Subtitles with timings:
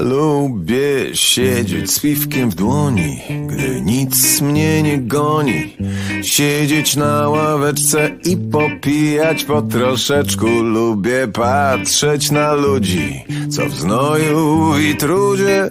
[0.00, 5.76] Lubię siedzieć z piwkiem w dłoni, gdy nic mnie nie goni.
[6.22, 10.46] Siedzieć na ławeczce i popijać po troszeczku.
[10.46, 15.70] Lubię patrzeć na ludzi, co w znoju i trudzie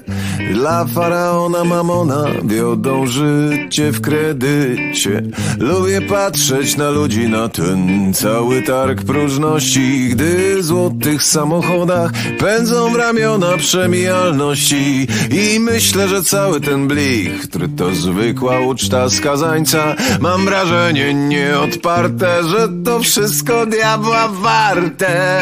[0.53, 5.22] dla faraona mamona wiodą życie w kredycie.
[5.59, 12.95] Lubię patrzeć na ludzi, na ten cały targ próżności, gdy w złotych samochodach pędzą w
[12.95, 15.08] ramiona przemijalności.
[15.31, 22.70] I myślę, że cały ten blich, który to zwykła uczta skazańca, mam wrażenie nieodparte, że
[22.86, 25.42] to wszystko diabła warte.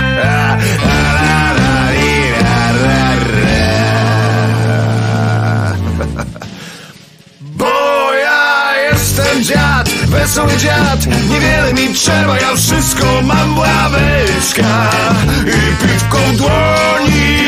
[10.10, 11.06] wesoły dziad.
[11.30, 14.90] Niewiele mi trzeba, ja wszystko mam ławeczka
[15.46, 17.40] I piwko w dłoni.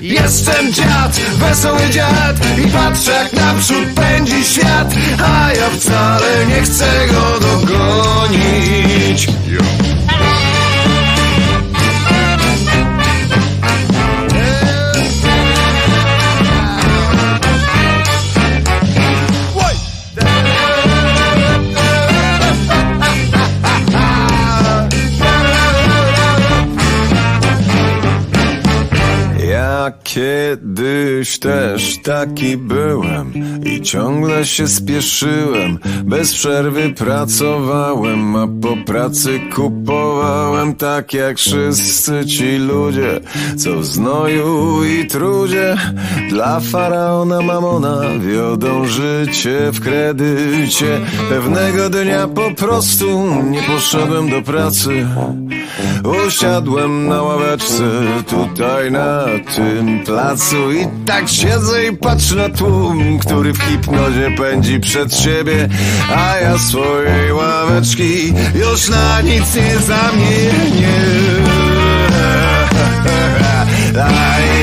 [0.00, 4.94] Jestem dziad, wesoły dziad I patrzę jak naprzód pędzi świat
[5.24, 9.28] A ja wcale nie chcę go dogonić
[29.88, 33.32] Ja kiedyś też taki byłem
[33.64, 35.78] i ciągle się spieszyłem.
[36.04, 43.20] Bez przerwy pracowałem, a po pracy kupowałem tak jak wszyscy ci ludzie,
[43.56, 45.76] co w znoju i trudzie
[46.28, 51.00] dla faraona mamona wiodą życie w kredycie.
[51.28, 55.06] Pewnego dnia po prostu nie poszedłem do pracy.
[56.26, 57.84] Usiadłem na ławeczce
[58.28, 59.24] tutaj na
[59.56, 65.68] tym placu i tak siedzę i patrzę na tłum, który w hipnozie pędzi przed siebie,
[66.16, 70.94] a ja swojej ławeczki już na nic nie zamienię.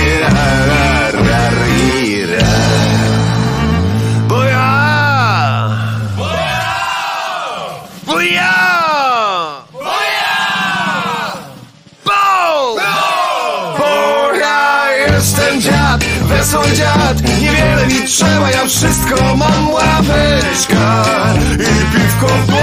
[16.75, 21.05] dziad Niewiele mi trzeba, ja wszystko mam ławeczka
[21.53, 22.55] I piwko w!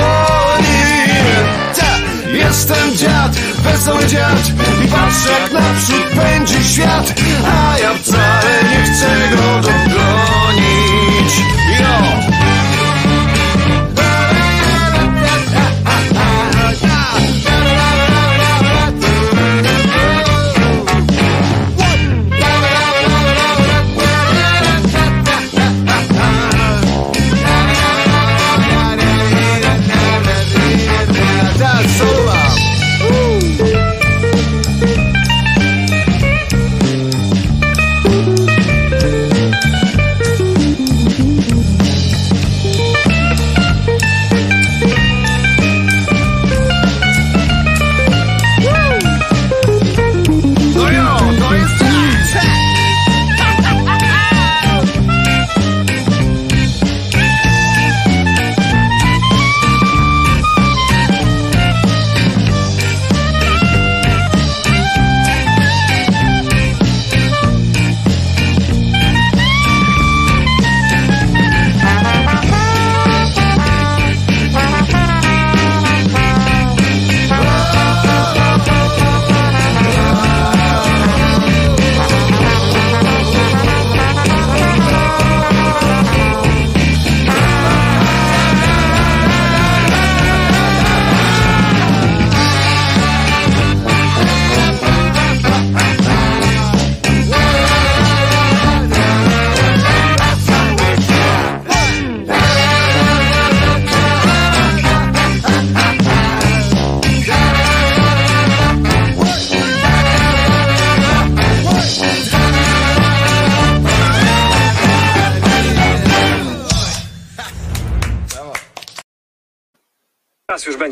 [2.32, 4.52] Jestem dziad, wesoły dziad
[4.84, 7.14] I patrzę jak naprzód pędzi świat
[7.46, 9.81] A ja wcale nie chcę go dogonić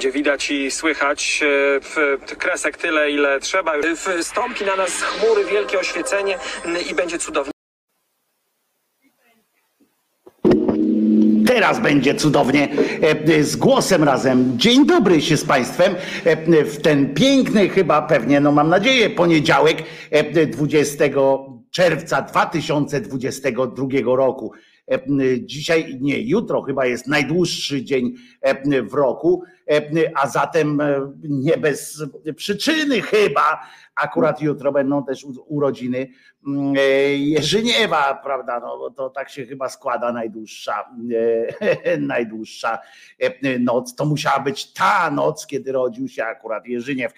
[0.00, 3.72] będzie widać i słychać e, w- kresek tyle, ile trzeba.
[4.20, 6.38] Wstąpi na nas z chmury wielkie oświecenie
[6.90, 7.52] i będzie cudownie.
[11.46, 12.68] teraz będzie cudownie
[13.40, 14.58] z głosem razem.
[14.58, 15.94] Dzień dobry się z Państwem
[16.64, 19.82] w ten piękny, chyba pewnie, no mam nadzieję, poniedziałek
[20.46, 21.04] 20
[21.70, 24.52] czerwca 2022 roku.
[25.40, 28.14] Dzisiaj, nie, jutro chyba jest najdłuższy dzień
[28.82, 29.42] w roku,
[30.14, 30.78] a zatem
[31.22, 32.02] nie bez
[32.36, 33.60] przyczyny chyba
[33.96, 35.98] akurat jutro będą też urodziny.
[35.98, 36.08] e,
[37.16, 38.60] Jerzyniewa, prawda?
[38.60, 40.90] No to tak się chyba składa najdłuższa,
[41.84, 42.78] e, najdłuższa
[43.18, 43.94] e, noc.
[43.94, 47.12] To musiała być ta noc, kiedy rodził się akurat Jerzyniew.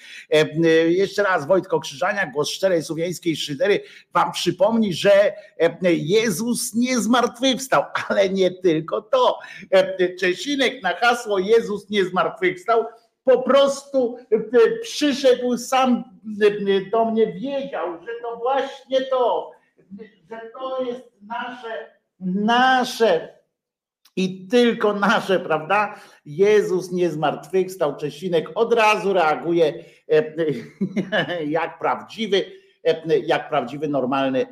[0.86, 3.80] Jeszcze raz Wojtko Krzyżania, głos szczerej słowiańskiej szydery
[4.12, 5.32] wam przypomni, że
[5.82, 9.38] Jezus nie zmartwychwstał, ale nie tylko to.
[10.20, 12.84] Czesinek na hasło Jezus nie zmartwychwstał
[13.24, 14.38] po prostu e,
[14.82, 16.04] przyszedł sam
[16.42, 19.50] e, do mnie, wiedział, że to właśnie to,
[20.30, 23.42] że to jest nasze, nasze
[24.16, 25.94] i tylko nasze, prawda?
[26.24, 30.24] Jezus nie zmartwychwstał, Czesinek od razu reaguje e,
[31.58, 32.44] jak prawdziwy,
[33.24, 34.46] jak prawdziwy, normalny,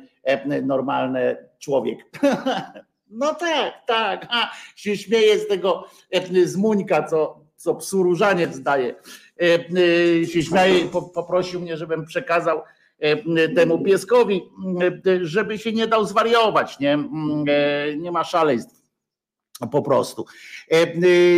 [0.63, 1.99] normalny człowiek.
[3.13, 4.27] No tak, tak.
[4.29, 5.85] A, się śmieje z tego
[6.45, 8.95] z Muńka, co, co psu różaniec daje.
[9.41, 9.45] E,
[10.21, 12.61] e, się śmieje, poprosił mnie, żebym przekazał
[12.99, 14.41] e, temu pieskowi,
[15.21, 16.97] żeby się nie dał zwariować, nie,
[17.97, 18.81] nie ma szaleństw.
[19.71, 20.25] Po prostu.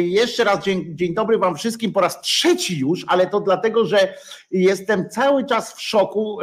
[0.02, 4.14] Jeszcze raz dzień, dzień dobry Wam wszystkim po raz trzeci już, ale to dlatego, że
[4.52, 6.38] jestem cały czas w szoku,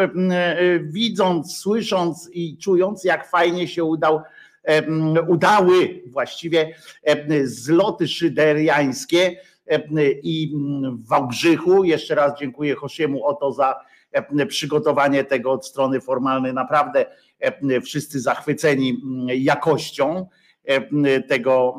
[0.83, 4.21] widząc, słysząc i czując, jak fajnie się udał
[5.29, 6.75] udały właściwie
[7.45, 9.37] zloty szyderiańskie
[10.23, 10.53] i
[10.93, 11.85] w Wałbrzychu.
[11.85, 13.81] Jeszcze raz dziękuję Hosiemu o to za
[14.49, 16.55] przygotowanie tego od strony formalnej.
[16.55, 17.07] Naprawdę
[17.85, 20.27] wszyscy zachwyceni jakością
[21.29, 21.77] tego,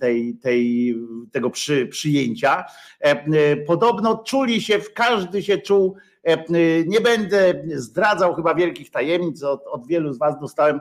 [0.00, 0.94] tej, tej,
[1.32, 2.64] tego przy, przyjęcia.
[3.66, 5.96] Podobno czuli się, każdy się czuł,
[6.86, 10.80] nie będę zdradzał chyba wielkich tajemnic, od, od wielu z Was dostałem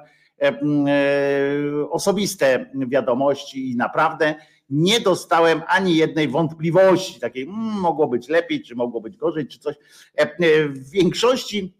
[1.89, 4.36] osobiste wiadomości i naprawdę
[4.70, 9.60] nie dostałem ani jednej wątpliwości, takiej mm, mogło być lepiej, czy mogło być gorzej, czy
[9.60, 9.76] coś.
[10.18, 11.74] E, e, w większości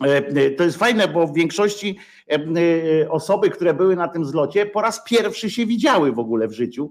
[0.00, 1.98] e, to jest fajne, bo w większości
[3.08, 6.90] osoby, które były na tym zlocie, po raz pierwszy się widziały w ogóle w życiu,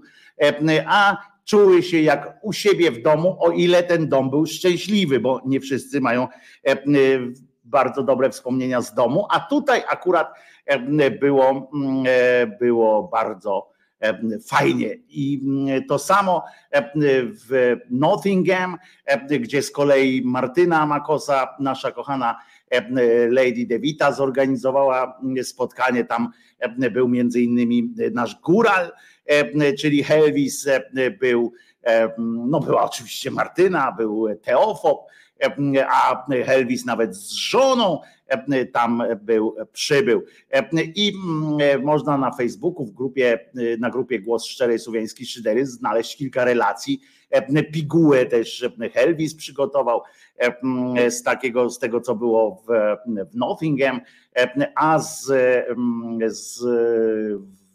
[0.86, 5.40] a czuły się jak u siebie w domu, o ile ten dom był szczęśliwy, bo
[5.46, 6.28] nie wszyscy mają
[7.64, 10.34] bardzo dobre wspomnienia z domu, a tutaj akurat
[11.20, 11.70] było,
[12.60, 13.73] było bardzo
[14.46, 14.94] fajnie.
[15.08, 16.44] I mm, to samo
[17.48, 18.76] w Nottingham,
[19.40, 22.38] gdzie z kolei Martyna Makosa, nasza kochana
[23.28, 26.04] Lady Devita, zorganizowała mm, spotkanie.
[26.04, 26.28] Tam
[26.90, 28.92] był między innymi nasz góral,
[29.78, 30.68] czyli Helvis,
[31.20, 31.52] był,
[32.18, 35.06] no była oczywiście Martyna, był Teofop,
[35.88, 38.00] a Helvis nawet z żoną
[38.72, 40.22] tam był, przybył.
[40.94, 43.38] I mm, można na Facebooku w grupie,
[43.78, 47.00] na grupie Głos Szczerej Słowiańskiej Szydery znaleźć kilka relacji.
[47.72, 50.02] Pigułę też Helvis przygotował
[51.08, 52.96] z takiego, z tego co było w,
[53.30, 54.00] w Nottingham,
[54.74, 55.32] a z,
[56.26, 56.64] z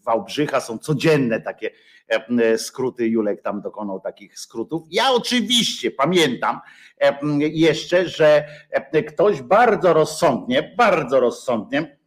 [0.10, 1.72] Wałbrzycha są codzienne takie
[2.10, 3.08] E, skróty.
[3.08, 4.84] Julek tam dokonał takich skrótów.
[4.92, 6.60] Ja oczywiście pamiętam
[7.02, 12.00] e, jeszcze, że e, ktoś bardzo rozsądnie, bardzo rozsądnie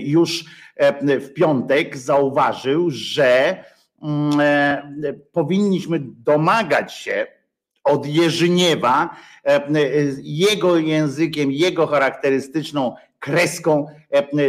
[0.00, 0.44] już
[1.00, 3.64] w piątek zauważył, że
[5.32, 7.26] powinniśmy domagać się
[7.84, 9.16] od Jerzyniewa
[10.22, 13.99] jego językiem, jego charakterystyczną kreską e,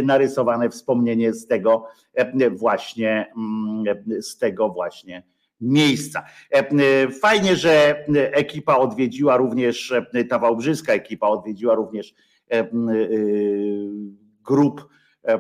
[0.04, 3.84] narysowane wspomnienie z tego e, właśnie, mm,
[4.22, 5.24] z tego właśnie
[5.62, 6.24] miejsca.
[6.52, 9.94] E, fajnie, że ekipa odwiedziła również,
[10.30, 12.14] ta wałbrzyska ekipa odwiedziła również
[14.44, 14.88] grup,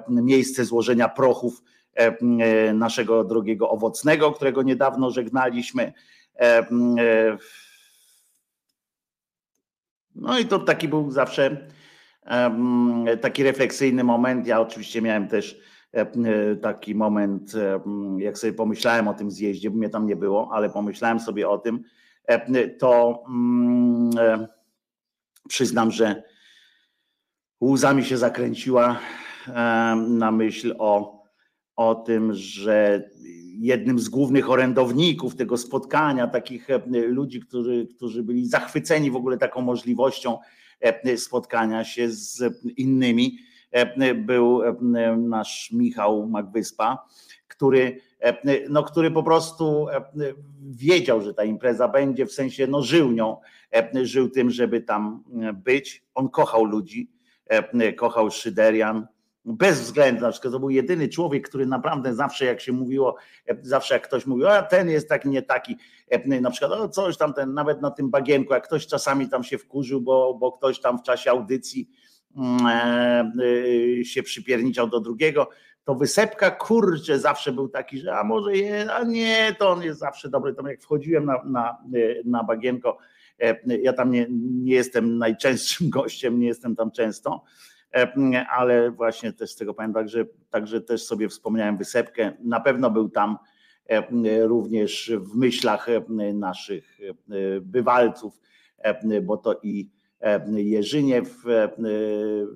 [0.08, 1.64] miejsce złożenia prochów
[2.74, 5.94] naszego drogiego owocnego, którego niedawno żegnaliśmy.
[10.16, 11.68] No i to taki był zawsze
[13.22, 14.48] taki refleksyjny moment.
[14.48, 15.60] Ja oczywiście miałem też
[16.62, 17.54] taki moment,
[18.18, 21.58] jak sobie pomyślałem o tym zjeździe, bo mnie tam nie było, ale pomyślałem sobie o
[21.58, 21.84] tym,
[22.80, 24.48] to mm,
[25.48, 26.24] przyznam, że
[27.62, 29.00] łzami się zakręciła
[30.08, 31.22] na myśl o,
[31.76, 33.10] o tym, że
[33.60, 36.68] jednym z głównych orędowników tego spotkania, takich
[37.08, 40.38] ludzi, którzy, którzy byli zachwyceni w ogóle taką możliwością,
[41.18, 42.44] spotkania się z
[42.78, 43.38] innymi.
[43.72, 44.76] E, był e,
[45.18, 47.06] nasz Michał Magwyspa,
[47.48, 47.98] który
[48.70, 49.88] no, który po prostu
[50.62, 53.38] wiedział, że ta impreza będzie, w sensie no, żył nią,
[54.04, 55.24] żył tym, żeby tam
[55.54, 56.04] być.
[56.16, 57.12] On kochał ludzi,
[57.98, 59.08] kochał Szyderian,
[59.46, 63.16] bez względu, na przykład to był jedyny człowiek, który naprawdę zawsze jak się mówiło,
[63.62, 65.78] zawsze jak ktoś mówił, a ten jest taki, nie taki,
[66.26, 69.58] na przykład o coś tam, ten, nawet na tym bagienku, jak ktoś czasami tam się
[69.58, 71.90] wkurzył, bo, bo ktoś tam w czasie audycji
[72.38, 73.32] mm, e,
[74.00, 75.50] e, się przypierniczał do drugiego,
[75.84, 80.00] to wysepka kurczę zawsze był taki, że a może je, a nie, to on jest
[80.00, 80.54] zawsze dobry.
[80.54, 82.98] Tam jak wchodziłem na, na, e, na bagienko,
[83.66, 87.44] ja tam nie, nie jestem najczęstszym gościem, nie jestem tam często,
[88.50, 92.34] ale właśnie też z tego pamiętam, także, także też sobie wspomniałem wysepkę.
[92.44, 93.38] Na pewno był tam
[94.42, 95.88] również w myślach
[96.34, 97.00] naszych
[97.62, 98.40] bywalców,
[99.24, 99.90] bo to i
[100.56, 101.44] Jerzyniew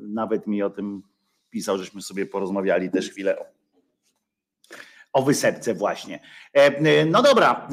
[0.08, 1.02] nawet mi o tym
[1.50, 3.46] pisał, żeśmy sobie porozmawiali też chwilę o,
[5.14, 6.20] o wysepce właśnie.
[7.08, 7.68] No dobra,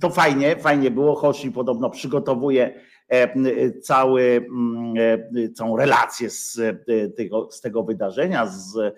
[0.00, 1.14] to fajnie, fajnie było.
[1.14, 2.80] Hoshi podobno przygotowuje
[3.82, 6.60] cały, mm, całą relację z
[7.16, 8.94] tego, z tego wydarzenia, z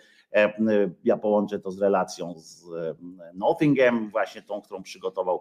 [1.05, 2.65] ja połączę to z relacją z
[3.35, 5.41] Nottingham, właśnie tą, którą przygotował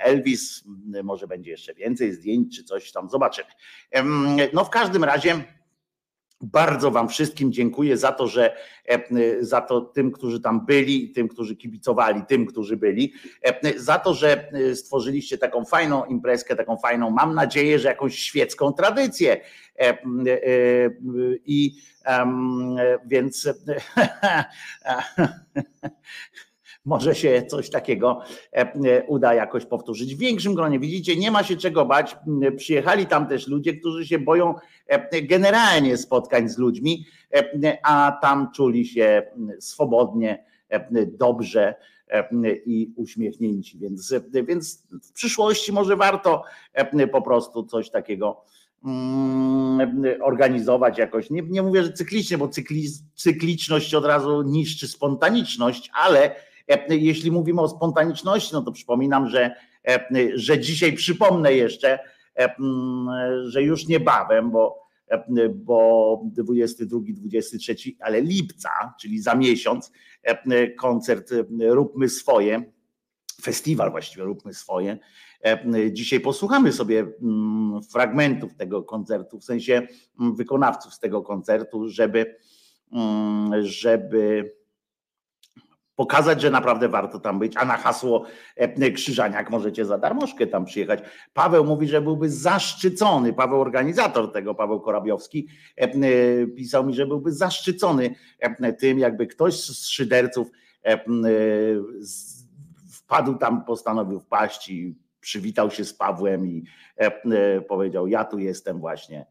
[0.00, 0.64] Elvis.
[1.04, 3.48] Może będzie jeszcze więcej zdjęć czy coś tam, zobaczymy.
[4.52, 5.44] No w każdym razie
[6.40, 8.56] bardzo Wam wszystkim dziękuję za to, że
[9.40, 13.12] za to tym, którzy tam byli, tym, którzy kibicowali, tym, którzy byli,
[13.76, 19.40] za to, że stworzyliście taką fajną imprezkę, taką fajną, mam nadzieję, że jakąś świecką tradycję.
[21.46, 21.76] I
[23.06, 23.48] więc
[26.84, 28.20] może się coś takiego
[29.08, 30.14] uda jakoś powtórzyć.
[30.14, 32.16] W większym gronie, widzicie, nie ma się czego bać.
[32.56, 34.54] Przyjechali tam też ludzie, którzy się boją
[35.22, 37.06] generalnie spotkań z ludźmi,
[37.82, 39.22] a tam czuli się
[39.58, 40.44] swobodnie,
[41.18, 41.74] dobrze
[42.66, 43.78] i uśmiechnięci.
[43.78, 44.14] Więc,
[44.48, 46.42] więc w przyszłości może warto
[47.12, 48.44] po prostu coś takiego
[48.84, 51.30] mm, organizować jakoś.
[51.30, 56.34] Nie, nie mówię, że cyklicznie, bo cykli, cykliczność od razu niszczy spontaniczność, ale
[56.88, 59.54] jeśli mówimy o spontaniczności, no to przypominam, że,
[60.34, 61.98] że dzisiaj przypomnę jeszcze,
[63.44, 64.86] że już niebawem, bo,
[65.54, 69.92] bo 22-23, ale lipca, czyli za miesiąc,
[70.78, 72.62] koncert Róbmy Swoje,
[73.42, 74.98] festiwal właściwie Róbmy Swoje.
[75.92, 77.06] Dzisiaj posłuchamy sobie
[77.92, 79.86] fragmentów tego koncertu, w sensie
[80.36, 82.36] wykonawców z tego koncertu, żeby,
[83.62, 84.52] żeby
[86.00, 88.24] pokazać, że naprawdę warto tam być, a na hasło
[88.56, 91.00] e, Krzyżaniak możecie za darmożkę tam przyjechać.
[91.34, 95.48] Paweł mówi, że byłby zaszczycony, Paweł organizator tego, Paweł Korabiowski,
[95.80, 98.14] e, e, pisał mi, że byłby zaszczycony
[98.78, 100.50] tym, jakby ktoś z szyderców
[102.92, 106.64] wpadł tam, postanowił wpaść i przywitał się z Pawłem i
[107.68, 109.26] powiedział, ja tu jestem właśnie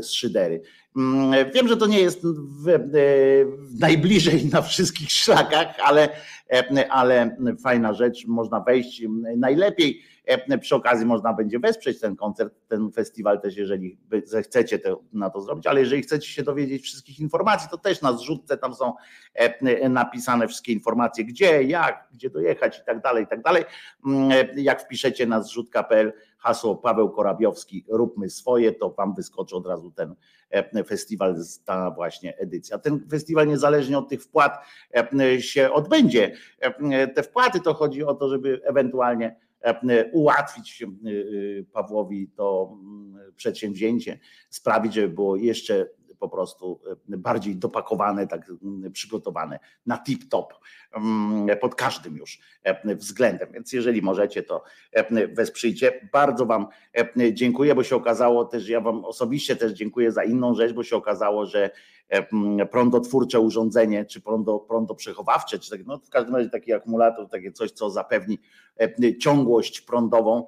[0.00, 0.62] z Szydery.
[0.96, 2.66] Mm, wiem, że to nie jest w
[3.80, 6.08] najbliżej na wszystkich szlakach, ale,
[6.90, 9.02] ale fajna rzecz, można wejść
[9.36, 10.02] najlepiej.
[10.60, 13.98] Przy okazji można będzie wesprzeć ten koncert, ten festiwal też, jeżeli
[14.42, 18.12] chcecie to, na to zrobić, ale jeżeli chcecie się dowiedzieć wszystkich informacji, to też na
[18.12, 18.92] zrzutce tam są
[19.88, 23.64] napisane wszystkie informacje, gdzie, jak, gdzie dojechać i tak dalej, i tak dalej.
[24.06, 29.90] Mm, jak wpiszecie na zrzutka.pl hasło Paweł Korabiowski, róbmy swoje, to wam wyskoczy od razu
[29.90, 30.14] ten
[30.86, 32.78] festiwal, ta właśnie edycja.
[32.78, 34.66] Ten festiwal niezależnie od tych wpłat
[35.38, 36.32] się odbędzie.
[37.14, 39.36] Te wpłaty to chodzi o to, żeby ewentualnie
[40.12, 40.84] ułatwić
[41.72, 44.18] Pawłowi to mm, przedsięwzięcie,
[44.50, 45.88] sprawić, żeby było jeszcze
[46.22, 46.80] po prostu
[47.12, 50.46] e, bardziej dopakowane, tak mm, przygotowane na tip-top
[50.92, 53.52] mm, pod każdym już e, względem.
[53.52, 54.62] Więc jeżeli możecie, to
[54.92, 56.08] e, wesprzyjcie.
[56.12, 56.66] Bardzo Wam
[57.32, 60.96] dziękuję, bo się okazało też, ja Wam osobiście też dziękuję za inną rzecz, bo się
[60.96, 61.70] okazało, że
[62.70, 67.52] prądotwórcze urządzenie, czy prądo, prądo przechowawcze, czy tak, no w każdym razie taki akumulator, takie
[67.52, 68.38] coś, co zapewni
[69.20, 70.46] ciągłość prądową,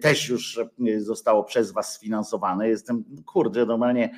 [0.00, 0.60] też już
[0.98, 2.68] zostało przez Was sfinansowane.
[2.68, 4.10] Jestem, kurde, normalnie,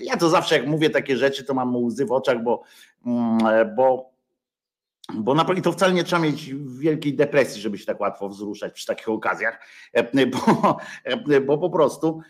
[0.00, 2.62] ja to zawsze jak mówię takie rzeczy, to mam łzy w oczach, bo,
[3.06, 3.38] mm,
[3.76, 4.07] bo
[5.14, 8.86] bo na to wcale nie trzeba mieć wielkiej depresji, żeby się tak łatwo wzruszać przy
[8.86, 9.60] takich okazjach,
[10.26, 10.78] bo,
[11.46, 12.20] bo po prostu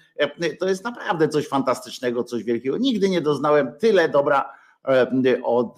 [0.59, 2.79] to jest naprawdę coś fantastycznego, coś wielkiego.
[2.79, 4.53] Nigdy nie doznałem tyle dobra
[5.45, 5.77] od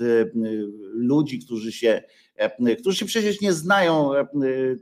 [0.92, 2.02] ludzi, którzy się
[2.78, 4.10] którzy się przecież nie znają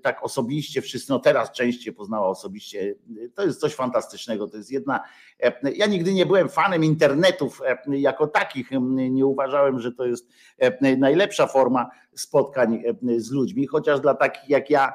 [0.02, 2.94] tak osobiście, wszyscy, no teraz częściej poznała osobiście,
[3.34, 5.00] to jest coś fantastycznego, to jest jedna,
[5.74, 10.28] ja nigdy nie byłem fanem internetów jako takich, nie uważałem, że to jest
[10.98, 12.82] najlepsza forma spotkań
[13.16, 14.92] z ludźmi, chociaż dla takich jak ja,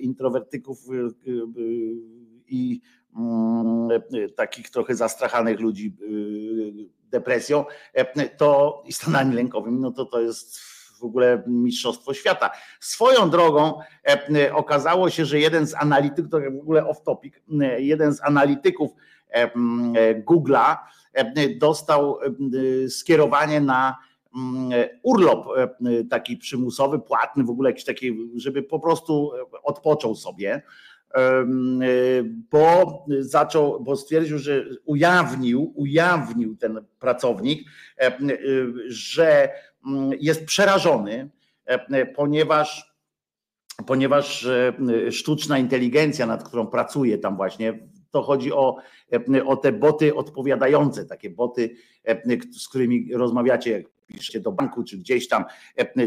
[0.00, 0.78] introwertyków
[2.48, 2.80] i
[4.36, 5.96] takich trochę zastrachanych ludzi
[7.10, 7.64] depresją,
[8.36, 12.50] to i stanami lękowymi, no to to jest w ogóle mistrzostwo świata.
[12.80, 13.80] Swoją drogą
[14.34, 18.22] e, okazało się, że jeden z analityków, to w ogóle off topic, e, jeden z
[18.22, 18.90] analityków
[19.30, 19.50] e,
[20.24, 20.76] Google'a
[21.60, 22.18] dostał
[22.88, 23.96] skierowanie na
[25.02, 25.46] urlop
[26.10, 30.62] taki przymusowy, płatny, w ogóle jakiś taki, żeby po prostu odpoczął sobie
[32.50, 37.68] bo zaczął, bo stwierdził, że ujawnił, ujawnił ten pracownik,
[38.88, 39.50] że
[40.20, 41.30] jest przerażony,
[41.64, 42.96] e, ponieważ,
[43.86, 48.76] ponieważ e, sztuczna inteligencja, nad którą pracuje tam właśnie, to chodzi o,
[49.12, 51.76] e, o te boty odpowiadające, takie boty,
[52.52, 55.44] z którymi rozmawiacie, jak piszecie do banku, czy gdzieś tam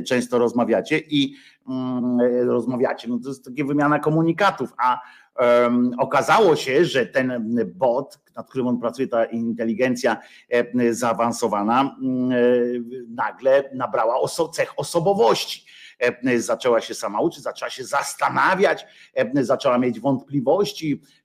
[0.05, 1.35] często rozmawiacie i
[1.69, 3.07] mm, rozmawiacie.
[3.07, 5.01] No to jest takie wymiana komunikatów, a
[5.97, 10.17] Okazało się, że ten bot, nad którym on pracuje, ta inteligencja
[10.49, 12.35] e, zaawansowana, mm, e,
[13.09, 15.65] nagle nabrała cech osobowości
[15.99, 21.18] E, zaczęła się sama uczyć, zaczęła się zastanawiać, e, zaczęła mieć wątpliwości, e,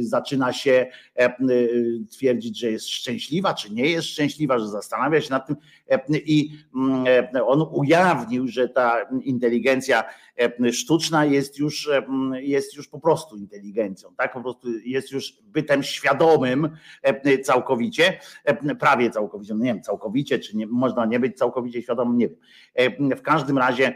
[0.00, 0.86] zaczyna się
[2.10, 5.56] twierdzić, że jest szczęśliwa, czy nie jest szczęśliwa, że zastanawia się nad tym
[6.12, 6.50] i
[7.46, 10.04] on ujawnił, że ta inteligencja
[10.72, 11.90] sztuczna jest już,
[12.32, 14.32] jest już po prostu inteligencją, tak?
[14.32, 16.68] Po prostu jest już bytem świadomym
[17.44, 18.20] całkowicie,
[18.78, 23.10] prawie całkowicie, no nie wiem, całkowicie, czy nie, można nie być całkowicie świadomym, nie wiem.
[23.16, 23.94] W każdym razie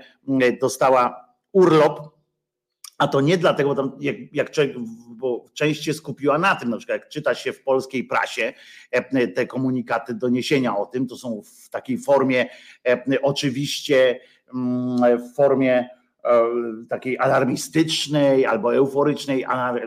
[0.61, 2.21] dostała urlop,
[3.03, 4.51] a to nie dlatego, tam jak, jak
[5.09, 8.53] bo część się skupiła na tym, na przykład jak czyta się w polskiej prasie
[8.91, 12.47] e, te komunikaty, doniesienia o tym, to są w takiej formie
[12.88, 14.21] e, oczywiście
[14.55, 15.88] mm, w formie
[16.25, 16.45] e,
[16.88, 19.45] takiej alarmistycznej albo euforycznej,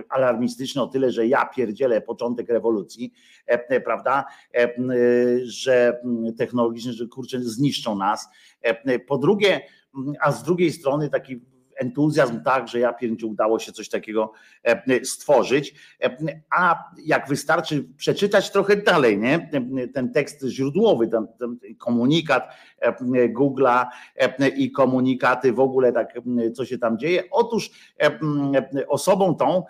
[0.09, 3.13] alarmistycznej o tyle, że ja pierdzielę początek rewolucji,
[3.85, 4.25] prawda,
[5.43, 5.99] że
[6.37, 8.27] technologicznie, że kurczę zniszczą nas.
[9.07, 9.61] Po drugie,
[10.21, 11.41] a z drugiej strony taki
[11.75, 14.31] entuzjazm, tak, że ja pierniczę udało się coś takiego
[14.63, 16.17] e, stworzyć, e,
[16.57, 19.49] a jak wystarczy przeczytać trochę dalej, nie?
[19.93, 22.93] ten tekst źródłowy, ten, ten komunikat e,
[23.29, 23.85] Google'a
[24.57, 26.13] i komunikaty w ogóle tak,
[26.55, 27.23] co się tam dzieje.
[27.31, 27.71] Otóż
[28.87, 29.63] osobą tą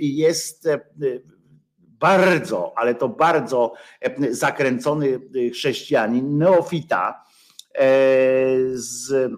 [0.00, 0.68] jest
[1.80, 3.72] bardzo, ale to bardzo
[4.30, 5.20] zakręcony
[5.52, 7.24] chrześcijanin, neofita
[8.72, 9.30] z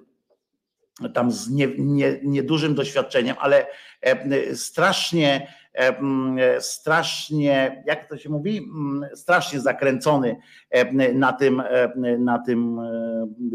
[1.08, 3.66] tam z nie, nie, niedużym doświadczeniem, ale
[4.00, 5.54] e, strasznie,
[6.60, 8.70] strasznie, jak to się mówi,
[9.14, 10.36] strasznie zakręcony
[10.70, 11.62] e, na tym,
[12.18, 12.80] na tym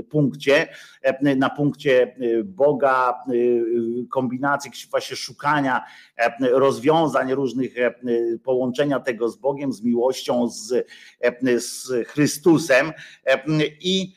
[0.10, 0.68] punkcie,
[1.38, 3.24] na punkcie Boga,
[4.12, 5.84] kombinacji, właśnie szukania
[6.52, 7.76] rozwiązań różnych,
[8.44, 10.88] połączenia tego z Bogiem, z miłością, z,
[11.58, 12.92] z Chrystusem
[13.82, 14.14] i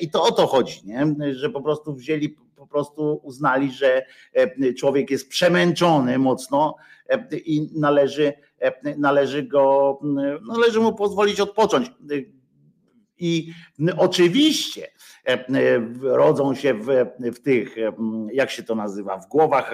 [0.00, 1.14] I to o to chodzi, nie?
[1.34, 2.36] że po prostu wzięli,
[2.68, 6.76] prostu uznali, że e, człowiek jest przemęczony mocno
[7.08, 9.98] e, i należy, e, należy go,
[10.48, 11.90] należy mu pozwolić odpocząć.
[13.20, 13.52] I
[13.96, 14.88] oczywiście
[16.02, 16.86] rodzą się w,
[17.18, 17.76] w tych,
[18.32, 19.72] jak się to nazywa, w głowach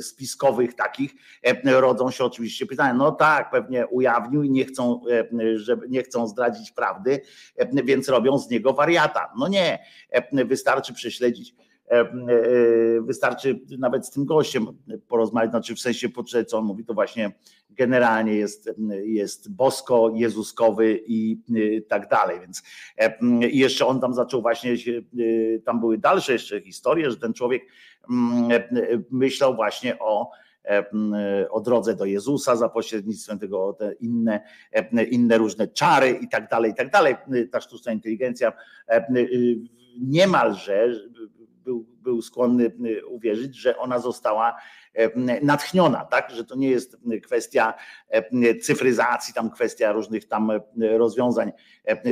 [0.00, 1.14] spiskowych takich,
[1.64, 5.00] rodzą się oczywiście pytania, no tak, pewnie ujawnił i nie chcą,
[5.54, 7.20] żeby, nie chcą zdradzić prawdy,
[7.84, 9.32] więc robią z niego wariata.
[9.38, 9.78] No nie,
[10.32, 11.54] wystarczy prześledzić
[13.00, 14.66] wystarczy nawet z tym gościem
[15.08, 17.32] porozmawiać, znaczy w sensie poczytać, co on mówi, to właśnie
[17.76, 18.70] generalnie jest,
[19.04, 22.40] jest bosko, jezuskowy i y, tak dalej.
[22.40, 22.62] Więc
[22.98, 24.76] e, jeszcze on tam zaczął właśnie,
[25.64, 28.68] tam były dalsze jeszcze historie, że ten człowiek e,
[29.10, 30.30] myślał właśnie o
[30.64, 30.84] e,
[31.50, 34.40] o drodze do Jezusa za pośrednictwem tego, te inne,
[35.10, 37.14] inne różne czary i tak dalej, i tak dalej.
[37.52, 38.52] Ta sztuczna inteligencja
[40.00, 40.88] niemalże
[41.64, 42.72] był, był skłonny
[43.08, 44.56] uwierzyć, że ona została
[45.42, 47.74] natchniona, tak, że to nie jest kwestia
[48.62, 51.52] cyfryzacji, tam kwestia różnych tam rozwiązań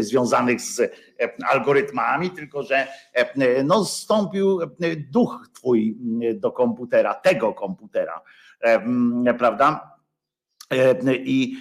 [0.00, 0.92] związanych z
[1.50, 2.86] algorytmami, tylko że
[3.64, 4.58] no, stąpił
[5.10, 5.96] duch twój
[6.34, 8.20] do komputera, tego komputera,
[9.38, 9.92] prawda?
[11.24, 11.56] I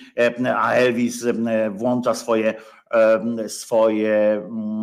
[0.56, 1.26] a Elvis
[1.72, 2.54] włącza swoje
[3.48, 4.82] swoje mm,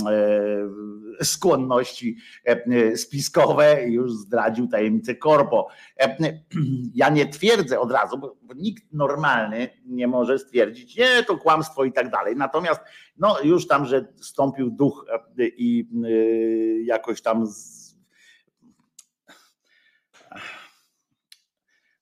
[1.21, 2.17] e, skłonności
[2.97, 5.69] spiskowe i już zdradził tajemnicę korpo.
[6.95, 11.93] Ja nie twierdzę od razu, bo nikt normalny nie może stwierdzić, nie, to kłamstwo i
[11.93, 12.37] tak dalej.
[12.37, 12.81] Natomiast
[13.17, 15.07] no już tam, że stąpił duch
[15.39, 15.89] i
[16.85, 17.47] jakoś tam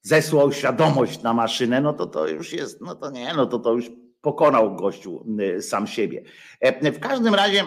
[0.03, 3.73] zesłał świadomość na maszynę, no to to już jest, no to nie, no to to
[3.73, 3.90] już
[4.26, 6.22] pokonał gościu y, sam siebie.
[6.60, 7.64] E, w każdym razie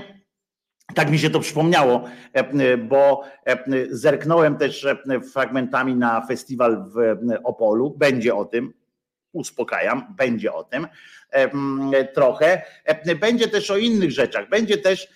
[0.96, 3.58] tak mi się to przypomniało, e, bo e,
[3.90, 4.88] zerknąłem też
[5.34, 7.96] fragmentami na festiwal w Opolu.
[7.98, 8.74] Będzie o tym,
[9.34, 10.88] uspokajam, będzie o tym
[12.14, 12.62] trochę.
[13.20, 14.50] Będzie też o innych rzeczach.
[14.50, 15.08] Będzie też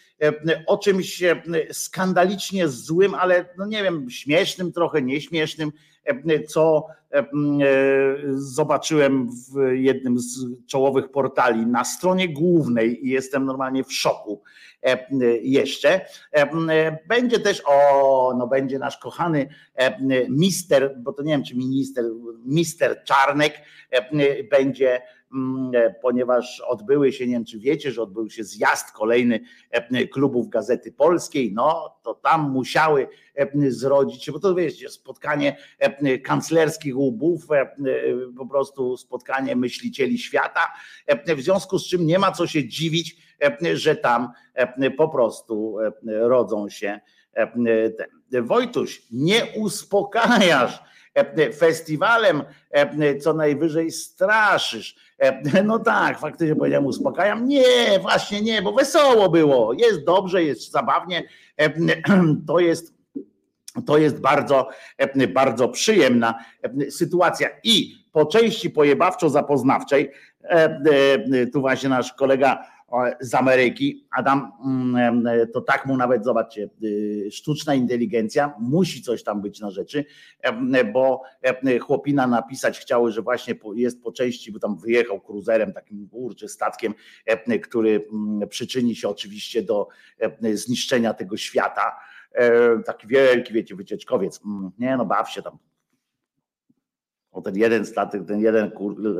[0.67, 1.23] o czymś
[1.71, 5.71] skandalicznie złym, ale no nie wiem, śmiesznym trochę, nieśmiesznym
[6.47, 6.87] co
[8.33, 14.41] zobaczyłem w jednym z czołowych portali na stronie głównej i jestem normalnie w szoku
[15.41, 16.05] jeszcze.
[17.07, 19.49] Będzie też, o, no będzie nasz kochany
[20.29, 22.05] mister, bo to nie wiem czy minister,
[22.45, 23.53] mister Czarnek
[24.51, 25.01] będzie e,
[26.01, 29.39] ponieważ odbyły się, nie wiem czy wiecie, że odbył się zjazd kolejny
[29.71, 35.57] e, klubów Gazety Polskiej, no to tam musiały e, zrodzić się, bo to wiecie, spotkanie
[36.23, 37.47] kanclerskich łbów,
[38.37, 40.61] po prostu spotkanie myślicieli świata,
[41.37, 43.17] w związku z czym nie ma co się dziwić,
[43.73, 44.29] że tam
[44.97, 46.99] po prostu rodzą się
[48.41, 50.83] Wojtuś, nie uspokajasz
[51.57, 52.43] festiwalem,
[53.21, 54.95] co najwyżej straszysz.
[55.63, 57.47] No tak, faktycznie powiedziałem, uspokajam.
[57.47, 59.73] Nie, właśnie nie, bo wesoło było.
[59.73, 61.23] Jest dobrze, jest zabawnie.
[62.47, 62.93] To jest
[63.85, 64.69] to jest bardzo,
[65.33, 66.39] bardzo przyjemna
[66.89, 67.49] sytuacja.
[67.63, 70.11] I po części pojebawczo-zapoznawczej,
[71.53, 72.65] tu właśnie nasz kolega
[73.19, 74.07] z Ameryki.
[74.11, 79.71] Adam, mm, to tak mu nawet, zobaczcie, y, sztuczna inteligencja, musi coś tam być na
[79.71, 80.05] rzeczy,
[80.93, 81.21] bo
[81.81, 86.93] chłopina napisać chciały, że właśnie jest po części, bo tam wyjechał kruzerem, takim kurczę statkiem,
[87.63, 89.87] który mm, przyczyni się oczywiście do
[90.53, 91.99] zniszczenia tego świata.
[92.85, 94.41] Taki wielki, wiecie, wycieczkowiec.
[94.45, 95.57] Mm, nie no, baw się tam,
[97.33, 98.71] bo ten jeden statek, ten jeden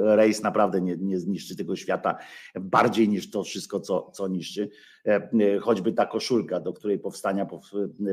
[0.03, 2.17] rejs naprawdę nie, nie zniszczy tego świata
[2.55, 4.69] bardziej niż to wszystko, co, co niszczy.
[5.07, 7.47] E, e, choćby ta koszulka, do której powstania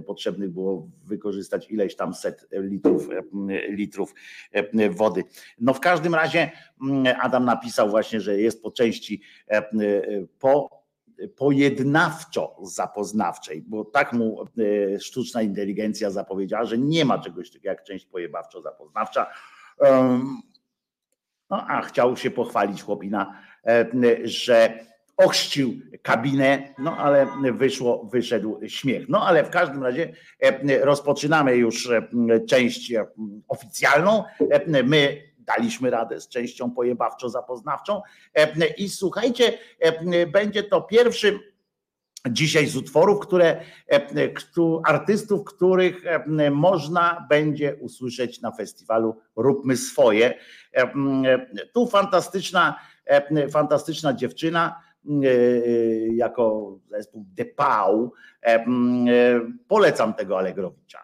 [0.07, 4.15] potrzebnych było wykorzystać ileś tam set litrów, e, litrów
[4.91, 5.25] wody.
[5.61, 6.51] No w każdym razie
[6.83, 9.23] mm, Adam napisał właśnie, że jest po części
[10.39, 10.81] po
[11.37, 14.45] pojednawczo zapoznawczej, bo tak mu
[15.01, 19.27] sztuczna inteligencja zapowiedziała, że nie ma czegoś takiego jak część pojebawczo zapoznawcza
[21.51, 23.87] no, a chciał się pochwalić chłopina, e,
[24.25, 24.79] że
[25.17, 29.09] ochrzcił kabinę, no ale wyszło, wyszedł śmiech.
[29.09, 32.03] No ale w każdym razie e, rozpoczynamy już e,
[32.49, 32.93] część
[33.49, 34.25] oficjalną.
[34.85, 38.01] My daliśmy radę z częścią pojebawczo-zapoznawczą
[38.77, 39.59] i słuchajcie,
[40.33, 41.41] będzie to pierwszy
[42.29, 44.31] dzisiaj z utworów, które, e, e,
[44.87, 50.35] artystów, których e, można będzie usłyszeć na festiwalu Róbmy Swoje.
[51.73, 52.81] Tu fantastyczna,
[53.51, 54.81] fantastyczna dziewczyna,
[56.15, 58.13] jako zespół Depau.
[59.69, 61.01] Polecam tego Allegrowicza.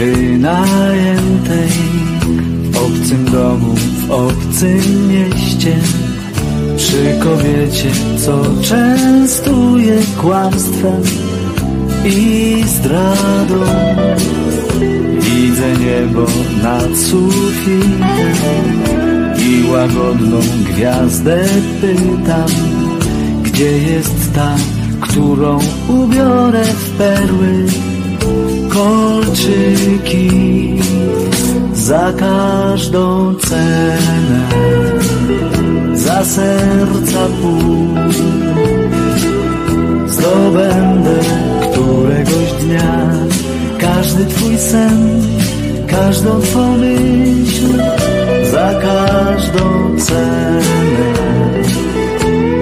[0.00, 1.70] Wynajętej
[2.70, 5.76] w obcym domu, w obcym mieście
[6.76, 11.02] przy kobiecie, co częstuje kłamstwem
[12.04, 13.60] i zdradą.
[15.20, 16.26] Widzę niebo
[16.62, 18.00] nad sufitem
[19.38, 21.44] i łagodną gwiazdę
[21.80, 22.48] pytam,
[23.42, 24.56] gdzie jest ta,
[25.00, 25.58] którą
[25.88, 27.89] ubiorę w perły
[28.72, 30.30] kolczyki
[31.74, 34.48] za każdą cenę,
[35.94, 37.88] za serca pół.
[40.08, 41.18] Zdobędę
[41.72, 43.10] któregoś dnia
[43.78, 45.22] każdy twój sen,
[45.86, 47.78] każdą twą myśl,
[48.52, 51.12] za każdą cenę,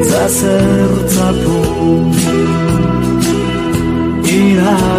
[0.02, 0.77] za serca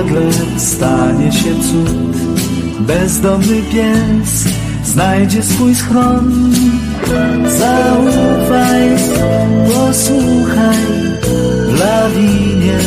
[0.03, 2.17] nagle stanie się cud,
[2.79, 4.45] bezdomny pies
[4.83, 6.53] znajdzie swój schron.
[7.59, 8.89] Zaufaj,
[9.73, 10.85] posłuchaj
[11.67, 12.79] w lawinie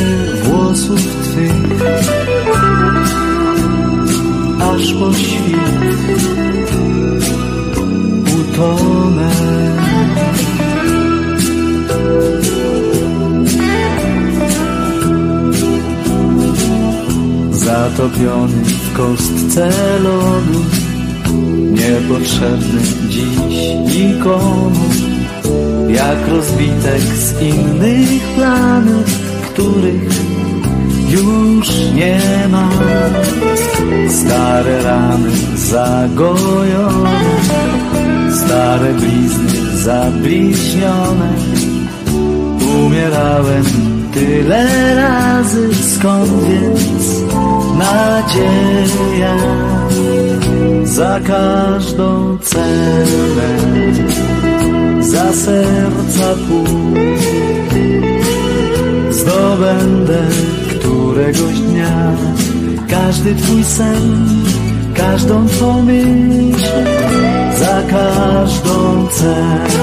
[0.45, 1.83] włosów twych,
[4.61, 6.73] aż po świt
[8.41, 9.31] utonę.
[17.83, 19.71] Zatopiony w kostce
[20.03, 20.65] lodu
[21.73, 23.59] Niepotrzebny dziś
[23.97, 24.71] nikomu
[25.89, 29.11] Jak rozbitek z innych planet
[29.53, 30.11] Których
[31.09, 32.69] już nie ma.
[34.09, 37.21] Stare rany zagojone
[38.45, 41.33] Stare blizny zabliźnione.
[42.87, 43.65] Umierałem
[44.15, 47.22] tyle razy Skąd więc
[47.83, 49.37] nadzieja
[50.85, 53.51] Za każdą cenę
[55.01, 56.95] Za serca pół
[59.11, 60.23] Zdobędę
[60.71, 62.13] któregoś dnia
[62.89, 64.27] Każdy twój sen
[64.95, 66.85] Każdą twą myśl
[67.59, 69.83] Za każdą cenę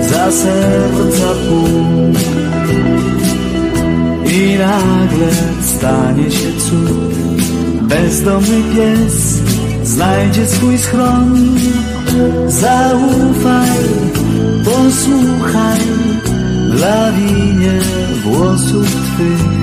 [0.00, 1.96] Za serca pół
[4.28, 5.30] I nagle
[5.62, 7.14] stanie się cud.
[7.82, 9.40] Bezdomny pies
[9.84, 11.56] znajdzie swój schron.
[12.48, 13.70] Zaufaj,
[14.64, 15.80] posłuchaj
[16.70, 17.80] w lawinie
[18.24, 19.56] włosów twych.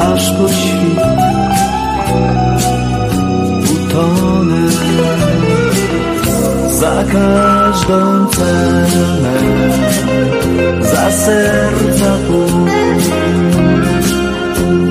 [0.00, 1.00] Aż po świt
[3.74, 4.68] utonę
[6.80, 9.34] Za każdą cenę
[10.82, 12.66] Za serca pół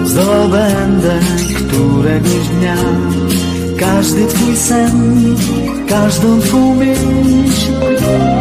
[0.05, 1.19] Zdobędę
[1.57, 2.75] któregoś dnia
[3.79, 5.35] każdy twój sen,
[5.89, 7.73] każdą twą myśl,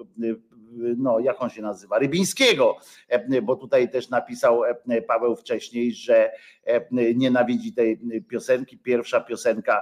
[0.98, 6.32] no, jak on się nazywa, Rybińskiego, e, bo tutaj też napisał e, Paweł wcześniej, że
[6.66, 6.86] e,
[7.16, 8.78] nienawidzi tej piosenki.
[8.78, 9.82] Pierwsza piosenka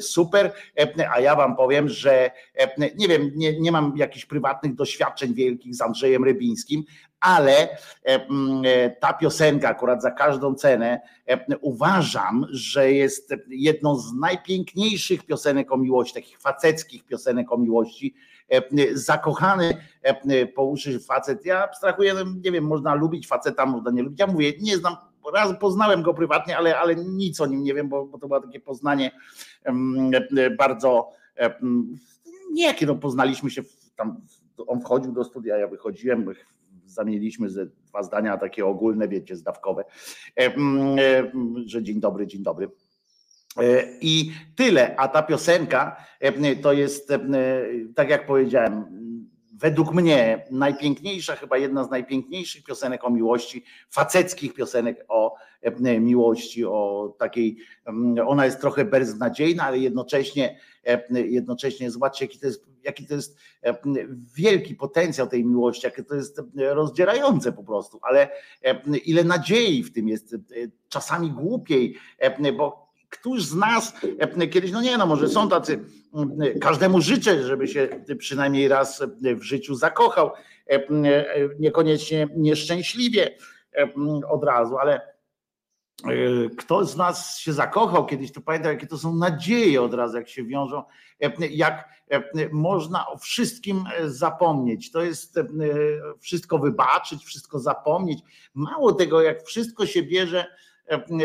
[0.00, 0.52] super,
[1.14, 2.30] a ja wam powiem, że
[2.96, 6.84] nie wiem, nie, nie mam jakichś prywatnych doświadczeń wielkich z Andrzejem Rybińskim,
[7.20, 7.68] ale
[9.00, 11.00] ta piosenka akurat za każdą cenę
[11.60, 18.14] uważam, że jest jedną z najpiękniejszych piosenek o miłości, takich faceckich piosenek o miłości,
[18.92, 19.76] zakochany
[20.54, 21.46] po uszy facet.
[21.46, 24.20] Ja abstrahuję, no, nie wiem, można lubić faceta, można nie lubić.
[24.20, 24.96] Ja mówię, nie znam,
[25.34, 28.40] raz poznałem go prywatnie, ale, ale nic o nim nie wiem, bo, bo to było
[28.40, 29.10] takie poznanie
[30.58, 31.10] bardzo
[32.52, 33.62] niejakie, no poznaliśmy się
[33.96, 34.20] tam,
[34.66, 36.26] on wchodził do studia, ja wychodziłem,
[36.86, 39.84] zamieniliśmy ze dwa zdania takie ogólne, wiecie, zdawkowe,
[41.66, 42.70] że dzień dobry, dzień dobry.
[43.56, 45.96] E, I tyle, a ta piosenka
[46.62, 47.12] to jest,
[47.94, 49.04] tak jak powiedziałem,
[49.64, 56.64] według mnie najpiękniejsza, chyba jedna z najpiękniejszych piosenek o miłości, faceckich piosenek o e, miłości,
[56.64, 62.66] o takiej, mm, ona jest trochę beznadziejna, ale jednocześnie, e, jednocześnie zobaczcie, jaki to jest,
[62.82, 63.76] jaki to jest e,
[64.34, 68.28] wielki potencjał tej miłości, jakie to jest rozdzierające po prostu, ale
[69.04, 70.36] ile nadziei w tym jest,
[70.88, 71.96] czasami głupiej,
[72.56, 72.83] bo
[73.14, 75.84] Któż z nas e, kiedyś, no nie no, może są tacy,
[76.40, 79.02] e, każdemu życzę, żeby się przynajmniej raz
[79.36, 80.30] w życiu zakochał,
[80.66, 80.86] e,
[81.58, 83.36] niekoniecznie nieszczęśliwie
[84.28, 85.14] od razu, ale
[86.58, 90.28] kto z nas się zakochał kiedyś, to pamiętam, jakie to są nadzieje od razu, jak
[90.28, 90.82] się wiążą,
[91.50, 91.88] jak
[92.52, 94.90] można o wszystkim zapomnieć.
[94.90, 95.38] To jest
[96.20, 98.18] wszystko wybaczyć, wszystko zapomnieć.
[98.54, 100.73] Mało tego, jak wszystko się bierze E,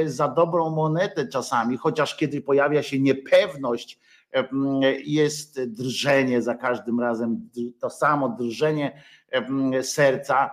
[0.05, 3.99] za dobrą monetę czasami, chociaż kiedy pojawia się niepewność,
[4.33, 4.47] e,
[5.05, 10.51] jest drżenie za każdym razem, to samo drżenie e, serca,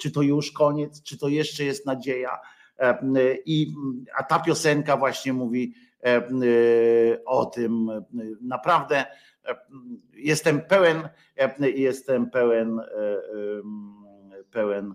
[0.00, 2.38] czy to już koniec, czy to jeszcze jest nadzieja.
[3.46, 3.74] I,
[4.14, 5.74] a ta piosenka właśnie mówi
[7.26, 7.90] o tym.
[8.40, 9.04] Naprawdę
[10.14, 11.08] jestem pełen,
[11.60, 12.80] jestem pełen,
[14.50, 14.94] pełen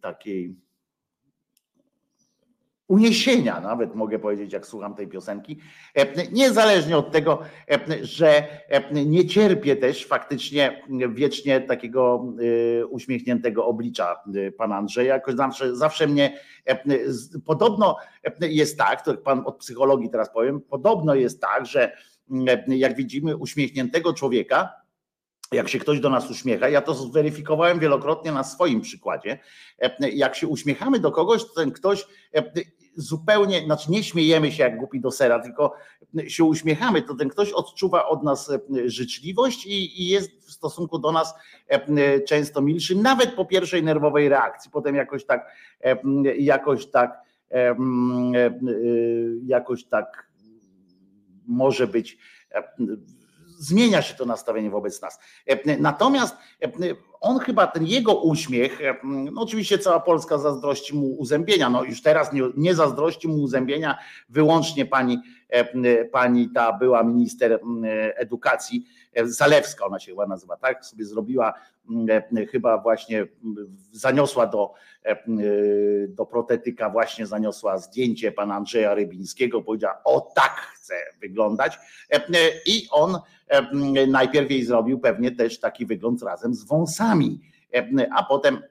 [0.00, 0.56] takiej
[2.88, 5.58] uniesienia, nawet mogę powiedzieć, jak słucham tej piosenki,
[5.94, 7.38] e, niezależnie od tego,
[7.70, 8.28] e, że
[8.68, 12.24] e, nie cierpię też faktycznie wiecznie takiego
[12.90, 14.16] uśmiechniętego oblicza
[14.58, 16.38] pana Andrzeja, jakoś zawsze, zawsze mnie
[17.44, 17.96] podobno
[18.40, 21.92] jest tak, to pan od psychologii teraz powiem, podobno jest tak, że
[22.68, 24.72] jak widzimy uśmiechniętego człowieka,
[25.52, 29.38] jak się ktoś do nas uśmiecha, ja to zweryfikowałem wielokrotnie na swoim przykładzie,
[30.12, 32.06] jak się uśmiechamy do kogoś, to ten ktoś
[32.98, 35.74] zupełnie, znaczy nie śmiejemy się jak głupi do sera, tylko
[36.26, 40.98] się uśmiechamy, to ten ktoś odczuwa od nas e, życzliwość i, i jest w stosunku
[40.98, 41.34] do nas
[41.68, 44.70] e, często milszy, nawet po pierwszej nerwowej reakcji.
[44.70, 45.52] Potem jakoś tak,
[45.84, 45.96] e,
[46.38, 47.28] jakoś tak,
[49.46, 50.30] jakoś tak
[51.46, 52.18] może być
[53.58, 55.18] zmienia się to nastawienie wobec nas.
[55.78, 56.36] Natomiast
[57.20, 62.02] on chyba ten jego uśmiech, e, no oczywiście cała Polska zazdrości mu uzębienia, no już
[62.02, 63.98] teraz nie, nie zazdrości mu uzębienia
[64.28, 67.60] wyłącznie pani, e, pani ta była minister
[68.16, 71.54] edukacji, e, Zalewska ona się chyba nazywa, tak, sobie zrobiła,
[72.50, 73.26] chyba właśnie
[73.92, 74.72] zaniosła do,
[76.08, 81.78] do protetyka, właśnie zaniosła zdjęcie pana Andrzeja Rybińskiego, powiedziała, o tak chcę wyglądać
[82.66, 83.18] i on
[84.08, 87.40] najpierw jej zrobił pewnie też taki wygląd razem z wąsami,
[88.16, 88.62] a potem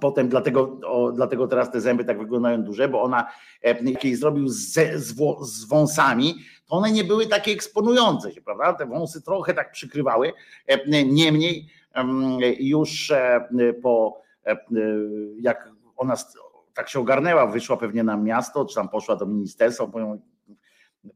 [0.00, 3.28] Potem dlatego, o, dlatego teraz te zęby tak wyglądają duże, bo ona
[3.62, 6.34] jak jej zrobił z, z, z, wąsami,
[6.66, 8.72] to one nie były takie eksponujące się, prawda?
[8.72, 10.32] Te wąsy trochę tak przykrywały.
[11.06, 11.68] Niemniej
[12.58, 13.12] już
[13.82, 14.22] po
[15.40, 16.14] jak ona
[16.74, 19.86] tak się ogarnęła, wyszła pewnie na miasto, czy tam poszła do ministerstwa,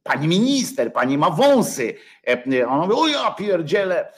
[0.03, 1.95] pani minister, pani ma wąsy.
[2.69, 4.12] Ona mówi, o ja pierdzielę,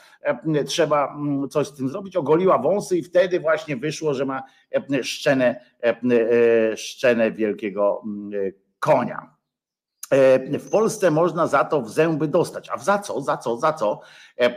[0.67, 2.15] trzeba mm, coś z tym zrobić.
[2.15, 4.43] Ogoliła wąsy i wtedy właśnie wyszło, że ma
[5.01, 8.03] szczenę, e, szczenę wielkiego
[8.79, 9.41] konia.
[10.11, 12.69] E, w Polsce można za to w zęby dostać.
[12.69, 13.21] A za co?
[13.21, 13.57] Za co?
[13.57, 13.99] Za co?
[14.39, 14.49] E,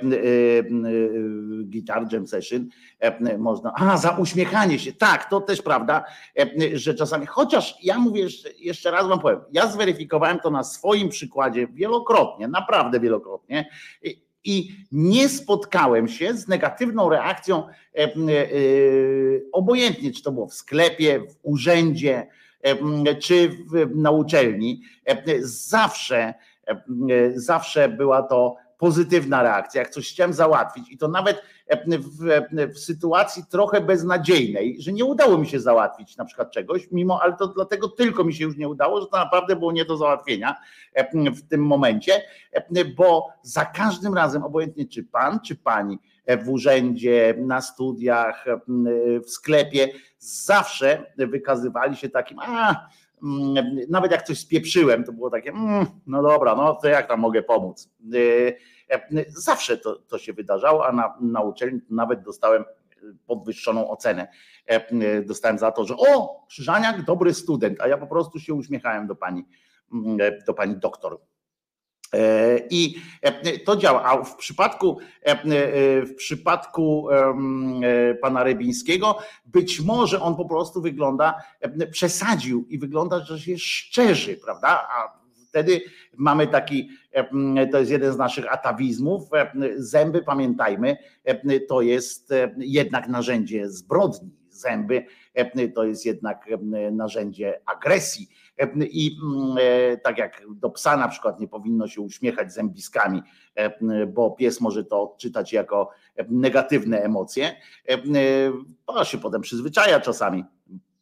[2.13, 2.69] Jam Session
[3.39, 3.73] można.
[3.77, 4.93] A, za uśmiechanie się.
[4.93, 6.05] Tak, to też prawda,
[6.75, 8.27] że czasami, chociaż ja mówię
[8.59, 13.71] jeszcze, raz wam powiem, ja zweryfikowałem to na swoim przykładzie wielokrotnie, naprawdę wielokrotnie
[14.93, 17.63] nie spotkałem się z negatywną reakcją,
[19.53, 22.27] obojętnie czy to było w sklepie, w urzędzie,
[23.21, 23.51] czy
[23.95, 24.83] na uczelni,
[25.41, 26.35] zawsze,
[27.35, 31.43] zawsze była to pozytywna reakcja, jak coś chciałem załatwić i to nawet
[31.87, 37.23] w, w, sytuacji trochę beznadziejnej, że nie udało mi się załatwić na przykład czegoś, mimo,
[37.23, 39.97] ale to dlatego tylko mi się już nie udało, że to naprawdę było nie do
[39.97, 40.57] załatwienia
[41.13, 42.23] w tym momencie,
[42.97, 45.99] bo za każdym razem, obojętnie czy pan, czy pani
[46.45, 48.45] w urzędzie, na studiach,
[49.27, 52.89] w sklepie, zawsze wykazywali się takim, a
[53.89, 57.43] nawet jak coś spieprzyłem, to było takie, mm, no dobra, no to jak tam mogę
[57.43, 57.91] pomóc?
[59.29, 62.65] Zawsze to, to się wydarzało, a na, na uczelni nawet dostałem
[63.27, 64.29] podwyższoną ocenę.
[65.27, 69.15] Dostałem za to, że o, Krzyżaniak, dobry student, a ja po prostu się uśmiechałem do
[69.15, 69.45] pani,
[70.47, 71.21] do pani doktor.
[72.15, 74.05] E, I e, to działa.
[74.05, 75.37] A w przypadku, e,
[76.07, 77.09] w przypadku
[78.23, 81.35] pana Rebińskiego, być może on po prostu wygląda,
[81.91, 84.69] przesadził i wygląda, że się szczerzy, prawda?
[84.69, 85.81] A wtedy
[86.17, 86.89] mamy taki,
[87.73, 89.23] to jest jeden z naszych atawizmów.
[89.77, 90.97] Zęby, pamiętajmy,
[91.69, 94.31] to jest jednak narzędzie zbrodni.
[94.51, 95.07] Zęby
[95.75, 96.49] to jest jednak
[96.93, 98.29] narzędzie agresji
[98.91, 103.23] i mm, e, tak jak do psa na przykład nie powinno się uśmiechać zębiskami,
[104.09, 105.91] bo pies może to odczytać jako
[106.29, 107.57] negatywne emocje,
[108.87, 110.45] to się potem przyzwyczaja czasami.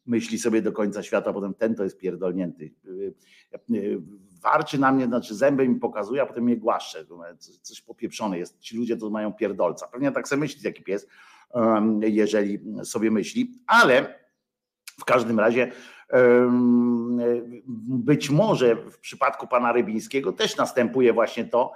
[0.05, 2.73] Myśli sobie do końca świata, potem ten to jest pierdolnięty.
[4.43, 7.05] Warczy na mnie, znaczy zęby mi pokazuje, a potem mnie głaszcze.
[7.61, 8.59] Coś popieprzone jest.
[8.59, 9.87] Ci ludzie to mają pierdolca.
[9.87, 11.07] Pewnie tak sobie myśli taki pies,
[12.01, 14.23] jeżeli sobie myśli, ale
[14.99, 15.71] w każdym razie
[17.87, 21.71] być może w przypadku pana Rybińskiego też następuje właśnie to,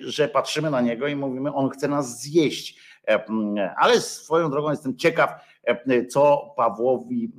[0.00, 2.80] że patrzymy na niego i mówimy, on chce nas zjeść.
[3.76, 5.30] Ale swoją drogą jestem ciekaw,
[6.08, 7.32] co Pawłowi,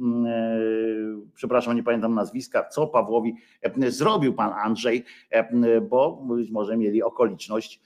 [1.36, 3.36] przepraszam, nie pamiętam nazwiska, co Pawłowi
[3.88, 5.06] zrobił pan Andrzej,
[5.90, 7.82] bo być może mieli okoliczność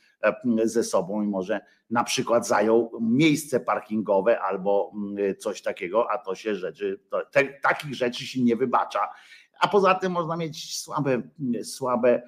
[0.64, 6.36] ze sobą i może na przykład zajął miejsce parkingowe albo mm, coś takiego, a to
[6.36, 9.00] się rzeczy, to, te, takich rzeczy się nie wybacza.
[9.60, 11.22] A poza tym można mieć słabe,
[11.64, 12.22] słabe,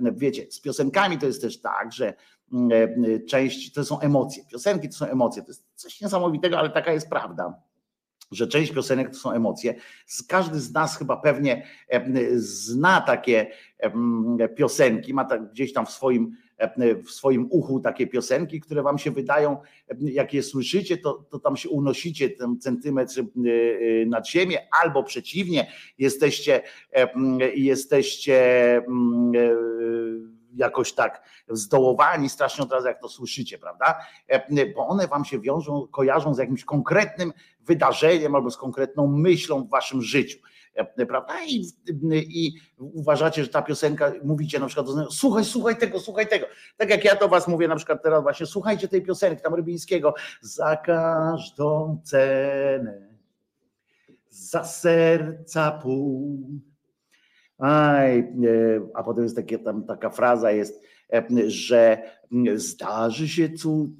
[0.00, 2.14] wiecie, z piosenkami to jest też tak, że
[2.52, 2.72] mm,
[3.28, 4.44] część to są emocje.
[4.44, 5.42] Piosenki to są emocje.
[5.42, 7.62] To jest coś niesamowitego, ale taka jest prawda
[8.30, 9.74] że część piosenek to są emocje.
[10.28, 11.66] Każdy z nas chyba pewnie
[12.36, 13.50] zna takie
[14.56, 16.43] piosenki, ma tak gdzieś tam w swoim E,
[17.04, 19.56] w swoim uchu takie piosenki, które wam się wydają,
[19.88, 23.24] e, jak je słyszycie, to, to tam się unosicie ten centymetr e,
[24.06, 26.62] nad ziemię, albo przeciwnie, jesteście,
[27.54, 28.42] jesteście
[30.56, 33.98] jakoś tak zdołowani strasznie od razu, jak to słyszycie, prawda?
[34.74, 39.70] Bo one wam się wiążą, kojarzą z jakimś konkretnym wydarzeniem albo z konkretną myślą w
[39.70, 40.38] waszym życiu.
[40.74, 41.34] E, prawda?
[41.46, 41.66] I,
[42.12, 46.46] I uważacie, że ta piosenka, mówicie na przykład, słuchaj, słuchaj tego, słuchaj tego.
[46.76, 50.14] Tak jak ja to was mówię na przykład teraz właśnie, słuchajcie tej piosenki tam Rybińskiego,
[50.40, 53.08] za każdą cenę,
[54.30, 56.40] za serca pół.
[57.58, 58.32] Aj,
[58.94, 62.02] a potem jest takie, tam taka fraza jest, e, że
[62.56, 63.90] zdarzy się cud,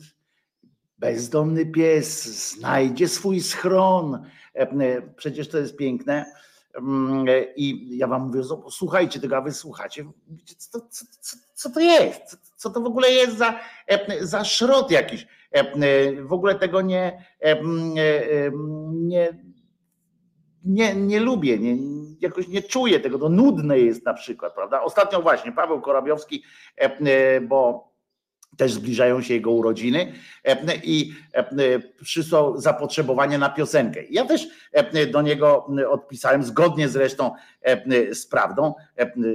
[0.99, 4.23] bezdomny pies znajdzie swój schron.
[4.55, 6.25] E, przecież to jest piękne.
[6.79, 10.05] Mm, I ja wam mówię, słuchajcie tego, a wy słuchacie.
[10.59, 12.39] Co, co, co, to jest?
[12.57, 15.27] Co to w ogóle jest za, e, za szrot jakiś?
[15.51, 17.63] E, w ogóle tego nie, e,
[18.93, 19.39] nie,
[20.65, 21.77] nie, nie lubię, nie,
[22.21, 24.83] jakoś nie czuję tego, to nudne jest na przykład, prawda?
[24.83, 26.43] Ostatnio właśnie Paweł Korabiowski,
[27.49, 27.89] bo
[28.57, 30.13] też zbliżają się jego urodziny
[30.45, 34.01] e, i e, przysłał zapotrzebowanie na piosenkę.
[34.11, 37.31] Ja też e, do niego odpisałem, zgodnie zresztą
[38.13, 38.75] z prawdą,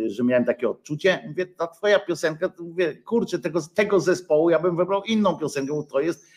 [0.07, 1.23] że miałem takie odczucie.
[1.27, 5.83] Mówię, ta twoja piosenka, mówię, kurczę, tego, tego zespołu ja bym wybrał inną piosenkę, bo
[5.83, 6.27] to jest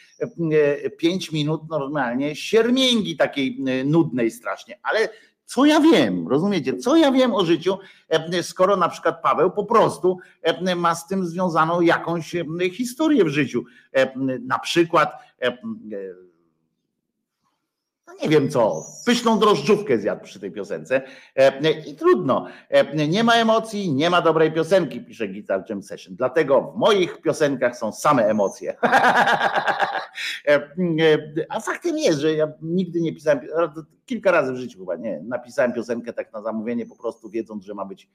[0.99, 5.09] pięć minut normalnie siermięgi takiej nudnej strasznie, ale
[5.45, 6.77] co ja wiem, rozumiecie?
[6.77, 7.79] Co ja wiem o życiu,
[8.09, 13.25] e, skoro na przykład Paweł po prostu e, ma z tym związaną jakąś e, historię
[13.25, 13.65] w życiu.
[14.41, 15.13] Na przykład
[18.13, 21.03] no nie wiem co, pyszną drożdżówkę zjadł przy tej piosence
[21.87, 22.47] i trudno.
[23.09, 26.17] Nie ma emocji, nie ma dobrej piosenki, pisze Guitar Jam Session.
[26.17, 28.77] Dlatego w moich piosenkach są same emocje.
[31.49, 33.41] A faktem jest, że ja nigdy nie pisałem,
[34.07, 37.75] kilka razy w życiu chyba nie, napisałem piosenkę tak na zamówienie, po prostu wiedząc, że
[37.75, 38.11] ma być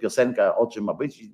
[0.00, 1.24] piosenka, o czym ma być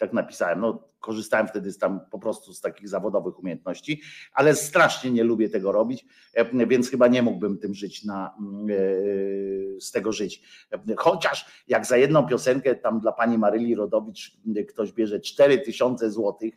[0.00, 0.60] tak napisałem.
[0.60, 5.48] No, korzystałem wtedy z tam po prostu z takich zawodowych umiejętności, ale strasznie nie lubię
[5.48, 10.42] tego robić, e, więc chyba nie mógłbym tym żyć na, mm, e, z tego żyć.
[10.72, 14.36] E, chociaż jak za jedną piosenkę tam dla pani Maryli Rodowicz
[14.68, 16.54] ktoś bierze 4000 złotych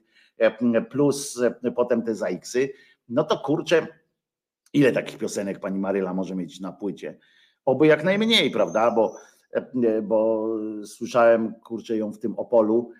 [0.89, 1.41] plus
[1.75, 2.69] potem te zaiksy,
[3.09, 3.87] no to kurczę,
[4.73, 7.17] ile takich piosenek pani Maryla może mieć na płycie?
[7.65, 8.91] Oby jak najmniej, prawda?
[8.91, 9.15] Bo,
[10.03, 10.47] bo
[10.85, 12.91] słyszałem kurczę ją w tym Opolu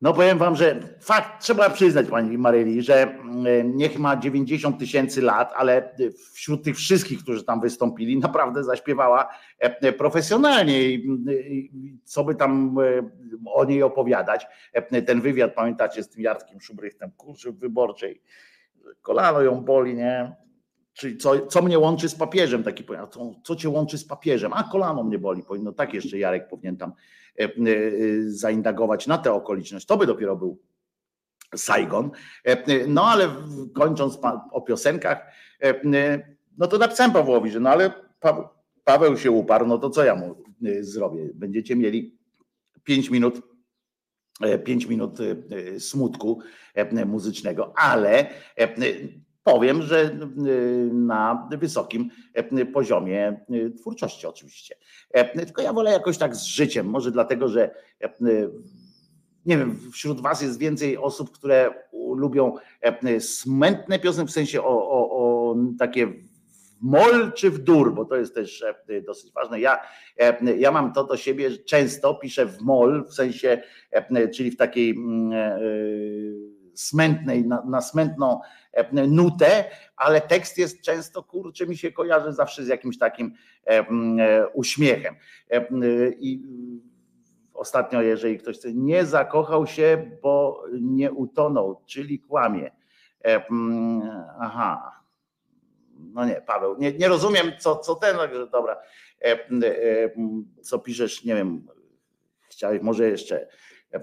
[0.00, 5.22] No powiem wam, że fakt, trzeba przyznać pani Maryli, że mm, niech ma 90 tysięcy
[5.22, 5.94] lat, ale
[6.32, 9.28] wśród tych wszystkich, którzy tam wystąpili, naprawdę zaśpiewała
[9.58, 11.70] e, profesjonalnie i
[12.04, 13.10] co by tam e,
[13.52, 14.46] o niej opowiadać.
[14.72, 18.22] E, ten wywiad, pamiętacie, z tym Jarkiem Szubrychtem, kurczę, wyborczej,
[19.02, 20.36] kolano ją boli, nie?
[20.92, 24.52] Czyli co, co mnie łączy z papieżem, taki co, co cię łączy z papieżem?
[24.54, 27.27] A kolano mnie boli, powinno tak jeszcze Jarek powinien tam E, e,
[28.26, 29.86] zaindagować na tę okoliczność.
[29.86, 30.58] To by dopiero był
[31.56, 32.10] Saigon.
[32.44, 33.28] E, no ale
[33.74, 34.18] kończąc
[34.50, 35.26] o piosenkach,
[36.58, 37.92] no to napisałem Pawłowi, że no ale
[38.84, 40.42] Paweł się uparł, no to co ja mu
[40.80, 41.30] zrobię?
[41.34, 42.18] Będziecie mieli
[42.84, 43.42] pięć minut
[44.64, 45.18] pięć minut
[45.78, 46.40] smutku
[47.06, 48.30] muzycznego, ale
[49.52, 50.10] powiem, że
[50.92, 52.10] na wysokim
[52.72, 53.40] poziomie
[53.80, 54.74] twórczości oczywiście.
[55.34, 57.70] Tylko ja wolę jakoś tak z życiem, może dlatego, że
[59.46, 61.70] nie wiem, wśród was jest więcej osób, które
[62.16, 62.54] lubią
[63.18, 66.12] smętne piosenki, w sensie o, o, o takie
[66.80, 68.64] mol czy w dur, bo to jest też
[69.06, 69.60] dosyć ważne.
[69.60, 69.80] Ja,
[70.58, 73.62] ja mam to do siebie, że często piszę w mol, w sensie,
[74.34, 75.58] czyli w takiej mm, e,
[76.74, 78.57] smętnej, na, na smętną e,
[78.92, 79.64] nutę,
[79.96, 83.34] ale tekst jest często, kurczę, mi się kojarzy zawsze z jakimś takim
[83.66, 85.14] e, e, uśmiechem.
[86.18, 86.42] I
[87.54, 92.70] ostatnio, jeżeli ktoś chce, nie zakochał się, bo nie utonął, czyli kłamie.
[94.40, 94.92] Aha.
[95.98, 98.16] No nie, Paweł, nie, nie rozumiem, co, co ten,
[98.52, 98.76] dobra,
[100.62, 101.66] co piszesz, nie wiem,
[102.48, 103.48] chciałeś może jeszcze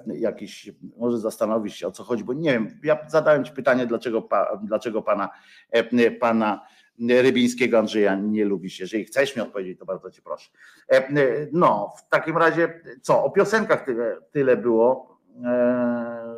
[0.08, 4.30] jakiś, może zastanowić się o co chodzi, bo nie wiem, ja zadałem Ci pytanie, dlaczego,
[4.64, 5.30] dlaczego pana,
[5.72, 6.68] e, pana
[7.00, 8.80] Rybińskiego Andrzeja nie lubisz.
[8.80, 10.50] Jeżeli chcesz mi odpowiedzieć, to bardzo Cię proszę.
[10.92, 11.08] E,
[11.52, 15.20] no, w takim razie co, o piosenkach tyle, tyle było.
[15.44, 16.36] E,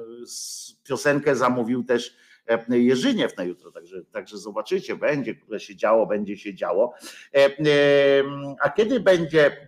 [0.83, 2.17] piosenkę zamówił też
[2.69, 6.93] Jerzyniew na jutro, także, także zobaczycie, będzie, które się działo, będzie się działo.
[7.33, 7.53] E, e,
[8.61, 9.67] a kiedy będzie,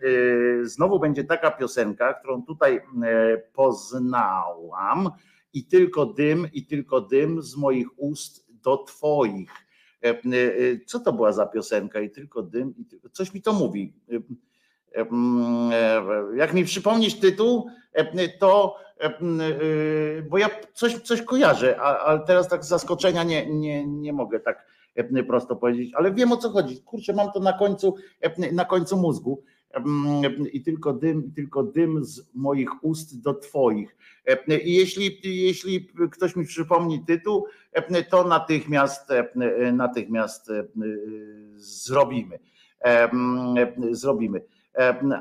[0.64, 2.82] znowu będzie taka piosenka, którą tutaj
[3.54, 5.10] poznałam,
[5.54, 9.52] i tylko dym, i tylko dym z moich ust do twoich.
[10.86, 12.00] Co to była za piosenka?
[12.00, 13.10] I tylko dym, i tylko...
[13.10, 13.94] coś mi to mówi.
[16.36, 17.70] Jak mi przypomnisz tytuł,
[18.40, 18.76] to
[20.30, 24.66] bo ja coś, coś kojarzę, ale teraz tak z zaskoczenia nie, nie, nie mogę tak
[25.28, 26.82] prosto powiedzieć, ale wiem o co chodzi.
[26.82, 27.96] Kurczę, mam to na końcu,
[28.52, 29.44] na końcu mózgu.
[30.52, 33.98] I tylko dym, tylko dym z moich ust do Twoich.
[34.64, 37.46] I jeśli, jeśli ktoś mi przypomni tytuł,
[38.10, 39.10] to natychmiast,
[39.74, 40.52] natychmiast
[41.56, 42.40] zrobimy.
[43.92, 44.42] Zrobimy.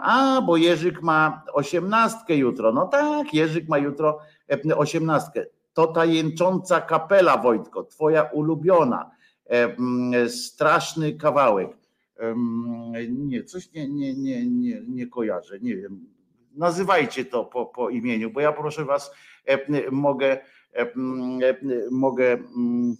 [0.02, 2.72] A, bo Jerzyk ma osiemnastkę jutro.
[2.72, 4.18] No tak, Jerzyk ma jutro
[4.76, 5.46] osiemnastkę.
[5.72, 9.10] To ta jęcząca kapela, Wojtko, twoja ulubiona.
[10.28, 11.70] Straszny kawałek.
[13.08, 16.06] Nie, coś nie, nie, nie, nie, nie kojarzę, nie wiem.
[16.54, 19.10] Nazywajcie to po, po imieniu, bo ja proszę was,
[19.90, 20.38] mogę,
[21.90, 22.96] mogę mm,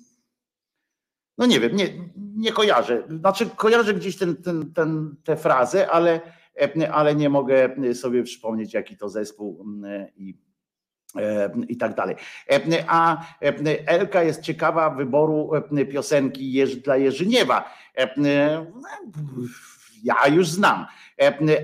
[1.39, 3.03] no nie wiem, nie, nie kojarzę.
[3.21, 6.21] Znaczy kojarzę gdzieś ten, ten, ten, tę frazę, ale,
[6.93, 10.35] ale nie mogę sobie przypomnieć, jaki to zespół mm, i,
[11.69, 12.17] i tak dalej.
[12.87, 13.25] A
[13.87, 15.51] Elka jest ciekawa wyboru
[15.93, 17.75] piosenki dla Jerzyniewa.
[20.03, 20.87] Ja już znam.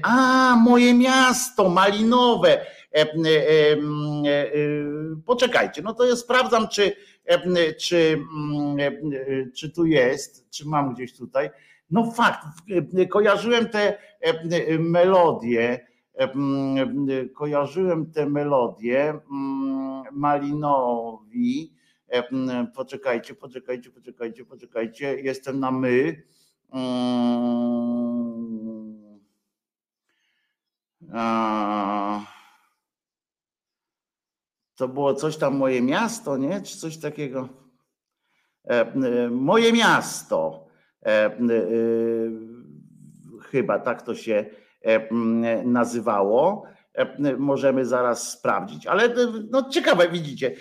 [0.02, 2.66] A, moje miasto, malinowe.
[5.26, 6.96] Poczekajcie, no to ja sprawdzam, czy
[7.80, 8.18] czy,
[9.56, 11.50] czy tu jest, czy mam gdzieś tutaj.
[11.90, 12.46] No fakt,
[13.10, 13.98] kojarzyłem te
[14.78, 15.86] melodie,
[17.34, 19.20] kojarzyłem te melodie
[20.12, 21.74] Malinowi.
[22.74, 25.20] Poczekajcie, poczekajcie, poczekajcie, poczekajcie.
[25.20, 26.22] Jestem na my.
[31.12, 32.20] A
[34.76, 36.62] to było coś tam moje miasto, nie?
[36.62, 37.48] Czy coś takiego?
[38.64, 40.63] E, e, moje miasto.
[41.04, 41.30] E,
[43.50, 44.44] chyba tak to się
[45.64, 46.64] nazywało.
[47.38, 49.14] Możemy zaraz sprawdzić, ale
[49.50, 50.54] no ciekawe, widzicie,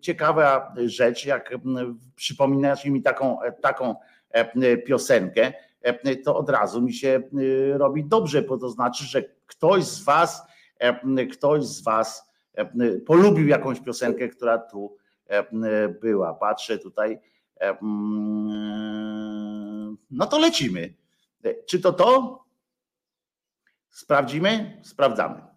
[0.00, 1.54] ciekawa rzecz, jak
[2.16, 3.94] przypominasz mi taką, taką
[4.86, 5.52] piosenkę,
[6.24, 7.22] to od razu mi się
[7.72, 10.42] robi dobrze, bo to znaczy, że ktoś z was,
[11.30, 14.96] ktoś z was E, polubił jakąś piosenkę, która tu
[15.26, 16.34] e, była.
[16.34, 17.18] Patrzę tutaj.
[20.10, 20.94] No to lecimy.
[21.66, 22.44] Czy to to?
[23.90, 24.80] Sprawdzimy?
[24.84, 25.53] Sprawdzamy.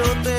[0.00, 0.33] otro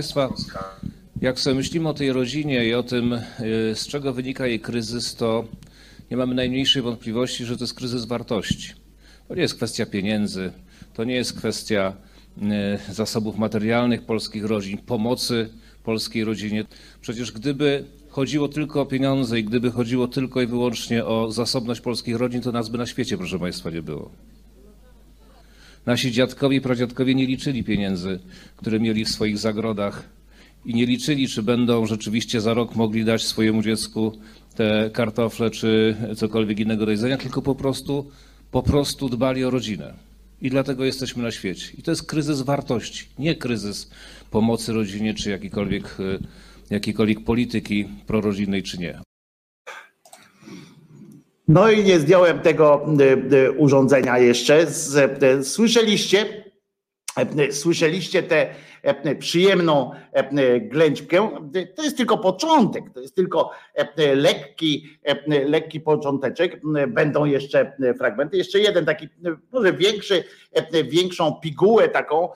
[0.00, 0.32] Państwa,
[1.20, 3.20] jak sobie myślimy o tej rodzinie i o tym, y,
[3.74, 5.44] z czego wynika jej kryzys, to
[6.10, 8.72] nie mamy najmniejszej wątpliwości, że to jest kryzys wartości.
[9.28, 10.52] To nie jest kwestia pieniędzy,
[10.94, 11.92] to nie jest kwestia
[12.88, 15.48] y, zasobów materialnych polskich rodzin, pomocy
[15.84, 16.64] polskiej rodzinie.
[17.00, 22.16] Przecież gdyby chodziło tylko o pieniądze i gdyby chodziło tylko i wyłącznie o zasobność polskich
[22.16, 24.10] rodzin, to nas by na świecie, proszę Państwa, nie było.
[25.90, 28.18] Nasi dziadkowie i pradziadkowie nie liczyli pieniędzy,
[28.56, 30.08] które mieli w swoich zagrodach
[30.64, 34.18] i nie liczyli, czy będą rzeczywiście za rok mogli dać swojemu dziecku
[34.54, 38.10] te kartofle czy cokolwiek innego do jedzenia, tylko po prostu,
[38.50, 39.94] po prostu dbali o rodzinę.
[40.42, 41.66] I dlatego jesteśmy na świecie.
[41.78, 43.90] I to jest kryzys wartości, nie kryzys
[44.30, 46.18] pomocy rodzinie czy jakiejkolwiek, y,
[46.70, 49.09] jakiejkolwiek polityki prorodzinnej czy nie.
[51.50, 54.66] No i nie zdjąłem tego y, y, urządzenia jeszcze.
[55.38, 56.44] Y, Słyszeliście,
[57.48, 58.46] y, słyszeliście tę
[59.06, 59.90] y, przyjemną
[60.38, 61.30] y, ględźbkę.
[61.56, 63.50] Y, To jest tylko początek, to jest tylko
[63.98, 64.98] y, lekki,
[65.32, 66.54] y, lekki począteczek.
[66.54, 68.36] Y, Będą jeszcze y, fragmenty.
[68.36, 69.08] Jeszcze jeden taki, y,
[69.52, 70.24] może większy,
[70.74, 72.28] y, większą pigułę taką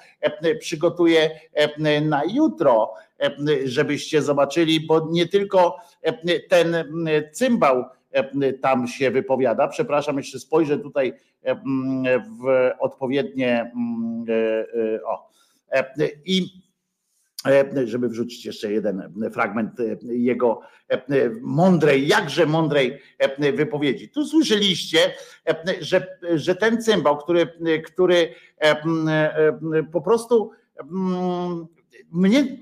[0.47, 1.31] y, przygotuję
[1.79, 2.93] y, na jutro,
[3.49, 5.77] y, żebyście zobaczyli, bo nie tylko
[6.29, 7.85] y, ten y, cymbał e,
[8.61, 9.69] tam się wypowiada.
[9.69, 11.13] Przepraszam, jeszcze spojrzę tutaj
[11.43, 11.55] e,
[12.41, 13.73] w odpowiednie e,
[14.95, 15.35] e, o
[15.75, 16.63] E, i
[17.47, 24.09] e, żeby wrzucić jeszcze jeden fragment e, jego e, mądrej, jakże mądrej e, wypowiedzi.
[24.09, 24.99] Tu słyszeliście,
[25.49, 27.47] e, że, że ten cymbał, który,
[27.87, 29.59] który e, e,
[29.93, 30.51] po prostu
[32.11, 32.59] mnie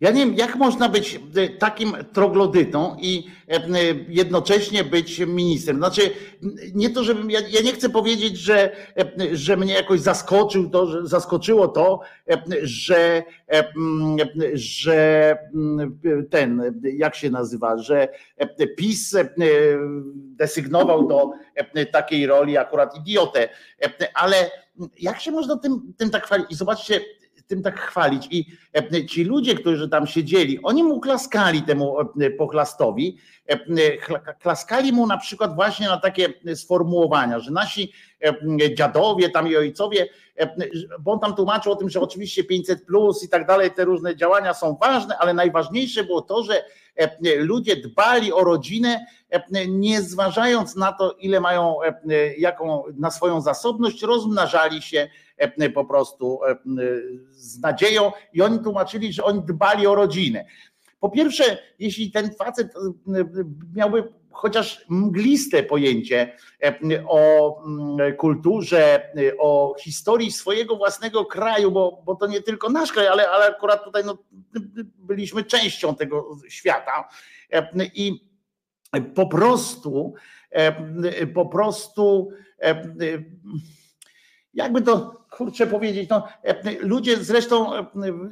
[0.00, 3.60] Ja nie wiem, jak można być e, takim troglodytą i e, e,
[4.08, 5.76] jednocześnie być ministrem.
[5.76, 6.10] Znaczy,
[6.74, 8.76] nie to, żebym, ja, ja nie chcę powiedzieć, że,
[9.32, 12.00] że mnie jakoś zaskoczył to, że zaskoczyło to,
[12.62, 13.22] że,
[14.54, 15.38] że
[16.30, 18.08] ten, jak się nazywa, że
[18.76, 19.16] PiS
[20.16, 21.30] desygnował do
[21.92, 23.48] takiej roli akurat idiotę.
[24.14, 24.50] Ale
[24.98, 26.46] jak się można tym, tym tak chwalić?
[26.50, 27.00] I zobaczcie,
[27.48, 28.28] tym tak chwalić.
[28.30, 33.58] I e, ci ludzie, którzy tam siedzieli, oni mu klaskali temu e, pochlastowi, e,
[34.40, 37.92] klaskali mu na przykład właśnie na takie sformułowania, że nasi
[38.74, 40.08] dziadowie tam i ojcowie,
[41.00, 44.16] bo on tam tłumaczył o tym, że oczywiście 500 plus i tak dalej, te różne
[44.16, 46.64] działania są ważne, ale najważniejsze było to, że
[47.36, 49.06] ludzie dbali o rodzinę,
[49.68, 51.76] nie zważając na to, ile mają,
[52.38, 55.08] jaką na swoją zasobność, rozmnażali się
[55.74, 56.56] po prostu e,
[57.30, 60.44] z nadzieją i oni tłumaczyli, że oni dbali o rodzinę.
[61.00, 63.24] Po pierwsze, jeśli ten facet e,
[63.74, 66.32] miałby chociaż mgliste pojęcie
[66.62, 66.78] e,
[67.08, 72.92] o mm, kulturze, e, o historii swojego własnego kraju, bo, bo to nie tylko nasz
[72.92, 74.18] kraj, ale, ale akurat tutaj no,
[74.98, 77.08] byliśmy częścią tego świata
[77.50, 78.28] E, i
[79.14, 80.14] po prostu,
[80.50, 82.84] e, po prostu e,
[84.58, 86.28] jakby to kurczę powiedzieć, no,
[86.80, 87.72] ludzie zresztą,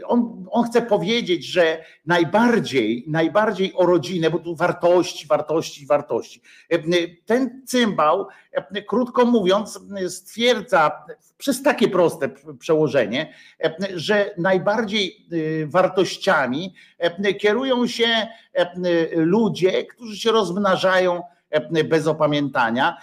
[0.06, 6.40] on, on chce powiedzieć, że najbardziej, najbardziej o rodzinę, bo tu wartości, wartości, wartości.
[7.26, 8.26] Ten cymbał,
[8.86, 11.04] krótko mówiąc, stwierdza
[11.38, 13.34] przez takie proste przełożenie,
[13.94, 15.26] że najbardziej
[15.66, 16.74] wartościami
[17.40, 18.26] kierują się
[19.16, 21.22] ludzie, którzy się rozmnażają
[21.84, 22.96] bez opamiętania,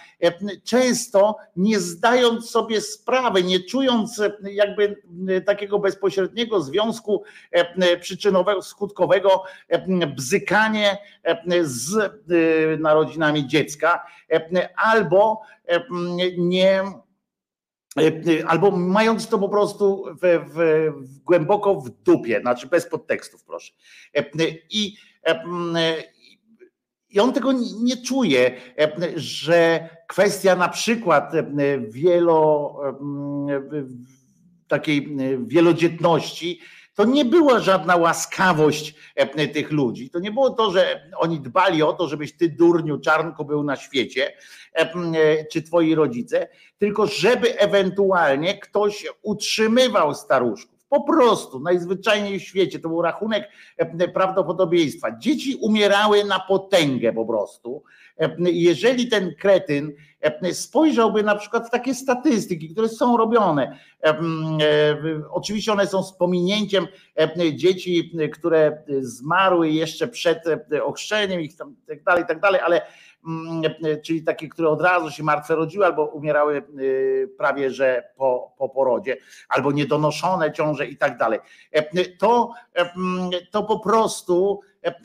[0.64, 5.02] często nie zdając sobie sprawy, nie czując jakby
[5.46, 7.22] takiego bezpośredniego związku
[8.00, 9.42] przyczynowego, skutkowego,
[10.16, 10.98] bzykanie
[11.62, 12.12] z
[12.80, 14.06] narodzinami dziecka,
[14.76, 15.42] albo
[16.38, 16.82] nie
[18.46, 23.72] Albo mając to po prostu w, w, głęboko w dupie, znaczy bez podtekstów, proszę.
[24.70, 24.96] I,
[27.14, 27.52] i on tego
[27.82, 28.60] nie czuje,
[29.16, 31.32] że kwestia na przykład
[31.90, 32.76] wielo,
[34.68, 36.60] takiej wielodzietności
[36.94, 40.10] to nie była żadna łaskawość e, tych ludzi.
[40.10, 43.76] To nie było to, że oni dbali o to, żebyś ty, durniu, czarnku był na
[43.76, 44.32] świecie,
[44.74, 46.48] e, e, czy twoi rodzice,
[46.78, 50.73] tylko żeby ewentualnie ktoś utrzymywał staruszków.
[50.88, 53.48] Po prostu, najzwyczajniej w świecie, to był rachunek
[54.14, 55.18] prawdopodobieństwa.
[55.18, 57.82] Dzieci umierały na potęgę po prostu.
[58.38, 59.92] Jeżeli ten kretyn
[60.52, 63.78] spojrzałby na przykład w takie statystyki, które są robione,
[65.30, 66.86] oczywiście one są z pominięciem
[67.54, 70.38] dzieci, które zmarły jeszcze przed
[70.84, 72.82] ochrzczeniem tam, tak dalej, tak dalej, ale
[74.04, 76.62] czyli takie, które od razu się martwe rodziły albo umierały
[77.38, 79.16] prawie że po, po porodzie,
[79.48, 81.38] albo niedonoszone ciąże i tak dalej.
[82.18, 82.52] To,
[83.50, 84.60] to po prostu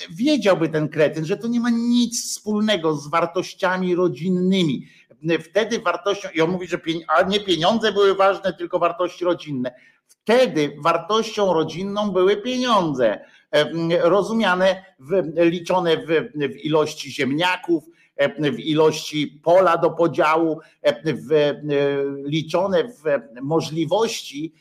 [0.10, 4.88] wiedziałby ten kretyn, że to nie ma nic wspólnego z wartościami rodzinnymi.
[5.44, 9.72] Wtedy wartością, i on mówi, że a nie pieniądze były ważne, tylko wartości rodzinne.
[10.08, 13.20] Wtedy wartością rodzinną były pieniądze,
[14.02, 17.84] rozumiane, w, liczone w, w ilości ziemniaków,
[18.28, 20.60] w ilości pola do podziału,
[21.06, 21.54] w,
[22.26, 23.04] liczone w
[23.42, 24.54] możliwości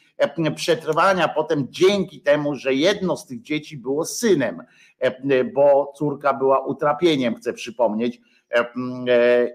[0.56, 4.62] przetrwania potem dzięki temu, że jedno z tych dzieci było synem,
[5.54, 8.20] bo córka była utrapieniem, chcę przypomnieć.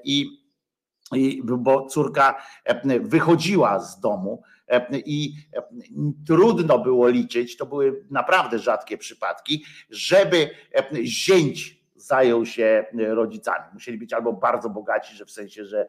[0.03, 0.43] I
[1.43, 2.43] bo córka
[3.01, 4.41] wychodziła z domu
[5.05, 5.33] i
[6.27, 10.49] trudno było liczyć, to były naprawdę rzadkie przypadki, żeby
[11.03, 13.65] zięć zajął się rodzicami.
[13.73, 15.87] Musieli być albo bardzo bogaci, że w sensie, że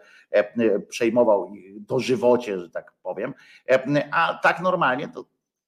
[0.88, 3.34] przejmował ich dożywocie, że tak powiem,
[4.12, 5.24] a tak normalnie to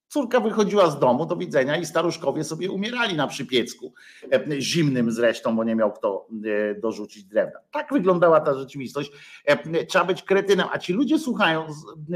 [0.08, 3.92] Córka wychodziła z domu do widzenia i staruszkowie sobie umierali na przypiecku,
[4.32, 6.26] e, zimnym zresztą, bo nie miał kto
[6.70, 7.60] e, dorzucić drewna.
[7.70, 9.10] Tak wyglądała ta rzeczywistość.
[9.44, 11.66] E, trzeba być kretynem, a ci ludzie słuchają,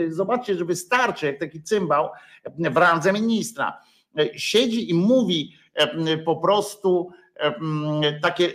[0.08, 2.08] zobaczcie, że wystarczy, jak taki cymbał
[2.56, 3.80] w randze ministra
[4.36, 5.52] siedzi i mówi
[6.24, 7.10] po prostu
[8.22, 8.52] takie,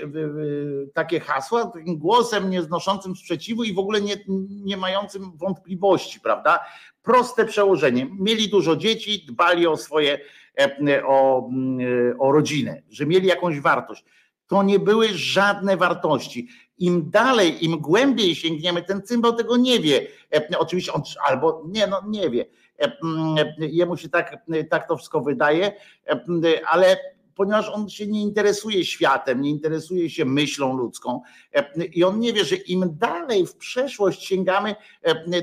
[0.93, 4.15] takie hasła takim głosem nieznoszącym sprzeciwu i w ogóle nie,
[4.49, 6.59] nie mającym wątpliwości, prawda?
[7.03, 8.07] Proste przełożenie.
[8.19, 10.19] Mieli dużo dzieci, dbali o swoje,
[11.05, 11.49] o,
[12.19, 14.05] o rodzinę, że mieli jakąś wartość.
[14.47, 16.47] To nie były żadne wartości.
[16.77, 20.07] Im dalej, im głębiej sięgniemy, ten cymbał tego nie wie.
[20.57, 22.45] Oczywiście on albo nie, no nie wie.
[23.57, 24.37] Jemu się tak,
[24.69, 25.71] tak to wszystko wydaje,
[26.71, 31.21] ale ponieważ on się nie interesuje światem, nie interesuje się myślą ludzką
[31.93, 34.75] i on nie wie, że im dalej w przeszłość sięgamy,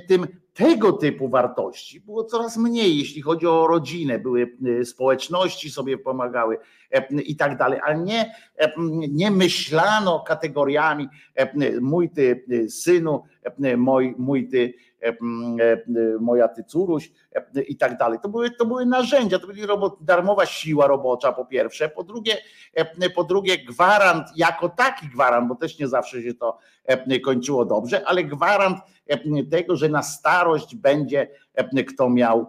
[0.09, 6.59] tym tego typu wartości było coraz mniej, jeśli chodzi o rodzinę, były społeczności sobie pomagały
[7.25, 8.35] i tak dalej, ale nie,
[9.09, 11.09] nie myślano kategoriami
[11.81, 13.23] mój ty synu,
[13.77, 14.75] mój, mój ty
[16.21, 17.13] moja ty córuś
[17.69, 18.19] i tak dalej.
[18.23, 22.37] To były, to były narzędzia, to była robot, darmowa siła robocza po pierwsze, po drugie,
[23.15, 26.59] po drugie gwarant, jako taki gwarant, bo też nie zawsze się to
[27.25, 28.79] kończyło dobrze, ale gwarant
[29.51, 31.29] tego, że na starość będzie
[31.89, 32.47] kto miał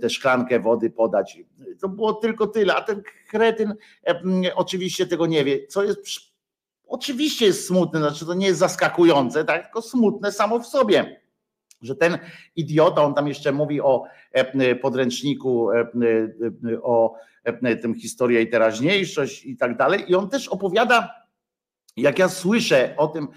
[0.00, 1.38] tę szklankę wody podać.
[1.80, 3.74] To było tylko tyle, a ten kretyn
[4.54, 6.00] oczywiście tego nie wie, co jest
[6.88, 11.20] oczywiście jest smutne, znaczy to nie jest zaskakujące, tak, tylko smutne samo w sobie
[11.82, 12.18] że ten
[12.56, 14.04] idiota, on tam jeszcze mówi o
[14.82, 15.68] podręczniku,
[16.82, 17.14] o
[17.82, 20.04] tym historia i teraźniejszość i tak dalej.
[20.08, 21.26] I on też opowiada,
[21.96, 23.28] jak ja słyszę o tym,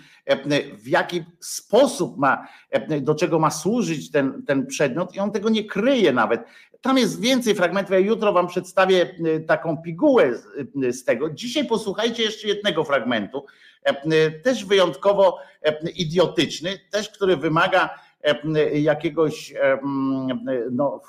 [0.83, 2.47] w jaki sposób ma,
[3.01, 6.41] do czego ma służyć ten, ten przedmiot, i on tego nie kryje nawet.
[6.81, 7.91] Tam jest więcej fragmentów.
[7.91, 9.15] Ja jutro Wam przedstawię
[9.47, 10.33] taką pigułę
[10.91, 11.29] z tego.
[11.29, 13.45] Dzisiaj posłuchajcie jeszcze jednego fragmentu,
[14.43, 15.37] też wyjątkowo
[15.95, 17.99] idiotyczny, też który wymaga
[18.74, 19.53] jakiegoś
[20.72, 21.01] no,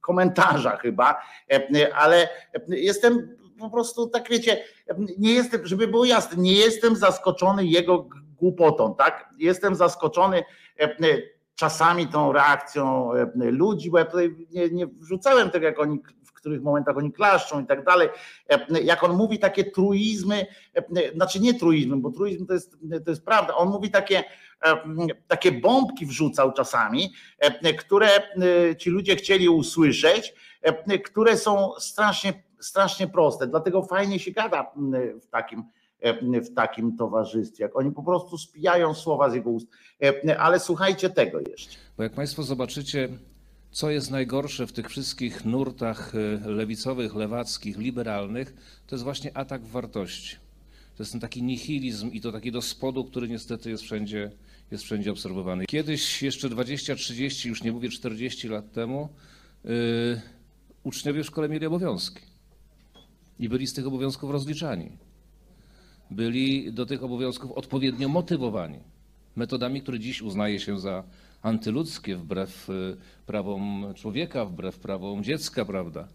[0.00, 1.22] komentarza chyba,
[1.94, 2.28] ale
[2.68, 4.64] jestem po prostu tak wiecie,
[5.18, 9.28] nie jestem, żeby było jasne, nie jestem zaskoczony jego głupotą, tak?
[9.38, 10.42] Jestem zaskoczony
[11.54, 15.98] czasami tą reakcją ludzi, bo ja tutaj nie, nie wrzucałem tego, jak oni
[16.42, 18.08] których momentach oni klaszczą i tak dalej.
[18.84, 20.46] Jak on mówi takie truizmy,
[21.14, 24.24] znaczy nie truizmy, bo truizm to jest, to jest prawda, on mówi takie,
[25.28, 27.12] takie bombki wrzucał czasami,
[27.78, 28.08] które
[28.78, 30.34] ci ludzie chcieli usłyszeć,
[31.04, 33.46] które są strasznie, strasznie proste.
[33.46, 34.72] Dlatego fajnie się gada
[35.22, 35.64] w takim
[36.00, 37.64] e, w takim towarzystwie.
[37.64, 39.66] Jak oni po prostu spijają słowa z jego ust.
[40.02, 41.78] E, Ale słuchajcie tego jeszcze.
[41.96, 43.08] Bo jak Państwo zobaczycie,
[43.72, 48.54] co jest najgorsze w tych wszystkich nurtach y, lewicowych, lewackich, liberalnych,
[48.86, 50.36] to jest właśnie atak wartości.
[50.96, 54.30] To jest ten taki nihilizm i to taki do spodu, który niestety jest wszędzie,
[54.70, 55.66] jest wszędzie obserwowany.
[55.66, 59.08] Kiedyś, jeszcze 20-30, już nie mówię 40 lat temu,
[59.64, 59.70] yy,
[60.82, 62.20] uczniowie w szkole mieli obowiązki
[63.38, 64.90] i byli z tych obowiązków rozliczani.
[66.10, 68.78] Byli do tych obowiązków odpowiednio motywowani
[69.36, 71.04] metodami, które dziś uznaje się za
[71.42, 76.08] antyludzkie, wbrew y, prawom człowieka, wbrew prawom dziecka, prawda?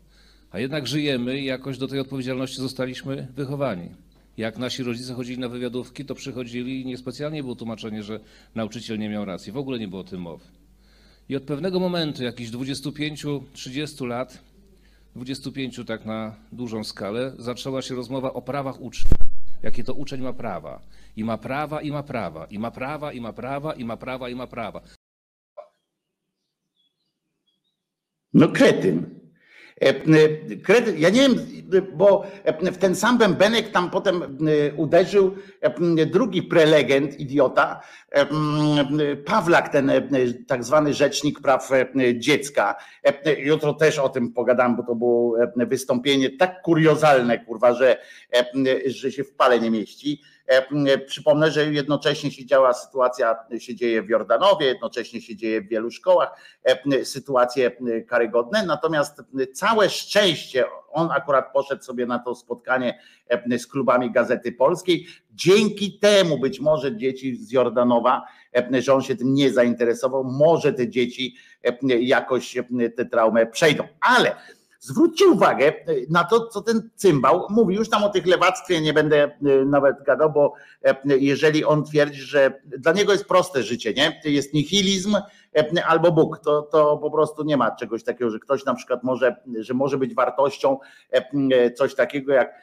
[0.51, 3.89] A jednak żyjemy i jakoś do tej odpowiedzialności zostaliśmy wychowani.
[4.37, 8.19] Jak nasi rodzice chodzili na wywiadówki, to przychodzili i niespecjalnie było tłumaczenie, że
[8.55, 9.51] nauczyciel nie miał racji.
[9.51, 10.45] W ogóle nie było o tym mowy.
[11.29, 14.43] I od pewnego momentu, jakichś 25-30 lat,
[15.15, 19.11] 25 tak na dużą skalę, zaczęła się rozmowa o prawach ucznia.
[19.63, 20.81] Jakie to uczeń ma prawa.
[21.15, 24.29] I ma prawa, i ma prawa, i ma prawa, i ma prawa, i ma prawa,
[24.29, 24.81] i ma prawa.
[24.81, 24.93] No kretyn.
[24.93, 24.96] E,
[28.45, 30.33] e,
[30.63, 31.35] Kretyn, ja nie wiem,
[31.93, 34.27] bo e, w ten sam bębenek tam potem e,
[34.73, 37.81] uderzył e, drugi prelegent, idiota,
[38.11, 38.27] e,
[39.25, 40.01] Pawlak, ten e,
[40.47, 41.85] tak zwany rzecznik praw e,
[42.19, 42.75] dziecka.
[43.03, 47.97] E, Jutro też o tym pogadam, bo to było e, wystąpienie tak kuriozalne, kurwa, że,
[48.35, 48.45] e,
[48.89, 50.21] że się w pale nie mieści.
[50.47, 55.67] E, Przypomnę, że jednocześnie się działa sytuacja, się dzieje w Jordanowie, jednocześnie się dzieje w
[55.67, 56.29] wielu szkołach,
[56.63, 57.71] e, sytuacje
[58.07, 59.23] karygodne, natomiast
[59.53, 60.65] całe szczęście,
[60.97, 66.59] on akurat poszedł sobie na to spotkanie e, z klubami Gazety Polskiej, dzięki temu być
[66.59, 68.25] może dzieci z Jordanowa,
[68.55, 72.57] e, że on się tym nie zainteresował, może te dzieci e, jakoś
[72.95, 74.35] tę traumę przejdą, ale
[74.79, 75.73] Zwróćcie uwagę
[76.09, 77.75] na to, co ten cymbał mówi.
[77.75, 79.31] Już tam o tych lewactwie nie będę e,
[79.65, 80.53] nawet gadał, bo
[80.83, 84.21] e, jeżeli on twierdzi, że dla niego jest proste życie, nie?
[84.23, 85.15] Jest nihilizm
[85.55, 89.03] e, albo Bóg, to, to po prostu nie ma czegoś takiego, że ktoś na przykład
[89.03, 90.79] może, że może być wartością
[91.75, 92.53] coś takiego jak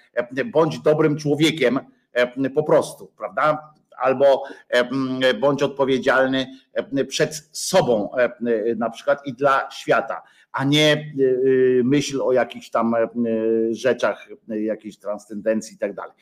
[0.52, 1.80] bądź dobrym człowiekiem
[2.54, 3.74] po prostu, prawda?
[3.98, 4.42] albo
[5.40, 6.46] bądź odpowiedzialny
[7.08, 8.10] przed sobą
[8.76, 10.22] na przykład i dla świata,
[10.54, 11.14] a nie
[11.84, 12.94] myśl o jakichś tam
[13.70, 16.12] rzeczach, jakiejś transcendencji i tak dalej.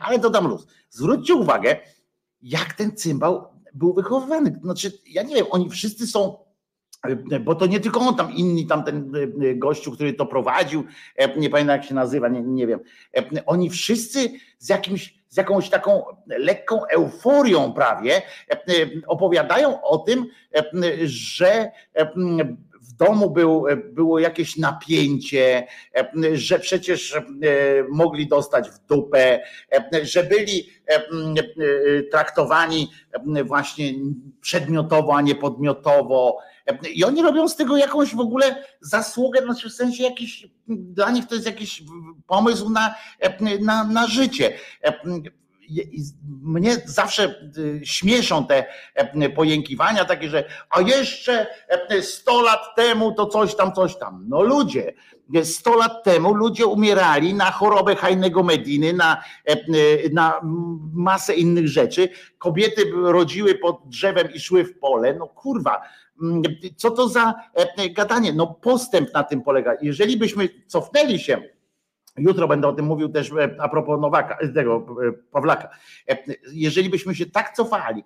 [0.00, 0.66] Ale dodam luz.
[0.90, 1.76] Zwróćcie uwagę,
[2.42, 4.60] jak ten cymbał był wychowywany.
[4.62, 6.36] Znaczy, ja nie wiem, oni wszyscy są
[7.40, 9.12] bo to nie tylko on, tam inni, tam ten
[9.56, 10.84] gościu, który to prowadził,
[11.36, 12.80] nie pamiętam jak się nazywa, nie, nie wiem.
[13.46, 18.22] Oni wszyscy z jakimś z jakąś taką lekką euforią prawie
[19.06, 20.26] opowiadają o tym,
[21.04, 21.70] że
[22.82, 25.66] w domu był, było jakieś napięcie,
[26.32, 27.20] że przecież
[27.90, 29.40] mogli dostać w dupę,
[30.02, 30.68] że byli
[32.10, 32.90] traktowani
[33.44, 33.92] właśnie
[34.40, 36.38] przedmiotowo, a nie podmiotowo.
[36.94, 41.26] I oni robią z tego jakąś w ogóle zasługę, znaczy w sensie jakiś, dla nich
[41.26, 41.82] to jest jakiś
[42.26, 42.94] pomysł na,
[43.60, 44.52] na, na życie
[46.42, 47.50] mnie zawsze
[47.84, 48.64] śmieszą te
[49.36, 51.46] pojękiwania takie, że a jeszcze
[52.02, 54.24] 100 lat temu to coś tam, coś tam.
[54.28, 54.92] No ludzie,
[55.44, 59.24] 100 lat temu ludzie umierali na chorobę Hajnego Mediny, na,
[60.12, 60.40] na
[60.92, 62.08] masę innych rzeczy.
[62.38, 65.14] Kobiety rodziły pod drzewem i szły w pole.
[65.14, 65.82] No kurwa,
[66.76, 67.34] co to za
[67.90, 68.32] gadanie?
[68.32, 69.76] No postęp na tym polega.
[69.82, 71.42] Jeżeli byśmy cofnęli się
[72.16, 75.68] Jutro będę o tym mówił też e, a propos Nowaka, e, tego e, Pawlaka.
[76.52, 78.04] Jeżeli byśmy się tak cofali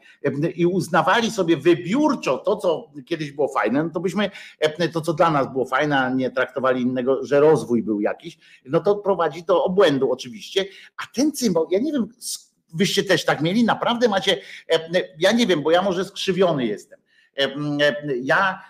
[0.55, 4.31] i uznawali sobie wybiórczo to, co kiedyś było fajne, no to byśmy
[4.93, 8.81] to, co dla nas było fajne, a nie traktowali innego, że rozwój był jakiś, no
[8.81, 10.65] to prowadzi do obłędu oczywiście.
[10.97, 12.09] A ten cymbał, ja nie wiem,
[12.75, 14.41] wyście też tak mieli, naprawdę macie,
[15.19, 17.06] ja nie wiem, bo ja może skrzywiony jestem
[18.23, 18.63] ja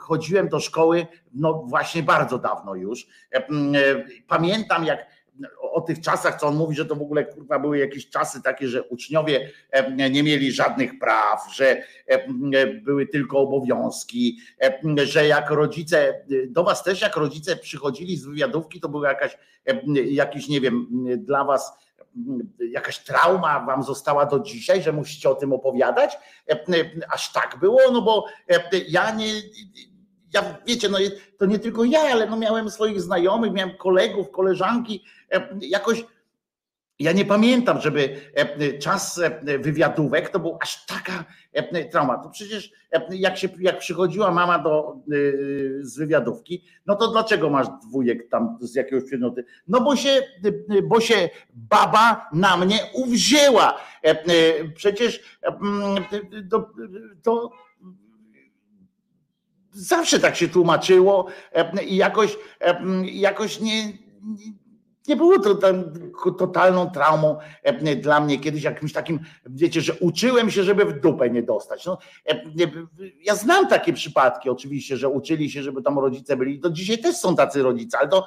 [0.00, 3.06] chodziłem do szkoły, no właśnie bardzo dawno już.
[4.26, 5.06] Pamiętam, jak
[5.60, 8.68] o tych czasach, co on mówi, że to w ogóle kurwa były jakieś czasy takie,
[8.68, 9.50] że uczniowie
[10.10, 11.82] nie mieli żadnych praw, że
[12.82, 14.38] były tylko obowiązki,
[15.04, 19.38] że jak rodzice, do was też jak rodzice przychodzili z wywiadówki, to był jakaś,
[20.04, 21.72] jakiś, nie wiem, dla was
[22.72, 26.18] jakaś trauma wam została do dzisiaj, że musicie o tym opowiadać?
[27.08, 27.80] Aż tak było?
[27.92, 28.26] No bo
[28.88, 29.32] ja nie,
[30.34, 30.98] ja wiecie, no
[31.38, 35.04] to nie tylko ja, ale no miałem swoich znajomych, miałem kolegów, koleżanki,
[35.60, 36.04] jakoś
[37.02, 42.18] Ja nie pamiętam, żeby e, czas e, wywiadówek to był aż taka e, trauma.
[42.18, 42.72] To przecież
[43.10, 44.96] jak, się, jak przychodziła mama do,
[45.80, 49.40] z wywiadówki, no to dlaczego masz dwójek tam z jakiegoś przedmiotu?
[49.68, 50.22] No bo się,
[50.84, 53.78] bo się baba na mnie uwzięła.
[54.74, 55.40] Przecież
[56.50, 56.70] to,
[57.22, 57.50] to
[59.70, 61.26] zawsze tak się tłumaczyło
[61.86, 62.36] i jakoś,
[63.04, 63.92] jakoś nie
[65.08, 65.84] nie było to tam
[66.38, 71.30] totalną traumą e, dla mnie kiedyś jakimś takim, wiecie, że uczyłem się, żeby w dupę
[71.30, 71.86] nie dostać.
[71.86, 71.98] No,
[72.28, 72.42] e,
[73.22, 76.60] ja znam takie przypadki oczywiście, że uczyli się, żeby tam rodzice byli.
[76.60, 78.26] To dzisiaj też są tacy rodzice, ale to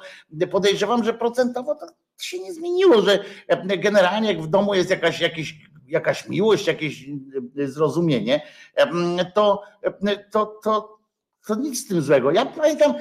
[0.50, 1.86] podejrzewam, że procentowo to
[2.18, 3.18] się nie zmieniło, że
[3.48, 7.06] e, generalnie jak w domu jest jakaś, jakiś, jakaś miłość, jakieś
[7.54, 8.42] zrozumienie,
[9.34, 9.62] to,
[10.30, 10.95] to, to,
[11.46, 12.30] to nic z tym złego.
[12.30, 12.94] Ja pamiętam,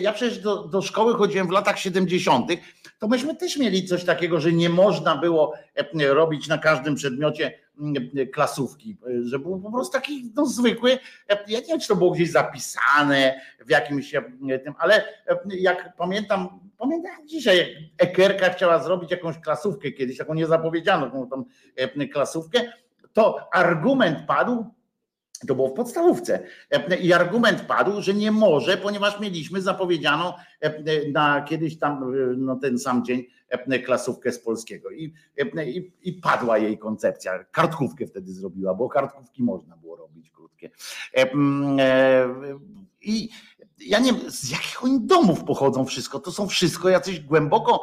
[0.00, 2.46] ja przecież do, do szkoły chodziłem w latach 70
[3.02, 7.58] to myśmy też mieli coś takiego, że nie można było e, robić na każdym przedmiocie
[8.16, 10.98] e, klasówki, e, że był po prostu taki no, zwykły,
[11.28, 14.12] ja nie wiem, czy to było gdzieś zapisane w jakimś
[14.64, 15.04] tym, ale
[15.46, 21.44] jak pamiętam, pamiętam dzisiaj, jak Ekerka chciała zrobić jakąś klasówkę kiedyś, taką niezapowiedzianą tą
[22.12, 22.60] klasówkę,
[23.12, 24.66] to argument padł,
[25.46, 26.42] to było w podstawówce.
[27.00, 30.32] I argument padł, że nie może, ponieważ mieliśmy zapowiedzianą
[31.12, 33.24] na kiedyś tam no ten sam dzień
[33.84, 34.90] klasówkę z polskiego.
[34.90, 35.12] I,
[35.66, 37.44] i, I padła jej koncepcja.
[37.44, 40.70] Kartkówkę wtedy zrobiła, bo kartkówki można było robić krótkie.
[41.16, 41.26] E,
[43.02, 43.28] I
[43.86, 46.20] ja nie wiem, z jakich oni domów pochodzą wszystko.
[46.20, 47.80] To są wszystko jacyś głęboko,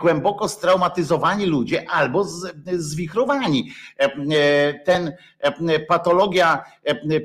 [0.00, 2.24] głęboko straumatyzowani ludzie albo
[2.72, 3.70] zwichrowani.
[4.84, 5.12] Ten
[5.88, 6.64] patologia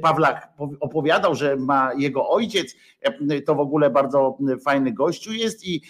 [0.02, 0.50] Pawlak
[0.80, 2.76] opowiadał, że ma jego ojciec,
[3.46, 5.82] to w ogóle bardzo fajny gościu jest i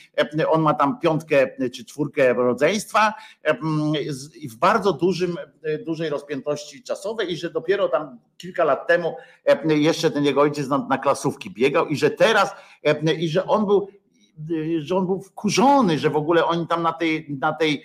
[0.48, 3.14] on ma tam piątkę czy czwórkę rodzeństwa
[4.50, 5.36] w bardzo dużym,
[5.86, 9.16] dużej rozpiętości czasowej i że dopiero tam kilka lat temu
[9.68, 12.56] jeszcze ten jego ojciec na, na klasówki biegał i że teraz,
[13.20, 13.88] i że on był
[14.80, 17.84] że on był wkurzony, że w ogóle oni tam na, tej, na, tej,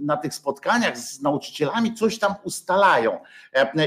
[0.00, 3.18] na tych spotkaniach z nauczycielami coś tam ustalają.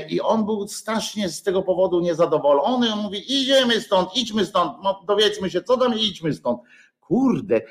[0.09, 2.93] I on był strasznie z tego powodu niezadowolony.
[2.93, 6.61] On mówi: idziemy stąd, idźmy stąd, no, dowiedzmy się, co tam idźmy stąd.
[6.99, 7.61] Kurde,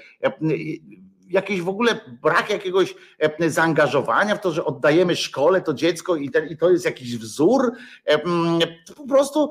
[1.28, 2.94] jakiś w ogóle brak jakiegoś
[3.48, 7.72] zaangażowania w to, że oddajemy szkole to dziecko i, ten, i to jest jakiś wzór.
[8.96, 9.50] Po prostu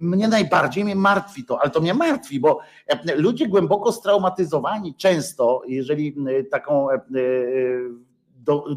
[0.00, 5.62] mnie najbardziej mnie martwi to, ale to mnie martwi, bo e, ludzie głęboko straumatyzowani często,
[5.66, 6.16] jeżeli
[6.50, 7.00] taką e, e,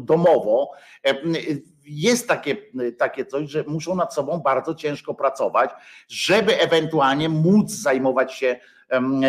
[0.00, 0.70] domowo,
[1.84, 2.56] jest takie,
[2.98, 5.70] takie coś, że muszą nad sobą bardzo ciężko pracować,
[6.08, 8.56] żeby ewentualnie móc zajmować się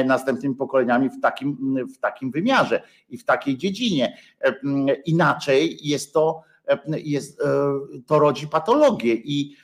[0.06, 4.18] następnymi pokoleniami w takim, w takim wymiarze i w takiej dziedzinie.
[5.06, 6.42] Inaczej jest to,
[6.88, 7.42] jest,
[8.08, 9.56] to rodzi patologię i,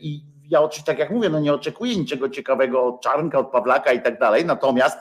[0.00, 3.92] i ja oczywiście, tak jak mówię, no nie oczekuję niczego ciekawego od Czarnka, od Pawlaka
[3.92, 4.98] i tak dalej, natomiast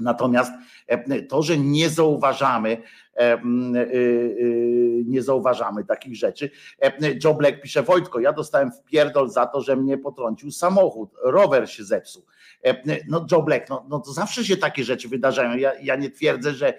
[0.00, 0.52] Natomiast
[0.86, 2.82] e, to, że nie zauważamy,
[3.16, 3.38] e, e,
[5.06, 6.50] nie zauważamy takich rzeczy.
[7.24, 11.70] Joe Black pisze, Wojtko, ja dostałem w pierdol za to, że mnie potrącił samochód, rower
[11.70, 12.22] się zepsuł.
[13.08, 15.56] No Joe Black, no, no to zawsze się takie rzeczy wydarzają.
[15.56, 16.74] Ja, ja nie twierdzę, że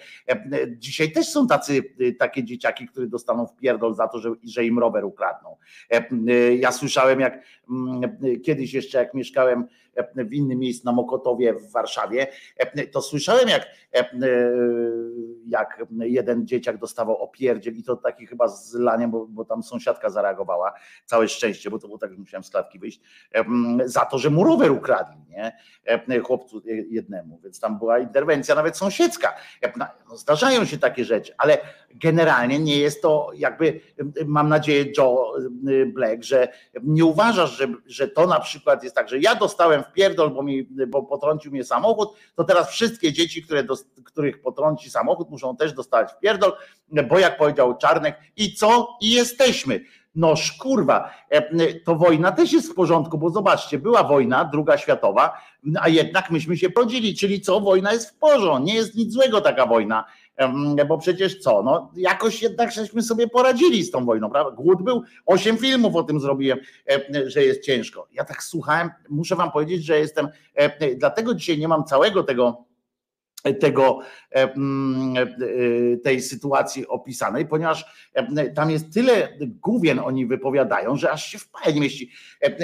[0.67, 1.83] dzisiaj też są tacy,
[2.19, 5.57] takie dzieciaki, które dostaną w pierdol za to, że, że im rower ukradną.
[6.59, 8.01] Ja słyszałem, jak mm,
[8.41, 9.67] kiedyś jeszcze, jak mieszkałem
[10.15, 12.27] w innym miejscu na Mokotowie w Warszawie,
[12.91, 13.67] to słyszałem jak,
[15.47, 20.09] jak jeden dzieciak dostawał opierdziel i to taki chyba z laniem, bo, bo tam sąsiadka
[20.09, 20.73] zareagowała,
[21.05, 23.01] całe szczęście, bo to było tak, że musiałem z klatki wyjść,
[23.85, 25.57] za to, że mu rower ukradli, nie?
[26.23, 29.33] chłopcu jednemu, więc tam była interwencja nawet sąsiedzka.
[29.77, 31.57] No, zdarzają się takie rzeczy, ale
[31.95, 33.79] generalnie nie jest to jakby,
[34.25, 35.33] mam nadzieję Joe
[35.93, 36.47] Black, że
[36.83, 40.43] nie uważasz, że, że to na przykład jest tak, że ja dostałem w pierdol, bo,
[40.43, 45.57] mi, bo potrącił mnie samochód, to teraz wszystkie dzieci, które do, których potrąci samochód, muszą
[45.57, 46.53] też dostać w pierdol,
[47.09, 48.97] bo jak powiedział Czarnek, i co?
[49.01, 49.81] I jesteśmy.
[50.15, 55.41] No kurwa, e, to wojna też jest w porządku, bo zobaczcie, była wojna, druga światowa,
[55.81, 59.41] a jednak myśmy się podzieli, czyli co, wojna jest w porządku, nie jest nic złego
[59.41, 60.05] taka wojna
[60.87, 64.55] bo przecież co, no jakoś jednak żeśmy sobie poradzili z tą wojną, prawda?
[64.55, 66.59] Głód był, osiem filmów o tym zrobiłem,
[67.25, 68.07] że jest ciężko.
[68.13, 70.27] Ja tak słuchałem, muszę wam powiedzieć, że jestem,
[70.97, 72.65] dlatego dzisiaj nie mam całego tego
[73.53, 73.99] tego,
[74.31, 81.11] e, mm, e, tej sytuacji opisanej, ponieważ e, tam jest tyle główien oni wypowiadają, że
[81.11, 82.11] aż się w paję nie mieści.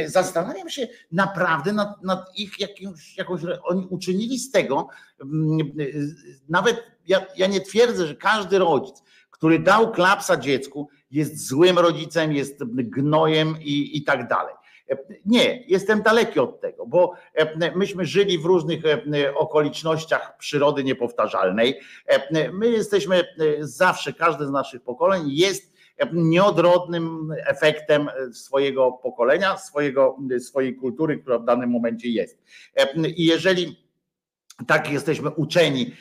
[0.05, 4.87] Zastanawiam się naprawdę nad, nad ich jakimś, jakąś, oni uczynili z tego,
[5.21, 5.57] mm,
[6.49, 12.33] nawet ja, ja nie twierdzę, że każdy rodzic, który dał klapsa dziecku, jest złym rodzicem,
[12.33, 14.53] jest gnojem i, i tak dalej.
[15.25, 17.13] Nie, jestem daleki od tego, bo
[17.75, 18.83] myśmy żyli w różnych
[19.35, 21.79] okolicznościach przyrody niepowtarzalnej.
[22.53, 23.23] My jesteśmy
[23.59, 25.71] zawsze, każde z naszych pokoleń jest
[26.13, 32.43] nieodrodnym efektem swojego pokolenia, swojego, swojej kultury, która w danym momencie jest.
[33.15, 33.80] I jeżeli
[34.67, 35.91] tak jesteśmy uczeni,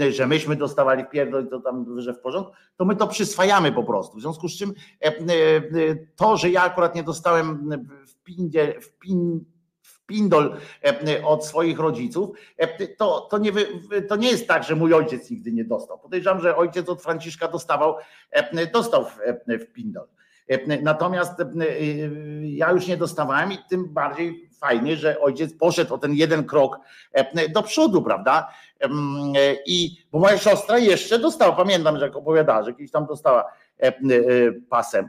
[0.00, 3.72] e, że myśmy dostawali w pierdol to tam, że w porządku, to my to przyswajamy
[3.72, 4.18] po prostu.
[4.18, 5.12] W związku z czym e, e,
[6.16, 7.70] to, że ja akurat nie dostałem
[8.06, 9.44] w pindzie, w pin,
[9.82, 10.56] w pindol
[11.24, 12.36] od swoich rodziców,
[12.98, 13.52] to, to, nie,
[14.08, 15.98] to nie jest tak, że mój ojciec nigdy nie dostał.
[15.98, 17.96] Podejrzewam, że ojciec od Franciszka dostawał,
[18.72, 19.18] dostał w,
[19.48, 20.06] w pindol.
[20.82, 21.32] Natomiast
[22.42, 26.78] ja już nie dostawałem i tym bardziej fajnie, że ojciec poszedł o ten jeden krok
[27.54, 28.48] do przodu, prawda?
[29.66, 33.52] I bo moja siostra jeszcze dostała, pamiętam, że jak opowiadała, że kiedyś tam dostała
[34.70, 35.08] pasem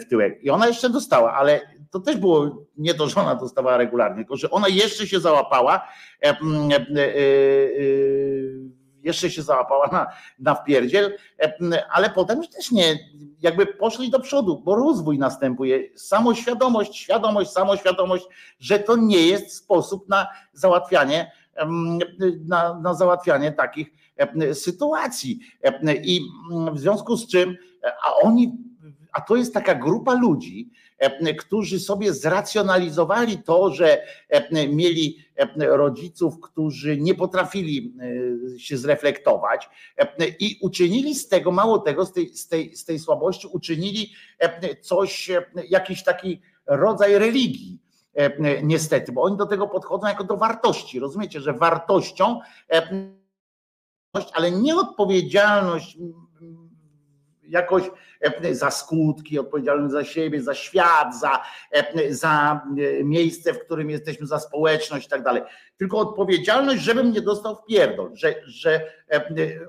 [0.00, 1.60] w tyłek i ona jeszcze dostała, ale
[1.90, 5.88] to też było nie to, że ona dostawała regularnie, tylko że ona jeszcze się załapała
[9.06, 10.06] jeszcze się załapała na,
[10.38, 11.16] na wpierdziel,
[11.90, 12.98] ale potem już też nie,
[13.40, 18.26] jakby poszli do przodu, bo rozwój następuje, samoświadomość, świadomość, samoświadomość,
[18.58, 21.32] że to nie jest sposób na załatwianie,
[22.46, 23.88] na, na załatwianie takich
[24.52, 25.40] sytuacji.
[26.04, 26.20] I
[26.72, 27.56] w związku z czym,
[28.04, 28.52] a oni,
[29.12, 30.70] a to jest taka grupa ludzi,
[31.38, 34.02] którzy sobie zracjonalizowali to, że
[34.68, 35.25] mieli
[35.58, 37.94] rodziców, którzy nie potrafili
[38.58, 39.70] się zreflektować
[40.40, 44.12] i uczynili z tego, mało tego, z tej, z tej, z tej słabości, uczynili
[44.80, 45.30] coś,
[45.68, 47.78] jakiś taki rodzaj religii.
[48.62, 51.00] Niestety, bo oni do tego podchodzą jako do wartości.
[51.00, 52.40] Rozumiecie, że wartością,
[54.32, 55.98] ale nie odpowiedzialność
[57.48, 57.90] jakoś
[58.52, 61.42] za skutki, odpowiedzialność za siebie, za świat, za,
[62.10, 62.60] za
[63.04, 65.42] miejsce, w którym jesteśmy, za społeczność i tak dalej.
[65.76, 68.92] Tylko odpowiedzialność, żebym nie dostał w pierdol, że, że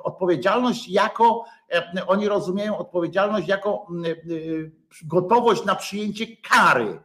[0.04, 1.46] odpowiedzialność jako,
[2.08, 3.88] oni rozumieją odpowiedzialność jako
[5.06, 7.00] gotowość na przyjęcie kary.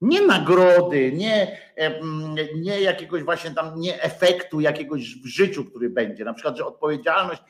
[0.00, 1.58] Nie nagrody, nie,
[2.56, 6.24] nie jakiegoś właśnie tam, nie efektu jakiegoś w życiu, który będzie.
[6.24, 7.42] Na przykład, że odpowiedzialność,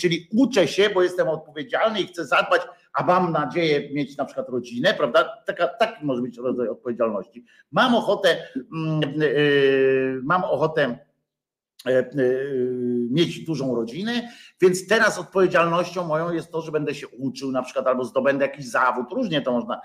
[0.00, 2.62] czyli uczę się, bo jestem odpowiedzialny i chcę zadbać,
[2.92, 5.42] a mam nadzieję mieć na przykład rodzinę, prawda?
[5.46, 7.44] Taka, taki może być rodzaj odpowiedzialności.
[7.72, 8.48] Mam ochotę,
[10.22, 10.98] mam ochotę
[13.10, 14.28] mieć dużą rodzinę,
[14.60, 18.68] więc teraz odpowiedzialnością moją jest to, że będę się uczył na przykład albo zdobędę jakiś
[18.68, 19.80] zawód, różnie to można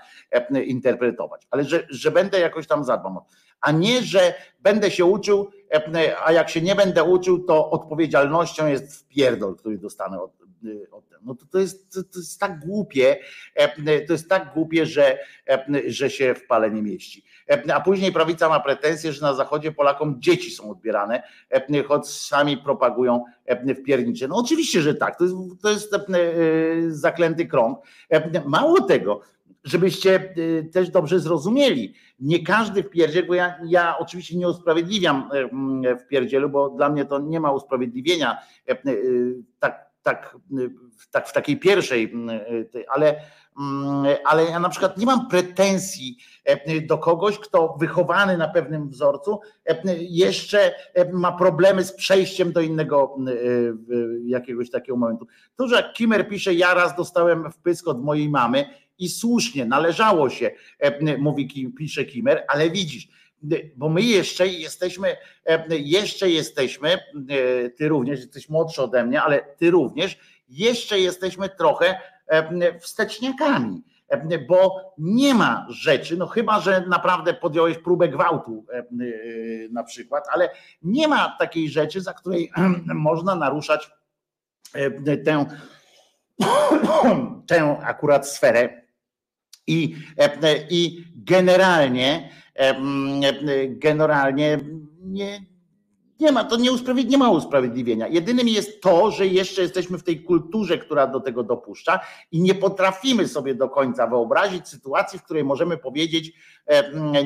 [0.64, 3.18] interpretować, ale że, że będę jakoś tam zadbam,
[3.60, 5.50] a nie, że będę się uczył,
[6.24, 10.32] a jak się nie będę uczył, to odpowiedzialnością jest wpierdol, który dostanę od,
[10.90, 13.16] od no to, to, jest, to jest tak głupie,
[14.06, 15.18] to jest tak głupie, że,
[15.86, 17.24] że się w pale nie mieści.
[17.74, 21.22] A później prawica ma pretensje, że na zachodzie Polakom dzieci są odbierane,
[21.86, 23.24] choć sami propagują
[23.82, 24.28] wpiernicze.
[24.28, 25.94] No oczywiście, że tak, to jest, to jest
[26.88, 27.78] zaklęty krąg.
[28.46, 29.20] Mało tego,
[29.64, 30.34] żebyście
[30.72, 31.94] też dobrze zrozumieli.
[32.20, 35.30] Nie każdy wpierdziel, bo ja, ja oczywiście nie usprawiedliwiam
[36.04, 38.38] wpierdzielu, bo dla mnie to nie ma usprawiedliwienia
[39.58, 40.36] tak, tak,
[41.10, 42.12] tak w takiej pierwszej,
[42.88, 43.20] ale,
[44.24, 46.16] ale ja na przykład nie mam pretensji
[46.86, 49.40] do kogoś, kto wychowany na pewnym wzorcu
[49.98, 50.74] jeszcze
[51.12, 53.16] ma problemy z przejściem do innego
[54.26, 55.26] jakiegoś takiego momentu.
[55.56, 58.64] To, że Kimer pisze, ja raz dostałem wpysk od mojej mamy,
[58.98, 60.50] i słusznie, należało się,
[61.18, 63.08] mówi, pisze Kimer, ale widzisz,
[63.76, 65.16] bo my jeszcze jesteśmy,
[65.70, 66.98] jeszcze jesteśmy,
[67.76, 70.18] ty również jesteś młodszy ode mnie, ale ty również,
[70.48, 72.00] jeszcze jesteśmy trochę
[72.80, 73.82] wsteczniakami,
[74.48, 78.66] bo nie ma rzeczy, no chyba, że naprawdę podjąłeś próbę gwałtu
[79.70, 80.50] na przykład, ale
[80.82, 82.50] nie ma takiej rzeczy, za której
[82.86, 83.90] można naruszać
[85.24, 85.44] tę,
[87.48, 88.84] tę akurat sferę.
[89.66, 89.96] I,
[90.70, 92.30] i generalnie,
[93.68, 94.58] generalnie
[95.00, 95.40] nie,
[96.20, 98.08] nie ma, to nie, usprawiedli- nie ma usprawiedliwienia.
[98.08, 102.00] Jedynym jest to, że jeszcze jesteśmy w tej kulturze, która do tego dopuszcza
[102.32, 106.32] i nie potrafimy sobie do końca wyobrazić sytuacji, w której możemy powiedzieć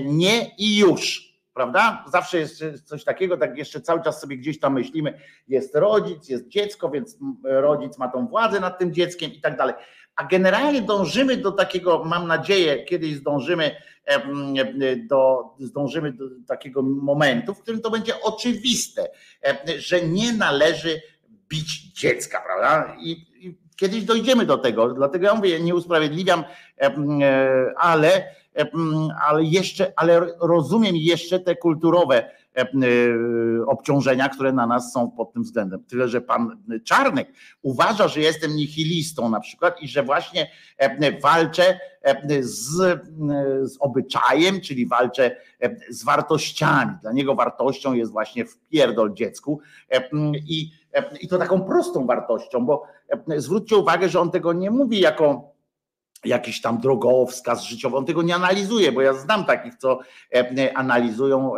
[0.04, 2.04] nie i już prawda?
[2.12, 6.48] Zawsze jest coś takiego, tak jeszcze cały czas sobie gdzieś tam myślimy, jest rodzic, jest
[6.48, 9.74] dziecko, więc rodzic ma tą władzę nad tym dzieckiem i tak dalej.
[10.18, 13.76] A generalnie dążymy do takiego, mam nadzieję, kiedyś zdążymy
[15.08, 19.08] do, zdążymy do takiego momentu, w którym to będzie oczywiste,
[19.78, 21.00] że nie należy
[21.48, 22.96] bić dziecka, prawda?
[23.00, 26.44] I, i kiedyś dojdziemy do tego, dlatego ja mówię, nie usprawiedliwiam,
[27.76, 28.34] ale,
[29.28, 32.30] ale jeszcze, ale rozumiem jeszcze te kulturowe
[33.66, 35.84] obciążenia, które na nas są pod tym względem.
[35.84, 37.32] Tyle, że pan Czarnek
[37.62, 40.50] uważa, że jestem nihilistą na przykład i że właśnie
[41.22, 41.80] walczę
[42.40, 42.76] z,
[43.62, 45.36] z obyczajem, czyli walczę
[45.90, 46.92] z wartościami.
[47.02, 49.60] Dla niego wartością jest właśnie wpierdol dziecku
[50.34, 50.70] i,
[51.20, 52.86] i to taką prostą wartością, bo
[53.36, 55.57] zwróćcie uwagę, że on tego nie mówi jako
[56.24, 59.98] jakiś tam drogowskaz życiowy, on tego nie analizuje, bo ja znam takich, co
[60.74, 61.52] analizują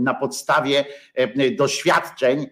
[0.00, 0.84] na podstawie
[1.58, 2.46] doświadczeń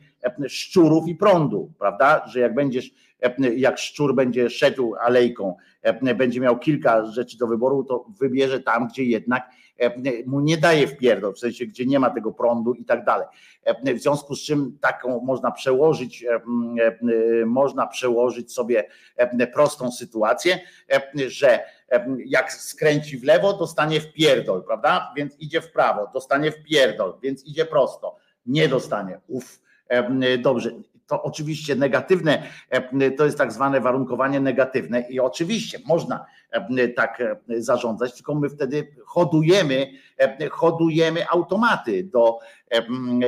[0.48, 2.90] szczurów i prądu, prawda, że jak będziesz,
[3.56, 5.56] jak szczur będzie szedł alejką,
[6.16, 9.50] będzie miał kilka rzeczy do wyboru, to wybierze tam, gdzie jednak
[10.26, 13.26] mu nie daje wpierdol, w sensie, gdzie nie ma tego prądu i tak dalej.
[13.96, 16.24] W związku z czym taką można przełożyć,
[17.46, 18.88] można przełożyć sobie
[19.52, 20.58] prostą sytuację,
[21.26, 21.64] że
[22.26, 25.12] jak skręci w lewo, dostanie w pierdol, prawda?
[25.16, 29.20] Więc idzie w prawo, dostanie w pierdol, więc idzie prosto, nie dostanie.
[29.26, 29.60] Uff,
[30.38, 30.70] dobrze
[31.08, 32.42] to oczywiście negatywne,
[33.16, 36.26] to jest tak zwane warunkowanie negatywne i oczywiście można
[36.96, 39.90] tak zarządzać, tylko my wtedy hodujemy,
[40.50, 42.38] hodujemy automaty do,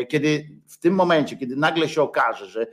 [0.09, 2.67] kiedy w tym momencie, kiedy nagle się okaże, że,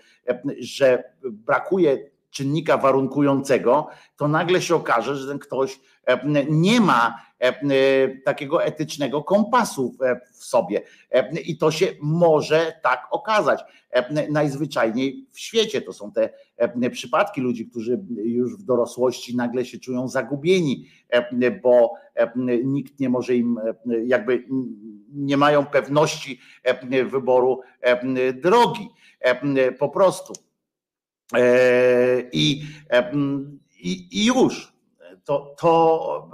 [0.59, 1.97] że brakuje
[2.37, 3.87] czynnika warunkującego,
[4.17, 5.79] to nagle się okaże, że ten ktoś
[6.49, 7.15] nie ma
[8.25, 9.95] takiego etycznego kompasu
[10.33, 10.81] w sobie.
[11.45, 13.63] I to się może tak okazać.
[14.29, 16.29] Najzwyczajniej w świecie to są te
[16.91, 20.87] przypadki ludzi, którzy już w dorosłości nagle się czują zagubieni,
[21.63, 21.93] bo
[22.63, 23.59] nikt nie może im,
[24.05, 24.45] jakby
[25.13, 26.39] nie mają pewności
[27.05, 27.61] wyboru
[28.33, 28.89] drogi.
[29.79, 30.33] Po prostu.
[32.31, 32.63] I,
[33.79, 34.73] i, i już
[35.23, 36.29] to, to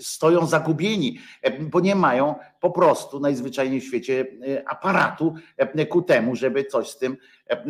[0.00, 1.18] stoją zagubieni,
[1.60, 4.26] bo nie mają po prostu najzwyczajniej w świecie
[4.66, 5.34] aparatu
[5.90, 7.16] ku temu, żeby coś z tym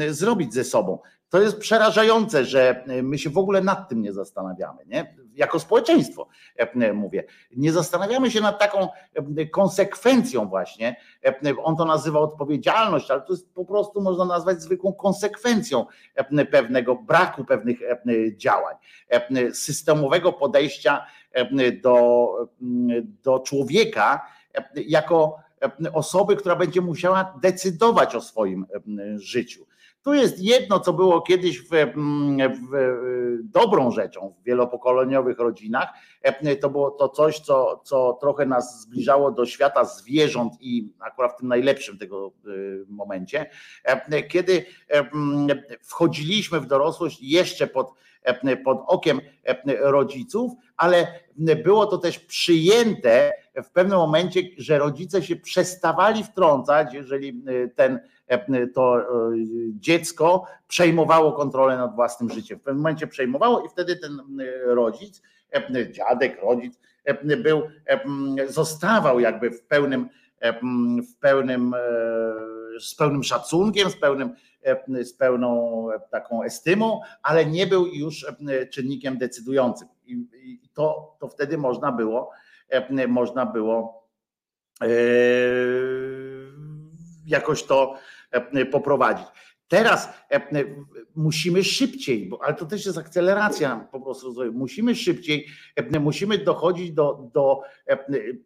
[0.09, 0.98] zrobić ze sobą.
[1.32, 5.16] To jest przerażające, że my się w ogóle nad tym nie zastanawiamy, nie?
[5.34, 6.28] Jako społeczeństwo
[6.94, 7.24] mówię.
[7.56, 8.88] Nie zastanawiamy się nad taką
[9.50, 10.96] konsekwencją właśnie.
[11.62, 15.86] On to nazywa odpowiedzialność, ale to jest po prostu można nazwać zwykłą konsekwencją
[16.50, 17.78] pewnego braku pewnych
[18.36, 18.74] działań,
[19.52, 21.06] systemowego podejścia
[21.82, 22.28] do,
[23.22, 24.26] do człowieka
[24.74, 25.36] jako
[25.92, 28.66] osoby, która będzie musiała decydować o swoim
[29.16, 29.66] życiu.
[30.02, 31.68] Tu jest jedno, co było kiedyś w,
[32.72, 32.98] w,
[33.42, 35.88] dobrą rzeczą w wielopokoleniowych rodzinach.
[36.60, 41.36] To było to coś, co, co trochę nas zbliżało do świata zwierząt i akurat w
[41.36, 42.32] tym najlepszym tego
[42.88, 43.50] momencie,
[44.28, 44.64] kiedy
[45.82, 47.94] wchodziliśmy w dorosłość jeszcze pod,
[48.64, 49.20] pod okiem
[49.80, 51.06] rodziców, ale
[51.64, 57.42] było to też przyjęte w pewnym momencie, że rodzice się przestawali wtrącać, jeżeli
[57.74, 58.00] ten
[58.74, 59.06] to
[59.72, 62.58] dziecko przejmowało kontrolę nad własnym życiem.
[62.58, 64.22] W pewnym momencie przejmowało i wtedy ten
[64.64, 65.22] rodzic,
[65.90, 66.78] dziadek, rodzic
[67.42, 67.62] był,
[68.48, 70.08] zostawał jakby w pełnym,
[71.12, 71.74] w pełnym,
[72.80, 74.34] z pełnym szacunkiem, z pełnym,
[75.02, 78.26] z pełną taką estymą, ale nie był już
[78.70, 79.88] czynnikiem decydującym.
[80.06, 82.30] I to, to wtedy można było,
[83.08, 84.08] można było
[87.26, 87.94] jakoś to
[88.70, 89.26] poprowadzić.
[89.68, 90.08] Teraz
[91.16, 94.34] musimy szybciej, bo, ale to też jest akceleracja po prostu.
[94.52, 95.46] Musimy szybciej,
[96.00, 97.60] musimy dochodzić do, do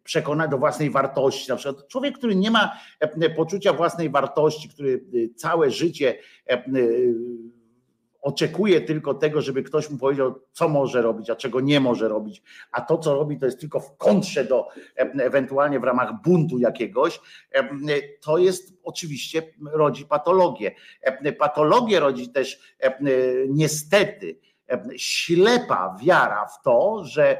[0.03, 1.49] przekonania do własnej wartości.
[1.49, 2.73] Na przykład człowiek, który nie ma
[3.35, 5.03] poczucia własnej wartości, który
[5.35, 6.17] całe życie
[8.27, 12.43] oczekuje tylko tego, żeby ktoś mu powiedział, co może robić, a czego nie może robić,
[12.71, 14.67] a to, co robi, to jest tylko w kontrze do
[15.19, 17.19] ewentualnie w ramach buntu jakiegoś,
[18.21, 19.41] to jest oczywiście
[19.73, 20.71] rodzi patologię.
[21.39, 22.77] Patologię rodzi też
[23.49, 24.39] niestety
[24.97, 27.39] ślepa wiara w to, że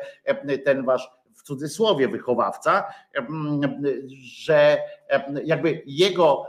[0.65, 1.09] ten wasz
[1.47, 2.93] cudzysłowie wychowawca,
[4.23, 4.77] że
[5.43, 6.47] jakby jego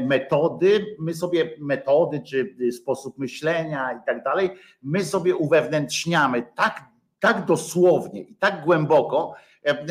[0.00, 4.50] metody, my sobie metody czy sposób myślenia i tak dalej,
[4.82, 6.84] my sobie uwewnętrzniamy tak,
[7.20, 9.34] tak dosłownie i tak głęboko,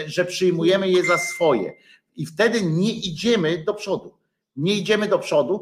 [0.05, 1.73] że przyjmujemy je za swoje.
[2.15, 4.17] I wtedy nie idziemy do przodu.
[4.55, 5.61] Nie idziemy do przodu.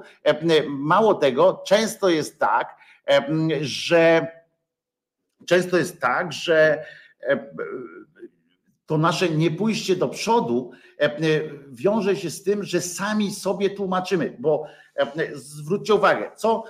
[0.67, 2.75] Mało tego, często jest tak,
[3.61, 4.27] że
[5.45, 6.85] często jest tak, że
[8.85, 10.71] to nasze niepójście do przodu
[11.71, 14.65] wiąże się z tym, że sami sobie tłumaczymy, bo
[15.33, 16.63] zwróćcie uwagę, co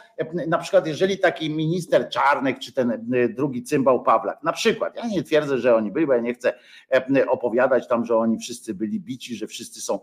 [0.47, 5.23] na przykład jeżeli taki minister Czarnek, czy ten drugi cymbał Pawlak, na przykład, ja nie
[5.23, 6.53] twierdzę, że oni byli, bo ja nie chcę
[7.27, 9.99] opowiadać tam, że oni wszyscy byli bici, że wszyscy są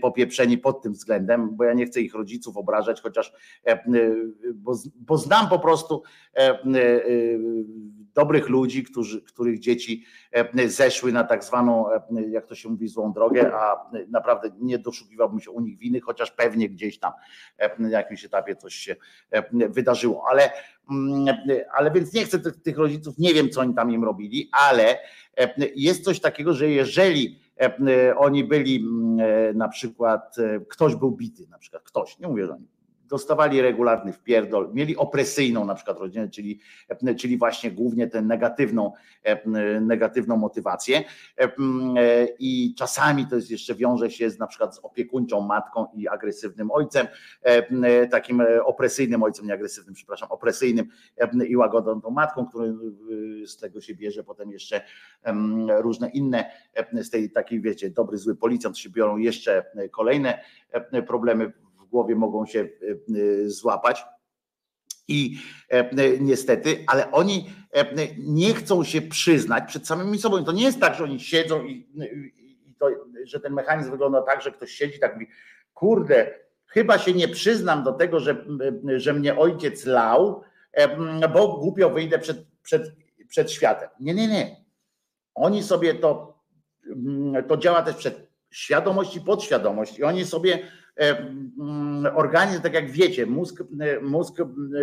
[0.00, 3.32] popieprzeni pod tym względem, bo ja nie chcę ich rodziców obrażać, chociaż
[4.54, 6.02] bo, bo znam po prostu
[8.14, 10.04] dobrych ludzi, którzy, których dzieci
[10.66, 11.86] zeszły na tak zwaną,
[12.30, 16.30] jak to się mówi, złą drogę, a naprawdę nie doszukiwałbym się u nich winy, chociaż
[16.30, 17.12] pewnie gdzieś tam
[17.78, 18.96] na jakimś etapie coś się
[19.52, 20.24] wydarzyło.
[20.30, 20.50] Ale,
[21.74, 24.98] ale więc nie chcę tych, tych rodziców, nie wiem, co oni tam im robili, ale
[25.76, 27.38] jest coś takiego, że jeżeli
[28.16, 28.86] oni byli
[29.54, 30.36] na przykład,
[30.68, 32.66] ktoś był bity, na przykład ktoś, nie mówię, że oni
[33.12, 36.60] dostawali regularny wpierdol, mieli opresyjną na przykład rodzinę, czyli,
[37.18, 38.92] czyli właśnie głównie tę negatywną,
[39.80, 41.04] negatywną motywację.
[42.38, 46.70] I czasami to jest jeszcze wiąże się z na przykład z opiekuńczą matką i agresywnym
[46.70, 47.06] ojcem,
[48.10, 50.86] takim opresyjnym ojcem, nie agresywnym, przepraszam, opresyjnym
[51.48, 52.74] i łagodną matką, który
[53.46, 54.24] z tego się bierze.
[54.24, 54.80] Potem jeszcze
[55.78, 56.50] różne inne,
[56.92, 60.44] z tej takiej wiecie, dobry, zły policjant się biorą jeszcze kolejne
[61.06, 61.52] problemy
[61.92, 64.04] głowie mogą się e, e, złapać.
[65.08, 65.38] I
[65.68, 67.50] e, niestety, ale oni
[68.18, 70.44] nie chcą się przyznać przed samymi sobą.
[70.44, 71.72] To nie jest tak, że oni siedzą i,
[72.68, 72.88] i to,
[73.24, 75.28] że ten mechanizm wygląda tak, że ktoś siedzi tak mówi,
[75.74, 76.34] kurde,
[76.66, 78.44] chyba się nie przyznam do tego, że,
[78.96, 80.42] że mnie ojciec lał,
[81.32, 82.92] bo głupio wyjdę przed, przed,
[83.28, 83.88] przed światem.
[84.00, 84.64] Nie, nie, nie.
[85.34, 86.38] Oni sobie to,
[87.48, 90.68] to działa też przed świadomość i podświadomość i oni sobie mm,
[92.14, 94.34] organizm, tak jak wiecie, mózg, e, mózg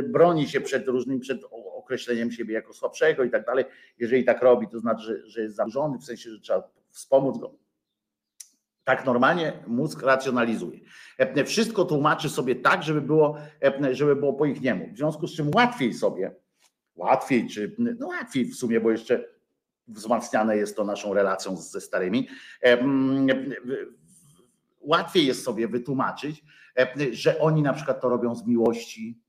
[0.03, 1.41] broni się przed różnym, przed
[1.75, 3.65] określeniem siebie jako słabszego i tak dalej.
[3.99, 7.55] Jeżeli tak robi, to znaczy, że, że jest zaburzony, w sensie, że trzeba wspomóc go.
[8.83, 10.79] Tak normalnie mózg racjonalizuje.
[11.17, 13.37] E, wszystko tłumaczy sobie tak, żeby było,
[13.91, 14.89] żeby było po ich niemu.
[14.93, 16.35] W związku z czym łatwiej sobie,
[16.95, 19.25] łatwiej, czy no łatwiej w sumie, bo jeszcze
[19.87, 22.27] wzmacniane jest to naszą relacją ze starymi
[24.89, 26.43] łatwiej jest sobie wytłumaczyć,
[26.77, 29.19] e, że oni na przykład to robią z miłości.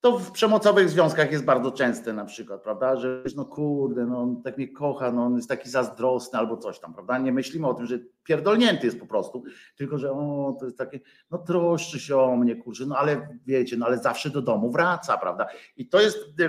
[0.00, 4.42] To w przemocowych związkach jest bardzo częste na przykład, prawda, że no kurde, no on
[4.42, 7.74] tak mnie kocha, no on jest taki zazdrosny albo coś tam, prawda, nie myślimy o
[7.74, 9.44] tym, że pierdolnięty jest po prostu,
[9.76, 11.00] tylko że o, to jest takie,
[11.30, 15.18] no troszczy się o mnie, kurczę, no ale wiecie, no ale zawsze do domu wraca,
[15.18, 15.46] prawda,
[15.76, 16.48] i to jest e,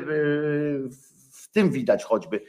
[1.31, 2.41] w tym widać choćby,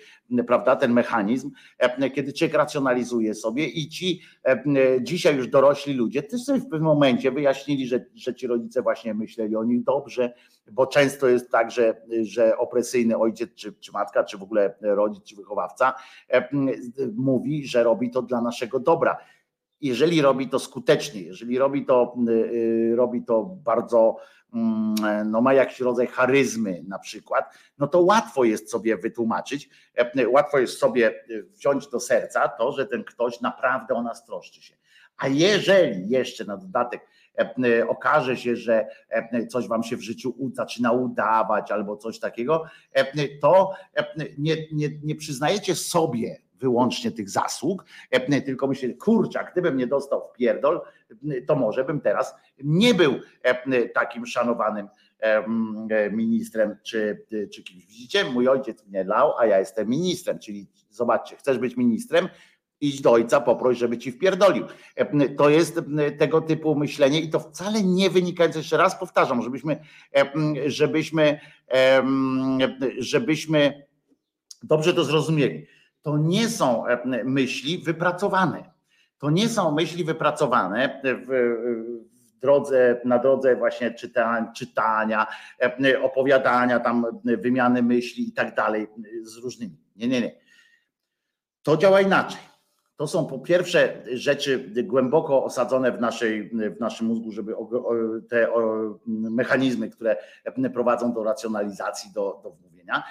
[0.46, 4.62] prawda, ten mechanizm, e, kiedy człowiek racjonalizuje sobie i ci e,
[5.02, 9.14] dzisiaj już dorośli ludzie też sobie w pewnym momencie wyjaśnili, że, że ci rodzice właśnie
[9.14, 10.32] myśleli o nich dobrze,
[10.72, 15.24] bo często jest tak, że, że opresyjny ojciec, czy, czy matka, czy w ogóle rodzic,
[15.24, 15.94] czy wychowawca
[16.28, 16.48] e,
[17.16, 19.16] mówi, że robi to dla naszego dobra.
[19.80, 22.16] Jeżeli robi to skutecznie, jeżeli robi to,
[22.94, 24.16] robi to bardzo
[25.24, 30.58] no ma jakiś rodzaj charyzmy na przykład, no to łatwo jest sobie wytłumaczyć, e, łatwo
[30.58, 34.76] jest sobie wziąć do serca to, że ten ktoś naprawdę o nas troszczy się.
[35.16, 37.06] A jeżeli jeszcze na dodatek
[37.38, 42.64] e, okaże się, że e, coś wam się w życiu zaczyna udawać albo coś takiego,
[43.40, 43.72] to
[44.38, 50.28] nie, nie, nie przyznajecie sobie wyłącznie tych zasług, e, tylko myślę, kurczak, gdybym nie dostał
[50.28, 50.80] w pierdol,
[51.46, 52.34] to może bym teraz
[52.64, 54.88] nie był e, takim szanowanym
[55.18, 57.86] e, ministrem czy, czy kimś.
[57.86, 62.28] Widzicie, mój ojciec mnie lał, a ja jestem ministrem, czyli zobaczcie, chcesz być ministrem,
[62.80, 64.64] idź do ojca, poproś, żeby ci wpierdolił.
[65.38, 65.80] To jest
[66.18, 69.80] tego typu myślenie i to wcale nie wynikające, jeszcze raz powtarzam, żebyśmy,
[70.66, 71.40] żebyśmy,
[72.98, 73.86] żebyśmy
[74.62, 75.66] dobrze to zrozumieli
[76.02, 78.70] to nie są e, myśli wypracowane.
[79.18, 81.26] To nie są myśli wypracowane w,
[82.36, 85.26] w drodze, na drodze właśnie czytania, czytania,
[85.62, 88.86] e, opowiadania, tam wymiany myśli i tak dalej
[89.22, 89.76] z różnymi.
[89.96, 90.40] Nie, nie, nie.
[91.62, 92.40] To działa inaczej.
[92.96, 97.54] To są po pierwsze rzeczy głęboko osadzone w, naszej, w naszym mózgu, żeby
[98.28, 98.48] te
[99.06, 100.16] mechanizmy, które
[100.74, 103.02] prowadzą do racjonalizacji, do, do wmówienia.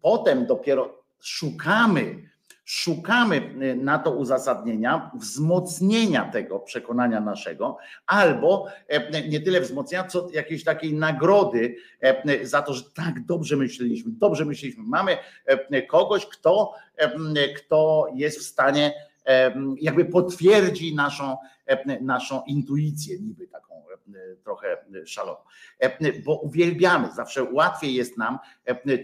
[0.00, 2.28] Potem dopiero szukamy,
[2.64, 10.28] szukamy y, na to uzasadnienia, wzmocnienia tego przekonania naszego, albo e, nie tyle wzmocnienia, co
[10.32, 14.84] jakiejś takiej nagrody e, za to, że tak dobrze myśleliśmy, dobrze myśleliśmy.
[14.86, 16.74] Mamy e, kogoś, kto,
[17.56, 18.92] kto jest w stanie
[19.80, 21.36] jakby potwierdzi naszą,
[22.00, 23.82] naszą intuicję, niby taką
[24.44, 25.38] trochę szaloną.
[25.78, 25.92] Em,
[26.24, 28.38] Bo uwielbiamy, zawsze łatwiej jest nam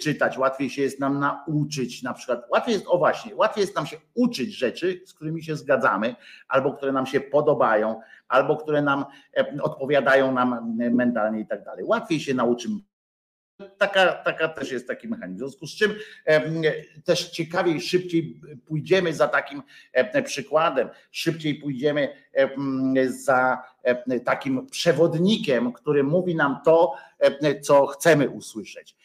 [0.00, 3.86] czytać, łatwiej się jest nam nauczyć, na przykład, łatwiej jest, o właśnie, łatwiej jest nam
[3.86, 6.16] się uczyć rzeczy, z którymi się zgadzamy,
[6.48, 9.04] albo które nam się podobają, albo które nam
[9.62, 11.84] odpowiadają nam mentalnie i tak dalej.
[11.84, 12.80] Łatwiej się nauczymy
[13.62, 15.36] taka, taka też jest taki mechanizm.
[15.36, 15.94] W związku z czym
[17.04, 19.62] też ciekawiej, szybciej pójdziemy za takim
[19.92, 23.62] em, przykładem, szybciej pójdziemy em, za
[24.24, 26.94] takim przewodnikiem, który mówi nam to,
[27.62, 28.96] co chcemy usłyszeć.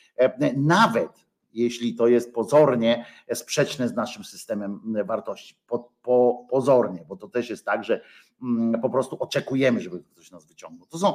[0.55, 1.27] Nawet
[1.57, 5.55] jeśli to jest pozornie sprzeczne z naszym systemem wartości.
[5.67, 8.01] Po, po, pozornie, bo to też jest tak, że
[8.41, 10.87] mm, po prostu oczekujemy, żeby ktoś nas wyciągnął.
[10.87, 11.13] To są,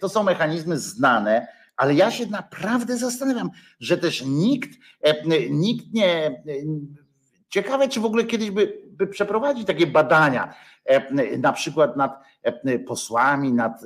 [0.00, 1.46] to są mechanizmy znane,
[1.76, 3.50] ale ja się naprawdę zastanawiam,
[3.80, 4.70] że też nikt,
[5.02, 5.14] e,
[5.50, 6.26] nikt nie.
[6.26, 6.42] e,
[7.48, 10.54] Ciekawe, czy w ogóle kiedyś by, by przeprowadzić takie badania,
[10.84, 12.22] e, na przykład nad
[12.86, 13.82] posłami, nad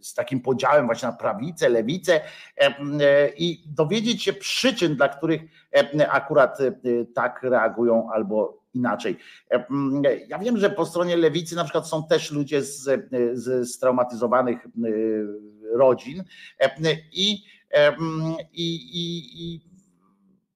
[0.00, 2.20] z takim podziałem właśnie na prawicę, lewicę
[3.36, 5.42] i dowiedzieć się przyczyn, dla których
[6.08, 6.58] akurat
[7.14, 9.16] tak reagują albo inaczej.
[9.50, 12.98] E, m, Ja wiem, że po stronie lewicy na przykład są też ludzie z, e,
[13.32, 14.68] z straumatyzowanych e,
[15.76, 16.24] rodzin
[16.60, 16.70] e,
[17.12, 19.60] i, e, m, i, i, i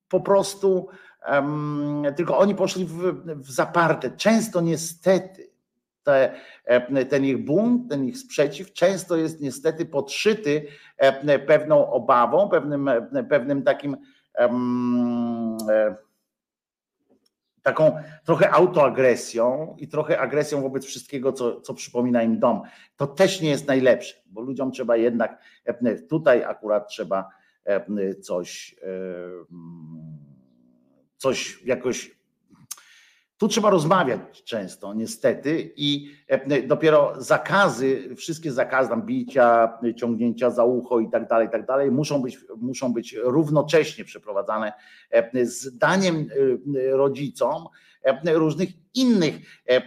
[0.09, 0.89] po prostu
[1.27, 2.99] em, tylko oni poszli w,
[3.37, 4.11] w zaparte.
[4.11, 5.51] Często niestety
[6.03, 6.33] te,
[6.65, 10.67] e, ten ich bunt, ten ich sprzeciw często jest niestety podszyty
[10.97, 13.97] e, pewną obawą, pewnym, e, pewnym takim
[14.39, 14.51] e,
[17.63, 22.63] taką trochę autoagresją i trochę agresją wobec wszystkiego, co, co przypomina im dom.
[22.97, 27.29] To też nie jest najlepsze, bo ludziom trzeba jednak, e, tutaj akurat trzeba
[27.65, 28.87] e, coś, e,
[29.53, 30.19] mm,
[31.17, 32.20] coś jakoś
[33.41, 40.65] tu trzeba rozmawiać często, niestety, i e, dopiero zakazy, wszystkie zakazy tam bicia, ciągnięcia za
[40.65, 44.73] ucho i tak dalej, i tak dalej, muszą być, muszą być równocześnie przeprowadzane
[45.11, 47.67] e, z daniem e, rodzicom
[48.03, 49.35] e, różnych innych,
[49.69, 49.83] e, e,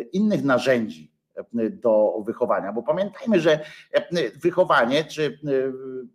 [0.00, 1.10] innych narzędzi.
[1.10, 1.13] e,
[1.70, 3.60] do wychowania, bo pamiętajmy, że
[3.92, 5.50] e, wychowanie czy e,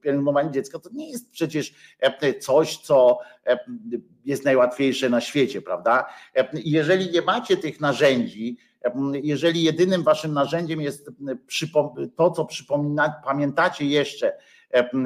[0.01, 3.19] pielęgnowanie dziecka to nie jest przecież e, coś, co
[4.25, 6.05] jest najłatwiejsze na świecie, prawda?
[6.53, 8.57] Jeżeli nie macie tych narzędzi,
[9.23, 11.11] jeżeli jedynym waszym narzędziem jest
[12.15, 12.47] to, co
[13.25, 14.33] pamiętacie jeszcze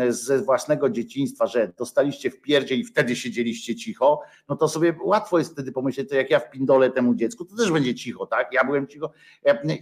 [0.09, 5.39] ze własnego dzieciństwa, że dostaliście w pierdzie i wtedy siedzieliście cicho, no to sobie łatwo
[5.39, 8.53] jest wtedy pomyśleć, to jak ja wpindolę temu dziecku, to też będzie cicho, tak?
[8.53, 9.11] Ja byłem cicho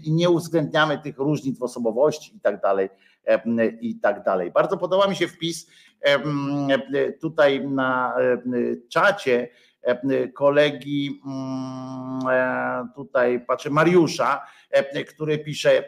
[0.03, 2.89] i nie uwzględniamy tych różnic w osobowości i tak dalej,
[3.81, 4.51] i tak dalej.
[4.51, 5.67] Bardzo podoba mi się wpis
[7.21, 8.13] tutaj na
[8.89, 9.49] czacie
[10.33, 15.83] kolegi mm, e, tutaj patrzę Mariusza, e, który pisze e,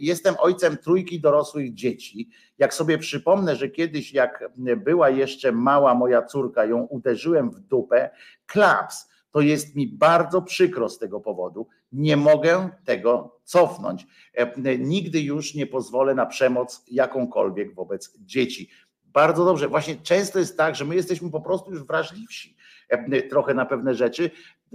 [0.00, 2.30] jestem ojcem trójki dorosłych dzieci.
[2.58, 4.44] Jak sobie przypomnę, że kiedyś jak
[4.76, 8.10] była jeszcze mała moja córka, ją uderzyłem w dupę,
[8.46, 11.68] klaps, to jest mi bardzo przykro z tego powodu.
[11.92, 14.06] Nie mogę tego cofnąć.
[14.34, 18.70] E, Nigdy już nie pozwolę na przemoc jakąkolwiek wobec dzieci.
[19.04, 19.68] Bardzo dobrze.
[19.68, 22.55] Właśnie często jest tak, że my jesteśmy po prostu już wrażliwsi e,
[23.30, 24.30] trochę na pewne rzeczy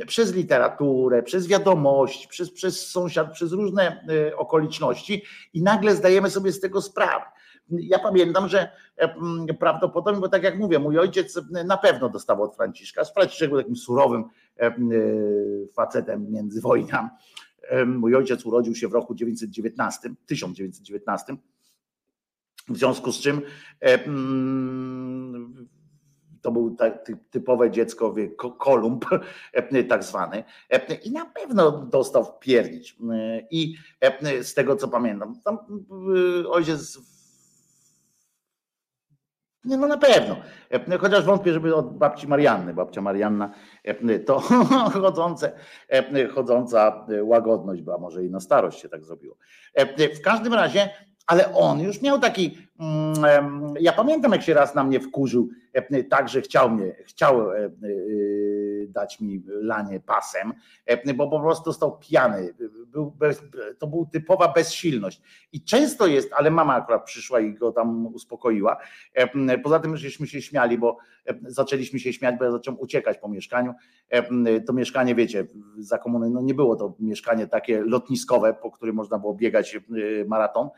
[0.07, 5.23] przez literaturę, przez wiadomości, przez, przez sąsiad, przez różne e, okoliczności
[5.53, 7.25] i nagle zdajemy sobie z tego sprawę.
[7.69, 12.55] Ja pamiętam, że e, prawdopodobnie, bo tak jak mówię, mój ojciec na pewno dostał od
[12.55, 13.05] Franciszka.
[13.05, 14.23] Franciszek był takim surowym
[14.59, 14.73] e, e,
[15.75, 17.09] facetem międzywojnia.
[17.61, 21.37] E, Mój ojciec urodził się w roku 1919, 1919
[22.69, 23.41] w związku z czym
[23.81, 23.97] e,
[26.41, 29.05] to był ty- typowe dziecko wie, ko- Kolumb,
[29.53, 32.95] e, tak zwany, E, i na pewno dostał w.
[33.13, 33.75] E, I
[34.41, 35.57] z tego co pamiętam, tam
[36.49, 36.99] ojciec
[39.65, 40.35] nie, no na pewno.
[40.99, 42.73] Chociaż wątpię, żeby od babci Marianny.
[42.73, 43.53] Babcia Marianna
[44.25, 44.39] to
[45.01, 45.51] chodzące,
[46.35, 49.37] chodząca łagodność była, może i na starość się tak zrobiło.
[50.15, 50.89] W każdym razie,
[51.27, 52.57] ale on już miał taki.
[52.79, 57.51] mm, Ja pamiętam, jak się raz na mnie wkurzył, e, tak, że chciał mnie, chciał
[57.51, 57.69] e, e,
[58.87, 60.53] dać mi lanie pasem,
[60.85, 62.53] e, bo po prostu stał pijany.
[62.87, 63.41] był bez,
[63.79, 65.21] to był typowa bezsilność.
[65.51, 68.77] I często jest, ale mama akurat przyszła i go tam uspokoiła.
[69.13, 73.17] E, Poza tym, żeśmy się śmiali, bo e, zaczęliśmy się śmiać, bo ja zacząłem uciekać
[73.17, 73.73] po mieszkaniu.
[74.67, 75.47] To mieszkanie, wiecie,
[75.77, 79.77] za komuny, no nie było to mieszkanie takie lotniskowe, po którym można było biegać
[80.27, 80.69] maraton,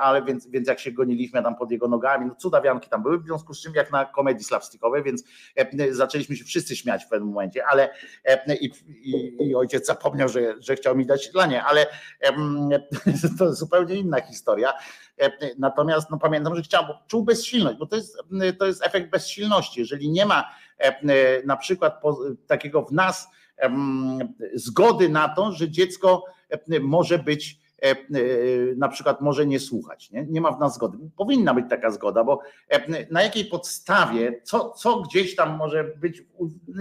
[0.00, 3.24] ale więc, więc jak się goniliśmy tam pod jego nogami, no cudawianki tam były, w
[3.24, 5.24] związku z czym jak na komedii slapstickowej, więc
[5.90, 7.90] zaczęliśmy się wszyscy śmiać pewnym momencie, ale
[8.24, 11.86] e, i, i, i ojciec zapomniał, że, że chciał mi dać ślanie, ale
[12.20, 12.68] em,
[13.38, 14.72] to zupełnie inna historia.
[15.20, 18.18] E, Natomiast no, pamiętam, że chciał, bo czuł bezsilność, bo to jest,
[18.58, 19.80] to jest efekt bezsilności.
[19.80, 22.02] Jeżeli nie ma e, na przykład
[22.46, 23.28] takiego w nas
[24.54, 26.24] zgody na to, że dziecko
[26.80, 27.58] może być
[28.76, 30.10] na przykład może nie słuchać.
[30.10, 30.98] Nie, nie ma w nas zgody.
[31.16, 36.22] Powinna być taka zgoda, bo e, na jakiej podstawie, co, co gdzieś tam może być,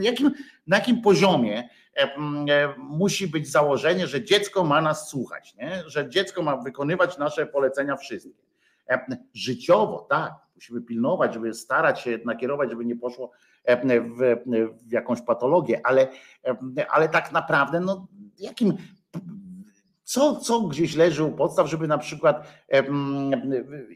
[0.01, 0.31] jakim,
[0.67, 5.83] na jakim poziomie e, e, musi być założenie, że dziecko ma nas słuchać, nie?
[5.87, 8.45] że dziecko ma wykonywać nasze polecenia wszystkie.
[8.89, 13.31] E, Życiowo, tak, musimy pilnować, żeby starać się nakierować, żeby nie poszło
[13.63, 14.37] e, w,
[14.87, 16.07] w jakąś patologię, ale,
[16.77, 18.07] e, ale tak naprawdę, no
[18.39, 18.73] jakim
[20.05, 22.47] co, co gdzieś leży u podstaw, żeby na przykład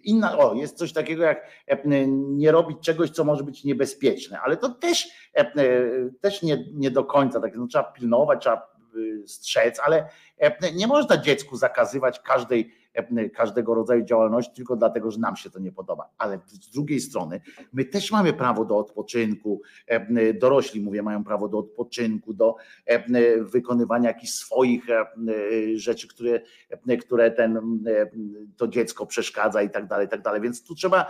[0.03, 1.41] inna, o, jest coś takiego jak
[2.07, 5.07] nie robić czegoś, co może być niebezpieczne, ale to też,
[6.21, 10.09] też nie, nie do końca, tak, no, trzeba pilnować, trzeba y, strzec, ale
[10.75, 12.73] nie można dziecku zakazywać każdej,
[13.33, 16.09] każdego rodzaju działalności tylko dlatego, że nam się to nie podoba.
[16.17, 17.41] Ale z drugiej strony
[17.73, 22.55] my też mamy prawo do odpoczynku, em, dorośli mówię, mają prawo do odpoczynku, do
[22.85, 23.03] em,
[23.45, 24.85] wykonywania jakichś swoich
[25.75, 26.41] rzeczy, które,
[27.01, 27.59] które ten,
[28.57, 30.41] to dziecko przeszkadza i tak dalej, i tak dalej.
[30.41, 31.05] Więc tu trzeba,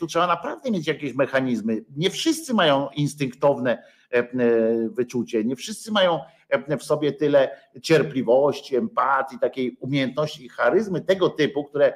[0.00, 1.84] tu trzeba naprawdę mieć jakieś mechanizmy.
[1.96, 3.82] Nie wszyscy mają instynktowne
[4.90, 11.30] wyczucie, nie wszyscy mają em, w sobie tyle cierpliwości, empatii, takiej umiejętności i charyzmy tego
[11.30, 11.94] typu, które,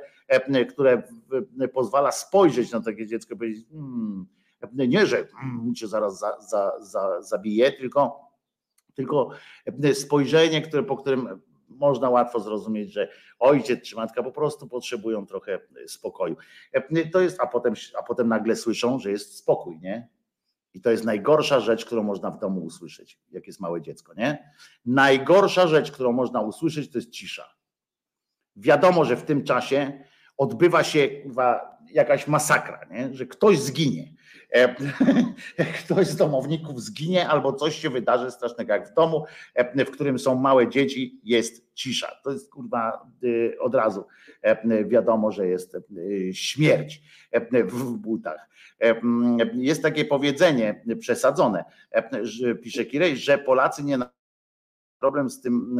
[0.69, 1.03] które
[1.75, 4.27] pozwala spojrzeć na takie dziecko i powiedzieć, hmm,
[4.73, 8.29] nie, że hmm, cię zaraz za, za, za, zabije, tylko,
[8.95, 9.31] tylko
[9.95, 13.09] spojrzenie, które, po którym można łatwo zrozumieć, że
[13.39, 16.37] ojciec czy matka po prostu potrzebują trochę spokoju.
[17.13, 20.09] To jest, a potem, a potem nagle słyszą, że jest spokój, nie?
[20.75, 24.53] I to jest najgorsza rzecz, którą można w domu usłyszeć, jak jest małe dziecko, nie?
[24.87, 27.55] Najgorsza rzecz, którą można usłyszeć, to jest cisza.
[28.57, 30.05] Wiadomo, że w tym czasie
[30.37, 31.09] odbywa się
[31.91, 33.15] jakaś masakra, nie?
[33.15, 34.15] że ktoś zginie.
[34.53, 34.75] E,
[35.85, 39.25] Ktoś z domowników zginie, albo coś się wydarzy strasznego jak w domu,
[39.55, 42.09] e, w którym są małe dzieci, jest cisza.
[42.25, 44.05] To jest kurwa y, od razu
[44.43, 45.77] e, wiadomo, że jest
[46.33, 47.03] śmierć
[47.65, 48.49] w butach.
[48.79, 51.65] Mm, Jest takie powiedzenie przesadzone,
[52.63, 53.99] pisze Kirej, że Polacy nie
[55.01, 55.79] problem z tym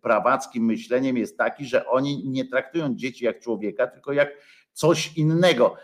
[0.00, 4.28] prawackim myśleniem jest taki, że oni nie traktują dzieci jak człowieka, tylko jak
[4.72, 5.76] coś innego.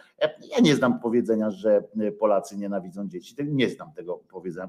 [0.51, 3.35] Ja nie znam powiedzenia, że e, Polacy nienawidzą dzieci.
[3.45, 4.69] Nie znam tego powiedzenia.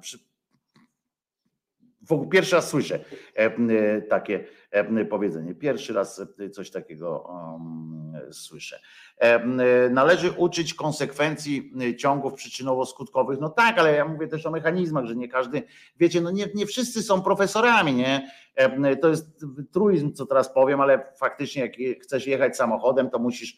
[2.07, 2.99] W ogóle pierwszy raz słyszę
[3.35, 5.55] e, e, takie e, powiedzenie.
[5.55, 8.79] Pierwszy raz e, coś takiego um, słyszę.
[9.21, 13.37] E, e, Należy uczyć konsekwencji e, ciągów przyczynowo-skutkowych.
[13.39, 15.63] No tak, ale ja mówię też o mechanizmach, że nie każdy,
[15.99, 18.31] wiecie, no nie, nie wszyscy są profesorami, nie?
[19.01, 23.57] To jest truizm, co teraz powiem, ale faktycznie jak chcesz jechać samochodem, to musisz,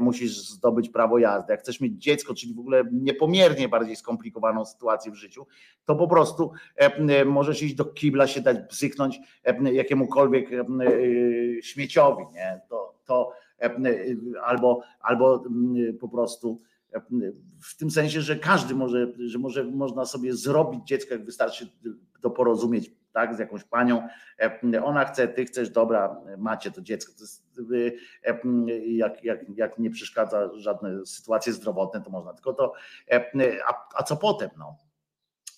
[0.00, 1.52] musisz zdobyć prawo jazdy.
[1.52, 5.46] Jak chcesz mieć dziecko, czyli w ogóle niepomiernie bardziej skomplikowaną sytuację w życiu,
[5.84, 6.52] to po prostu
[7.26, 10.80] możesz iść do kibla, się dać bzyknąć em, jakiemukolwiek em,
[11.62, 12.60] śmieciowi, nie?
[12.68, 13.32] To, to
[14.44, 16.60] albo, albo mm, po prostu
[17.62, 21.68] w tym sensie, że każdy może, że może można sobie zrobić dziecko, jak wystarczy
[22.20, 24.08] to porozumieć tak, z jakąś panią,
[24.72, 27.12] e, ona chce, ty chcesz, dobra, macie to dziecko.
[27.12, 32.34] To jest, e, jak, jak, jak nie przeszkadza żadne sytuacje zdrowotne, to można.
[32.34, 32.72] Tylko to,
[33.10, 33.30] e,
[33.68, 34.50] a, a co potem?
[34.58, 34.76] No?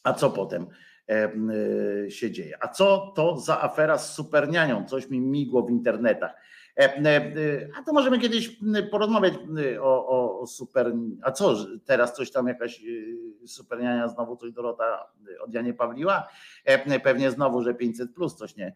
[0.05, 0.67] A co potem
[1.09, 2.59] e, się dzieje?
[2.61, 4.85] A co to za afera z supernianią?
[4.85, 6.35] Coś mi migło w internetach.
[6.77, 8.57] E, e, A to możemy kiedyś
[8.91, 9.35] porozmawiać
[9.81, 10.93] o, o, o super.
[11.23, 11.55] A co,
[11.85, 16.29] teraz coś tam jakaś y, superniania znowu coś Dorota y, od Janie Pawliła?
[16.65, 18.73] E, Pewnie znowu, że 500 plus coś nie,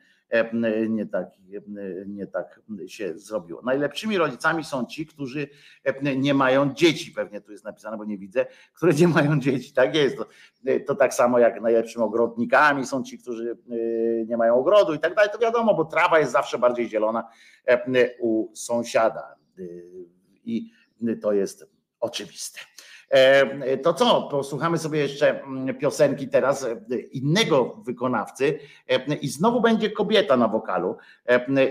[0.88, 3.62] nie, tak, e, nie tak się zrobiło.
[3.62, 5.48] Najlepszymi rodzicami są ci, którzy
[5.84, 7.12] e, nie mają dzieci.
[7.12, 9.72] Pewnie tu jest napisane, bo nie widzę, które nie mają dzieci.
[9.72, 10.16] Tak jest.
[10.16, 10.26] To,
[10.86, 13.74] to tak samo jak najlepszymi ogrodnikami są ci, którzy e,
[14.26, 15.30] nie mają ogrodu i tak dalej.
[15.32, 17.28] To wiadomo, bo trawa jest zawsze bardziej zielona
[17.66, 19.36] e, u sąsiada.
[19.58, 19.62] E,
[20.44, 20.70] I
[21.22, 21.70] to jest
[22.00, 22.60] oczywiste.
[23.10, 26.76] E, To co, posłuchamy sobie jeszcze mm, piosenki teraz e,
[27.12, 28.58] innego wykonawcy
[28.88, 30.96] e, i znowu będzie kobieta na wokalu,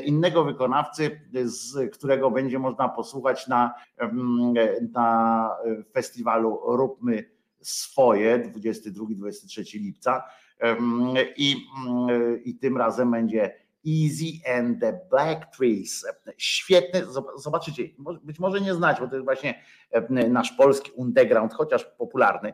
[0.05, 4.53] innego wykonawcy, z którego będzie można posłuchać na, mm,
[4.93, 5.49] na
[5.93, 10.23] festiwalu Róbmy Swoje 22-23 lipca.
[10.59, 11.55] Em, i,
[11.87, 16.05] mm, i tym razem będzie Easy and the Black Trees.
[16.37, 17.83] Świetny, zob- zobaczycie,
[18.23, 22.53] być może nie znać, bo to jest właśnie em, nasz polski underground, chociaż popularny.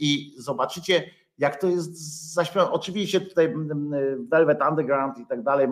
[0.00, 1.96] I zobaczycie, jak to jest
[2.34, 2.70] zaśpiewane.
[2.70, 3.54] Oczywiście tutaj
[4.18, 5.68] Velvet Underground i tak dalej,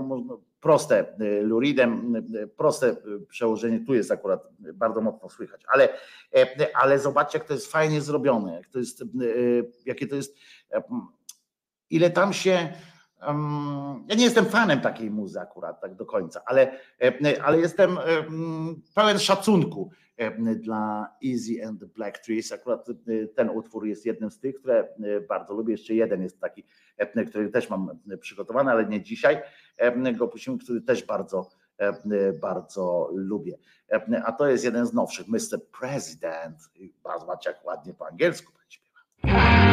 [0.61, 2.15] proste y, Luridem,
[2.57, 2.97] proste y,
[3.29, 5.89] przełożenie, tu jest akurat bardzo mocno słychać, ale,
[6.35, 9.05] e, ale zobaczcie, jak to jest fajnie zrobione, jak to jest,
[9.87, 10.37] jakie to jest,
[11.91, 12.73] ile tam się.
[14.09, 16.72] Ja nie jestem fanem takiej muzy akurat tak do końca, ale,
[17.02, 22.52] e, ale jestem em, pełen szacunku em, dla Easy and the Black Trees.
[22.52, 22.92] Akurat e,
[23.26, 25.72] ten utwór jest jednym z tych, które e, bardzo lubię.
[25.72, 26.64] Jeszcze jeden jest taki,
[26.96, 29.42] e, który też mam przygotowany, ale nie dzisiaj.
[30.16, 31.51] Go puścimy, który też bardzo,
[32.40, 33.59] bardzo lubię.
[34.24, 35.66] A to jest jeden z nowszych, Mr.
[35.80, 36.59] President.
[36.74, 39.64] I Zobaczcie, jak ładnie po angielsku śpiewa.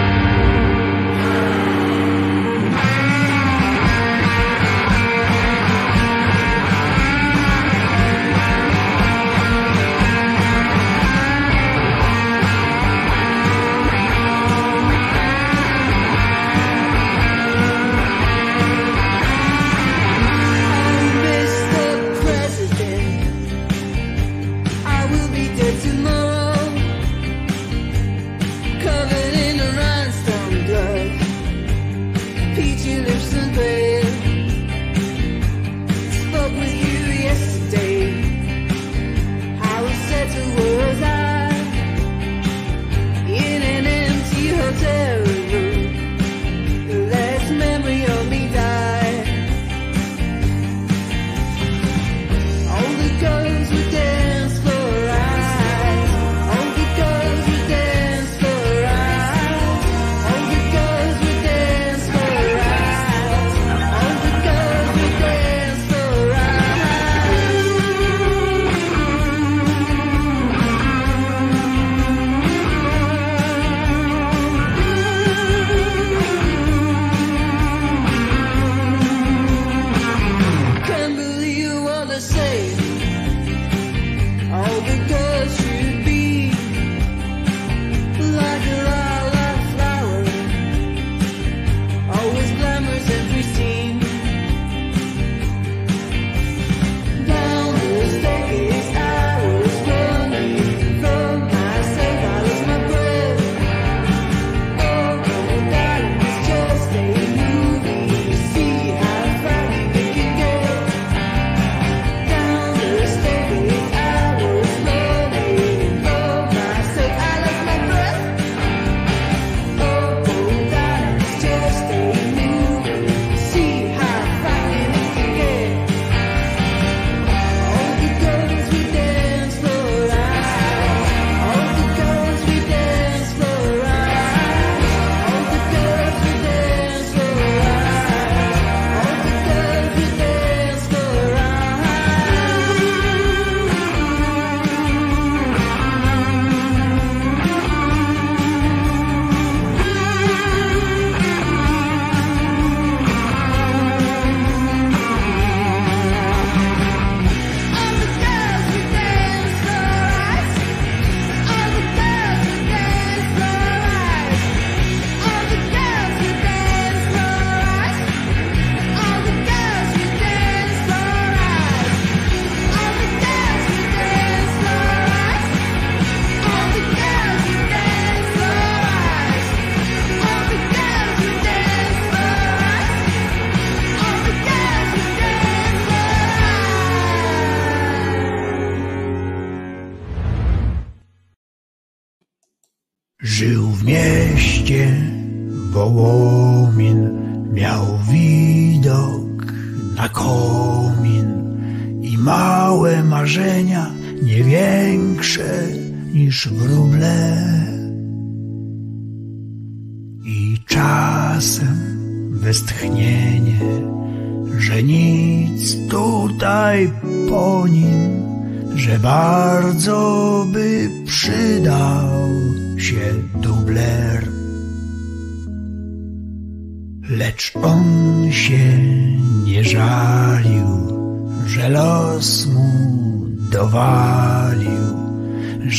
[206.45, 206.80] Niż wróble.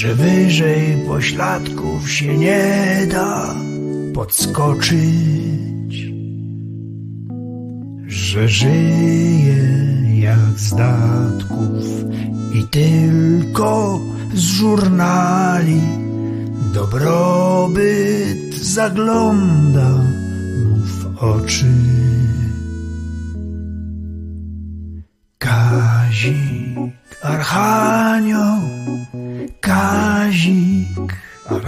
[0.03, 3.55] Że wyżej pośladków się nie da
[4.15, 5.93] podskoczyć,
[8.07, 9.65] że żyje
[10.21, 11.85] jak z datków
[12.55, 14.01] i tylko
[14.35, 15.81] z żurnali
[16.75, 21.73] dobrobyt zagląda mu w oczy.
[25.39, 26.79] Kazik,
[27.23, 28.61] Archanioł,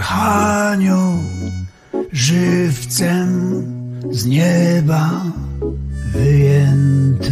[0.05, 1.19] Archanioł,
[2.11, 3.29] żywcem
[4.11, 5.23] z nieba
[6.13, 7.31] wyjęty.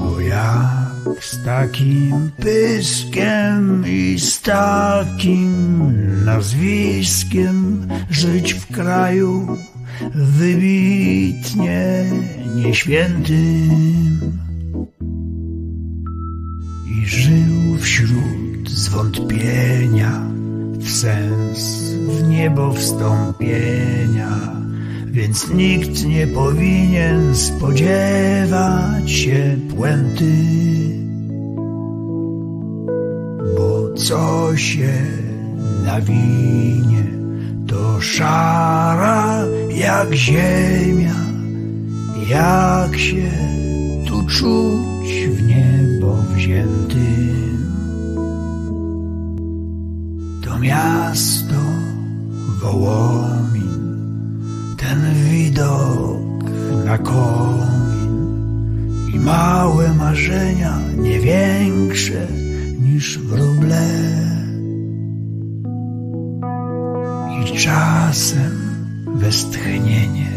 [0.00, 5.54] Bo jak z takim pyskiem i z takim
[6.24, 9.56] nazwiskiem żyć w kraju
[10.14, 12.04] wybitnie
[12.56, 14.20] nieświętym
[16.86, 18.39] i żył wśród
[18.70, 20.22] zwątpienia
[20.78, 24.30] w sens w niebo wstąpienia,
[25.06, 30.32] więc nikt nie powinien spodziewać się puenty,
[33.56, 34.92] bo co się
[35.84, 37.04] nawinie,
[37.66, 39.44] to szara
[39.74, 41.14] jak ziemia,
[42.28, 43.30] jak się
[44.06, 47.49] tu czuć w niebo wziętym.
[50.60, 51.60] Miasto
[52.60, 53.72] Wołomin,
[54.76, 56.44] ten widok
[56.84, 58.14] na komin
[59.14, 62.26] i małe marzenia, nie większe
[62.80, 63.86] niż wróble.
[67.40, 68.52] I czasem
[69.14, 70.32] westchnienie,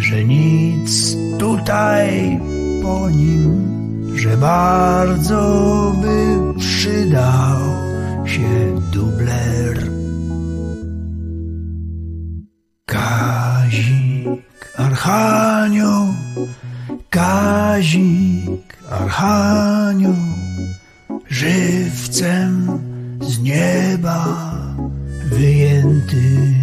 [0.00, 2.40] że nic tutaj
[2.82, 3.66] po nim,
[4.14, 5.42] że bardzo
[6.02, 7.86] by przydał
[8.26, 9.90] się dubler.
[12.86, 16.06] Kazik, Archanioł,
[17.10, 20.14] Kazik, Archanioł,
[21.28, 22.80] żywcem
[23.20, 24.26] z nieba
[25.30, 26.54] wyjęty.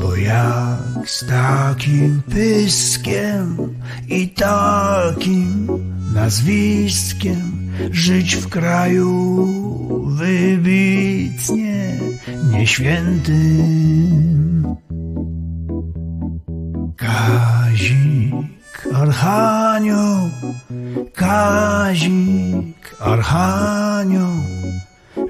[0.00, 3.56] Bo jak z takim pyskiem
[4.08, 5.68] i takim
[6.14, 9.46] nazwiskiem żyć w kraju
[10.06, 11.98] wybitnie
[12.52, 14.04] nieświętym.
[16.96, 18.34] Kazik,
[18.94, 20.30] Archanioł,
[21.14, 24.36] Kazik, Archanioł,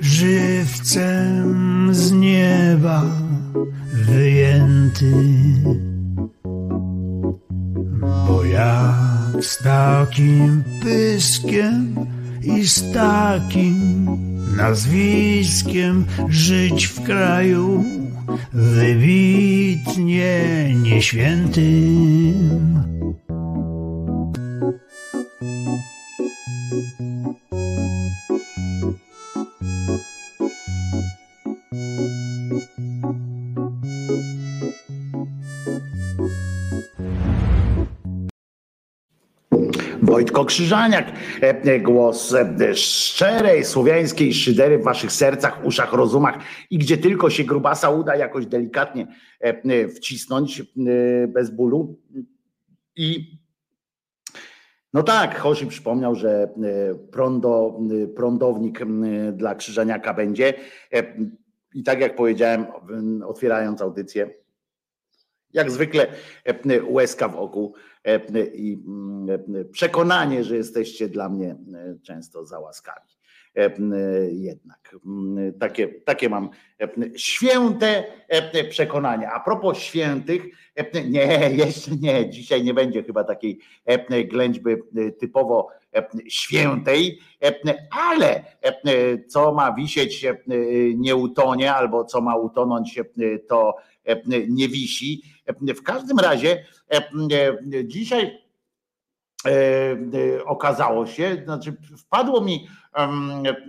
[0.01, 3.03] żywcem z nieba
[3.93, 5.13] wyjęty.
[8.27, 11.95] Bo jak z takim pyskiem
[12.47, 14.07] i z takim
[14.57, 17.85] nazwiskiem żyć w kraju
[18.53, 20.45] wybitnie
[20.83, 22.75] nieświętym.
[40.15, 41.13] Wojtko Krzyżaniak,
[41.43, 46.39] e, e, głos e, szczerej słowiańskiej szydery w waszych sercach, uszach, rozumach
[46.71, 49.07] i gdzie tylko się grubasa uda jakoś delikatnie
[49.97, 50.63] wcisnąć
[51.29, 52.01] bez bólu.
[52.97, 53.39] I
[54.93, 56.49] no tak, Hosi przypomniał, że
[57.13, 57.81] prądo,
[58.17, 58.81] prądownik
[59.33, 60.55] dla Krzyżaniaka będzie.
[61.75, 62.67] I tak jak powiedziałem,
[63.27, 64.31] otwierając audycję,
[65.53, 66.07] jak zwykle
[66.89, 67.75] łezka w oku
[68.55, 68.79] i
[69.73, 71.57] przekonanie, że jesteście dla mnie
[72.03, 73.15] często za łaskawi.
[74.31, 74.97] Jednak
[75.59, 76.51] takie, takie mam
[77.17, 78.05] święte
[78.71, 79.31] przekonanie.
[79.31, 80.43] A propos świętych,
[81.09, 83.59] nie, jeszcze nie, dzisiaj nie będzie chyba takiej
[84.25, 84.71] ględźby
[85.21, 85.69] typowo
[86.29, 87.19] świętej,
[87.91, 88.45] ale
[89.29, 90.27] co ma wisieć
[90.97, 93.01] nie utonie, albo co ma utonąć
[93.49, 93.77] to
[94.49, 95.23] nie wisi.
[95.77, 96.65] W każdym razie
[97.85, 98.45] dzisiaj
[100.47, 102.69] okazało się, znaczy wpadło mi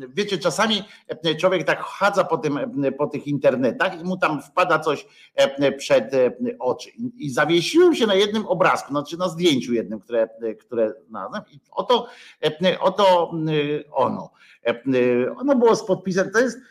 [0.09, 4.41] wiecie, czasami e, człowiek tak chadza po, tym, e, po tych internetach i mu tam
[4.41, 6.89] wpada coś e, przed e, oczy.
[7.17, 11.43] I- zawiesiłem się na jednym obrazku, znaczy na zdjęciu jednym, które, e, które znalazłem.
[11.51, 12.07] I oto,
[12.63, 14.31] e, oto e, ono.
[14.65, 16.65] E, e, Ono było z podpisem, to jest, e, e,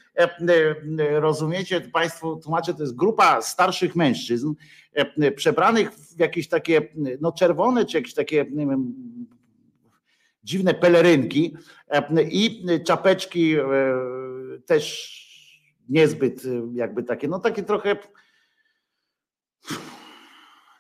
[0.99, 4.55] rozumiecie, Państwu tłumaczę, to jest grupa starszych mężczyzn,
[4.93, 6.89] e, przebranych w jakieś takie,
[7.21, 8.95] no czerwone, czy jakieś takie, nie wiem,
[10.45, 11.57] dziwne pelerynki
[11.89, 13.65] e, i czapeczki e,
[14.67, 15.15] też
[15.89, 17.97] niezbyt e, jakby takie, no takie trochę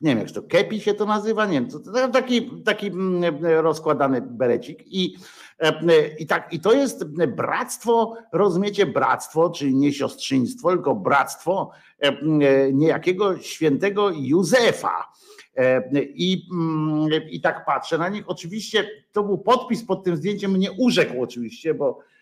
[0.04, 4.20] nie wiem jak to kepi się to nazywa, nie wiem, to, taki, taki mm, rozkładany
[4.20, 5.16] berecik i,
[5.58, 11.70] e, i tak, i to jest bractwo, rozumiecie, bractwo, czyli nie siostrzyństwo, tylko bractwo
[12.02, 15.12] e, e, niejakiego świętego Józefa.
[15.56, 18.24] E, I, mm, I tak patrzę na nich.
[18.26, 22.13] Oczywiście to był podpis pod tym zdjęciem, mnie urzekł oczywiście, bo e, e,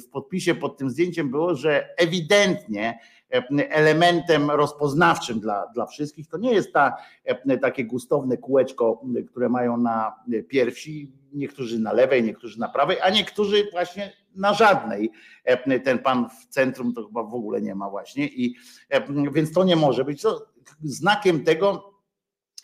[0.00, 2.98] w podpisie pod tym zdjęciem było, że ewidentnie
[3.32, 9.48] e, elementem rozpoznawczym dla, dla wszystkich to nie jest ta, e, takie gustowne kółeczko, które
[9.48, 10.12] mają na
[10.48, 15.10] piersi, niektórzy na lewej, niektórzy na prawej, a niektórzy właśnie na żadnej.
[15.44, 18.54] E, Ten pan w centrum to chyba w ogóle nie ma właśnie i
[18.88, 20.22] e, więc to nie może być.
[20.22, 20.46] To
[20.82, 21.93] znakiem tego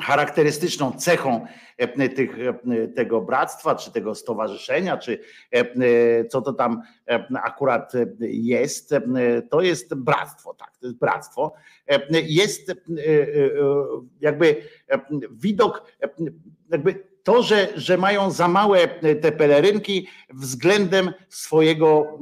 [0.02, 1.46] charakterystyczną cechą
[1.76, 5.18] e, tych, e, tego bractwa, czy tego stowarzyszenia, czy
[5.50, 6.82] e, co to tam
[7.42, 8.94] akurat jest,
[9.50, 11.52] to jest bractwo, tak, to jest bractwo.
[12.22, 12.72] Jest
[14.20, 14.62] jakby
[15.30, 15.92] widok,
[16.70, 18.88] jakby to, że, że mają za małe
[19.20, 22.18] te pelerynki względem swojego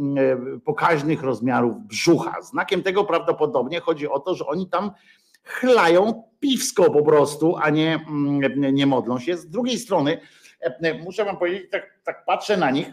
[0.64, 2.42] pokaźnych rozmiarów brzucha.
[2.42, 4.90] Znakiem tego prawdopodobnie chodzi o to, że oni tam
[5.42, 9.36] chlają piwsko po prostu, a nie, mm, nie modlą się.
[9.36, 10.20] Z drugiej strony,
[10.60, 12.88] e, muszę wam powiedzieć, tak, tak patrzę na nich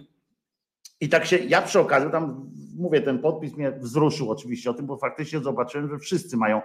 [1.01, 4.85] i tak się, ja przy okazji tam mówię, ten podpis mnie wzruszył oczywiście o tym,
[4.85, 6.61] bo faktycznie zobaczyłem, że wszyscy mają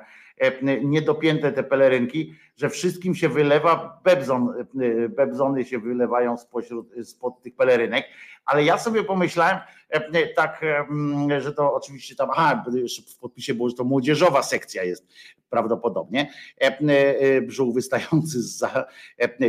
[0.82, 7.56] niedopięte te pelerynki, że wszystkim się wylewa bebzon, e, bebzony się wylewają spośród, spod tych
[7.56, 8.04] pelerynek,
[8.44, 9.58] ale ja sobie pomyślałem
[9.88, 12.64] e, tak, mm, że to oczywiście tam, aha,
[13.08, 15.06] w podpisie było, że to młodzieżowa sekcja jest
[15.50, 16.30] prawdopodobnie,
[16.60, 18.64] e, e, brzuch wystający z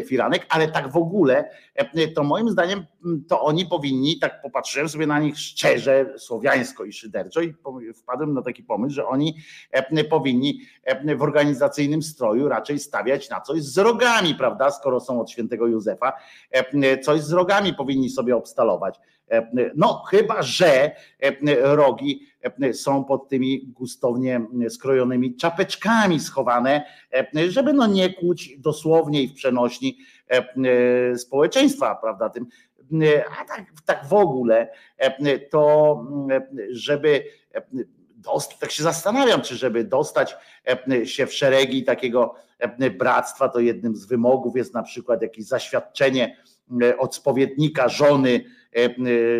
[0.05, 4.89] firanek, ale tak w ogóle, e, to moim zdaniem m, to oni powinni, tak popatrzyłem
[4.89, 7.53] sobie na nich szczerze, słowiańsko i szyderczo i
[7.93, 9.35] wpadłem na taki pomysł, że oni
[9.71, 10.80] e, powinni e,
[11.17, 16.13] w organizacyjnym stroju raczej stawiać na coś z rogami, prawda, skoro są od świętego Józefa,
[16.51, 18.99] e, coś z rogami powinni sobie obstalować.
[19.31, 22.27] E, No, chyba że e, rogi
[22.61, 26.85] e, są pod tymi gustownie skrojonymi czapeczkami schowane,
[27.35, 29.97] e, żeby no nie kłuć dosłownie i w przenośni
[30.29, 30.37] e,
[31.11, 32.47] e, społeczeństwa, prawda, tym.
[33.01, 37.23] E, A tak, tak w ogóle, e, to e, żeby
[38.59, 40.35] tak się zastanawiam, czy żeby dostać
[40.91, 45.45] e, się w szeregi takiego e, bractwa, to jednym z wymogów jest na przykład jakieś
[45.45, 46.37] zaświadczenie
[46.81, 48.43] e, od spowiednika żony,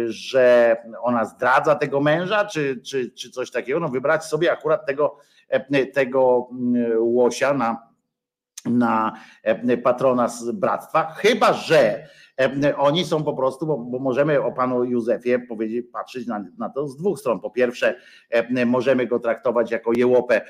[0.08, 5.18] że ona zdradza tego męża, czy, czy, czy coś takiego, no wybrać sobie akurat tego,
[5.94, 6.50] tego
[7.00, 7.91] łosia na,
[8.66, 12.08] na e, patrona z bractwa, chyba że
[12.40, 16.70] e, oni są po prostu, bo, bo możemy o panu Józefie powiedzieć, patrzeć na, na
[16.70, 17.40] to z dwóch stron.
[17.40, 17.96] Po pierwsze,
[18.30, 20.42] e, możemy go traktować jako jełopę,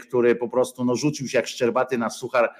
[0.00, 2.54] który po prostu no, rzucił się jak szczerbaty na suchar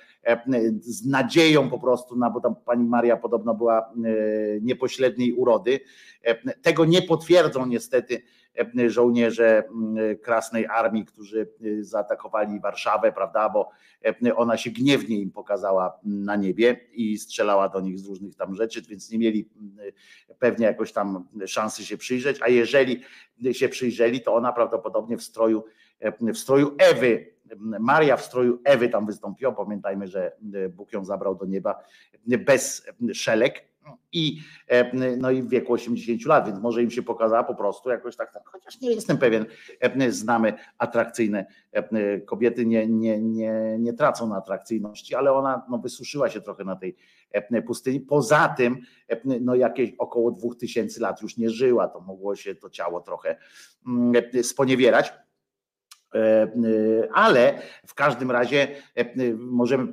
[0.81, 3.93] z nadzieją po prostu, na, bo tam pani Maria podobno była
[4.61, 5.81] niepośredniej urody.
[6.63, 8.23] Tego nie potwierdzą niestety
[8.87, 13.71] żołnierze m, Krasnej Armii, którzy e, zaatakowali Warszawę, prawda, bo
[14.27, 18.55] e, ona się gniewnie im pokazała na niebie i strzelała do nich z różnych tam
[18.55, 19.77] rzeczy, więc nie mieli m,
[20.39, 23.03] pewnie jakoś tam szansy się przyjrzeć, a jeżeli
[23.53, 25.65] się przyjrzeli, to ona prawdopodobnie w stroju,
[26.01, 27.41] e, w stroju Ewy,
[27.81, 31.85] Maria w stroju Ewy tam wystąpiła, pamiętajmy, że e, Bóg ją zabrał do nieba
[32.27, 33.70] bez szelek,
[34.13, 34.39] i,
[34.69, 38.17] e, no i w wieku 80 lat, więc może im się pokazała po prostu jakoś
[38.17, 39.47] tak, tak chociaż nie jestem pewien,
[39.81, 45.79] e, znamy atrakcyjne e, kobiety, nie, nie, nie, nie tracą na atrakcyjności, ale ona no,
[45.79, 46.97] wysuszyła się trochę na tej
[47.67, 48.01] pustyni.
[48.01, 48.79] Poza tym,
[49.25, 53.37] no jakieś około 2000 lat już nie żyła, to mogło się to ciało trochę
[53.87, 55.13] mm, sponiewierać.
[57.15, 58.69] Ale w każdym razie
[59.39, 59.93] możemy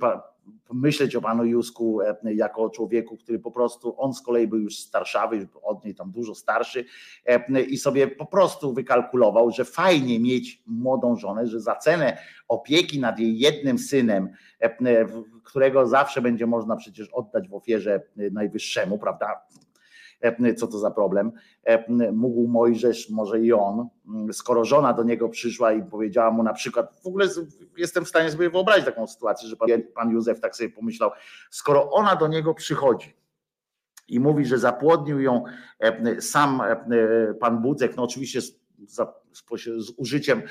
[0.73, 4.59] myśleć o panu Jusku e, jako o człowieku, który po prostu, on z kolei był
[4.59, 6.85] już starszawy, od niej tam dużo starszy
[7.25, 12.17] e, i sobie po prostu wykalkulował, że fajnie mieć młodą żonę, że za cenę
[12.47, 14.29] opieki nad jej jednym synem,
[14.59, 15.05] e,
[15.43, 19.41] którego zawsze będzie można przecież oddać w ofierze najwyższemu, prawda?
[20.57, 21.31] Co to za problem.
[22.13, 26.53] Mógł Mojżesz, może i on, m, skoro żona do niego przyszła i powiedziała mu na
[26.53, 27.27] przykład, w ogóle
[27.77, 29.55] jestem w stanie sobie wyobrazić taką sytuację, że
[29.95, 31.11] pan, Józef tak sobie pomyślał,
[31.49, 33.13] skoro ona do niego przychodzi,
[34.07, 35.43] i mówi, że zapłodnił ją
[36.19, 36.61] sam
[37.39, 40.41] pan Budzek, no oczywiście z, z, użyciem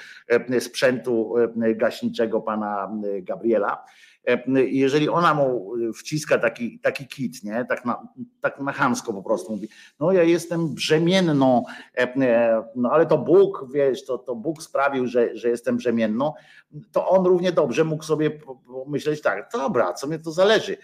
[0.60, 2.90] sprzętu gaśniczego pana
[3.22, 3.84] Gabriela.
[4.26, 7.64] E, Jeżeli ona mu wciska taki, taki kit, nie?
[7.68, 8.08] Tak, na,
[8.40, 9.68] tak na chamsko po prostu mówi,
[10.00, 11.64] no ja jestem brzemienną,
[11.98, 16.32] e, e, no ale to Bóg, wiesz, to, to Bóg sprawił, że, że jestem brzemienną,
[16.92, 20.76] to on równie dobrze mógł sobie po- pomyśleć tak, dobra, co mnie to zależy,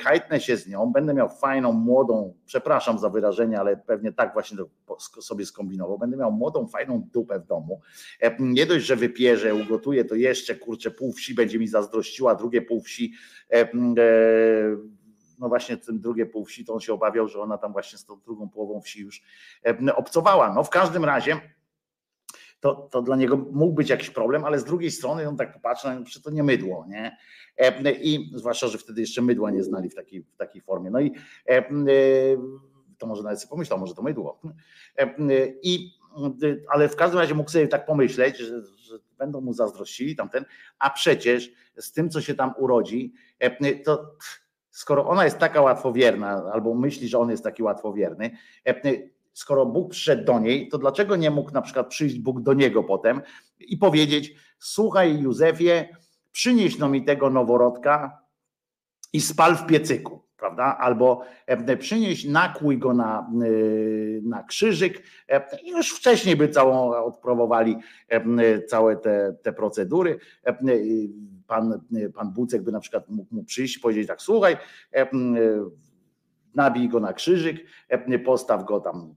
[0.00, 4.58] hajtnę się z nią, będę miał fajną, młodą, przepraszam za wyrażenie, ale pewnie tak właśnie
[5.20, 7.80] sobie skombinował, będę miał młodą, fajną dupę w domu.
[8.38, 12.82] Nie dość, że wypierzę, ugotuję, to jeszcze kurczę pół wsi będzie mi zazdrościła, drugie pół
[12.82, 13.12] wsi
[13.52, 13.68] e, e,
[15.38, 18.04] no właśnie tym drugie pół wsi, to on się obawiał, że ona tam właśnie z
[18.04, 19.22] tą drugą połową wsi już
[19.66, 20.54] e, obcowała.
[20.54, 21.40] No w każdym razie
[22.60, 25.88] to, to dla niego mógł być jakiś problem, ale z drugiej strony on tak popatrzy,
[26.06, 27.16] że to nie mydło, nie?
[28.00, 30.90] I zwłaszcza, że wtedy jeszcze mydła nie znali w takiej, w takiej formie.
[30.90, 31.12] No i
[32.98, 34.40] to może nawet sobie pomyślał, może to mydło.
[35.62, 35.90] I,
[36.68, 40.44] ale w każdym razie mógł sobie tak pomyśleć, że, że będą mu zazdrościli tamten,
[40.78, 44.16] a przecież z tym, co się tam urodzi, e, to
[44.70, 48.30] skoro ona jest taka łatwowierna, albo myśli, że on jest taki łatwowierny,
[48.66, 48.74] e,
[49.32, 52.84] skoro Bóg przyszedł do niej, to dlaczego nie mógł na przykład przyjść Bóg do niego
[52.84, 53.22] potem
[53.58, 55.88] i powiedzieć: Słuchaj, Józefie,
[56.32, 58.20] przynieś no mi tego noworodka
[59.12, 60.78] i spal w piecyku, prawda?
[60.78, 65.02] Albo e, przynieś, nakłuj go na, y, na krzyżyk.
[65.28, 67.76] E, i Już wcześniej by całą odprowowali
[68.08, 70.18] e, całe te, te procedury.
[70.44, 70.56] E,
[71.46, 71.80] Pan,
[72.14, 74.56] pan Bucek by na przykład mógł mu przyjść i powiedzieć tak, słuchaj,
[74.94, 75.06] e,
[76.54, 77.56] nabij go na krzyżyk,
[77.88, 79.14] e, postaw go tam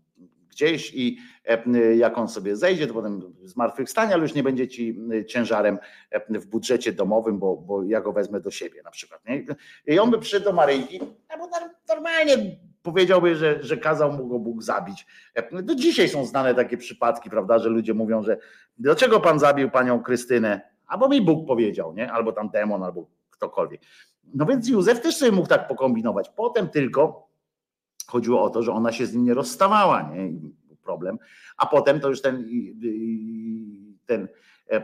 [0.54, 5.00] gdzieś i e, jak on sobie zejdzie, to potem zmartwychwstanie, ale już nie będzie ci
[5.28, 5.80] ciężarem
[6.12, 9.22] e, w budżecie domowym, bo, bo ja go wezmę do siebie na przykład.
[9.26, 9.46] Nie?
[9.88, 11.00] I on by przyszedł do Maryjki,
[11.40, 12.36] bo nor- normalnie
[12.84, 15.06] powiedziałby, że, że kazał mu go Bóg zabić.
[15.36, 18.38] E, Do dzisiaj są znane takie przypadki, prawda, że ludzie mówią, że
[18.78, 20.62] dlaczego pan zabił panią Krystynę?
[20.88, 22.12] Albo mi Bóg powiedział, nie?
[22.12, 23.82] Albo tam demon, albo ktokolwiek.
[24.34, 26.30] No więc Józef też sobie mógł tak pokombinować.
[26.30, 27.28] Potem tylko
[28.14, 30.32] chodziło o to, że ona się z nim nie rozstawała, nie?
[30.84, 31.18] Problem.
[31.58, 32.46] A potem to już ten,
[34.06, 34.28] ten
[34.72, 34.84] e, e,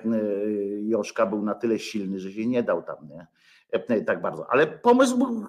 [0.81, 3.27] Joszka był na tyle silny, że się nie dał tam, nie?
[3.71, 4.45] E, Tak bardzo.
[4.51, 5.45] Ale pomysł był,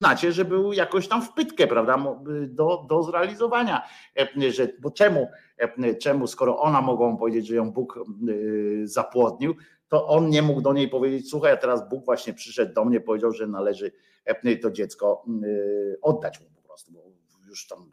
[0.00, 3.82] znacie, że był jakoś tam w pytkę, prawda, mo- do, do zrealizowania.
[4.50, 5.28] Że, bo czemu,
[6.00, 8.02] czemu, skoro ona mogą powiedzieć, że ją Bóg e,
[8.86, 9.54] zapłodnił,
[9.88, 13.00] to on nie mógł do niej powiedzieć, słuchaj, a teraz Bóg właśnie przyszedł do mnie,
[13.00, 13.92] powiedział, że należy
[14.62, 17.00] to dziecko e, oddać mu prostu, bo
[17.48, 17.92] już tam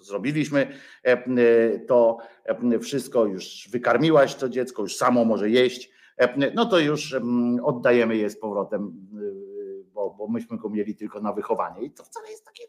[0.00, 5.90] zrobiliśmy e, e, to e, wszystko, już wykarmiłaś to dziecko, już samo może jeść,
[6.54, 9.08] no to już mm, oddajemy je z powrotem,
[9.92, 11.82] bo, bo myśmy go mieli tylko na wychowanie.
[11.82, 12.64] I to wcale jest takie,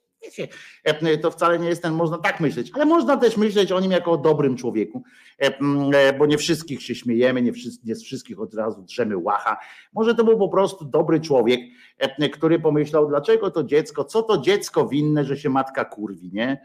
[0.84, 3.91] e, to wcale nie jest ten, można tak myśleć, ale można też myśleć o nim
[3.91, 5.03] jako o dobrym człowieku,
[5.41, 5.60] e,
[5.93, 9.57] e, bo nie wszystkich się śmiejemy, nie, wszyscy, nie z wszystkich od razu drzemy łacha.
[9.93, 11.60] Może to był po prostu dobry człowiek,
[12.34, 16.61] który pomyślał, dlaczego to dziecko, co to dziecko winne, że się matka kurwi, nie?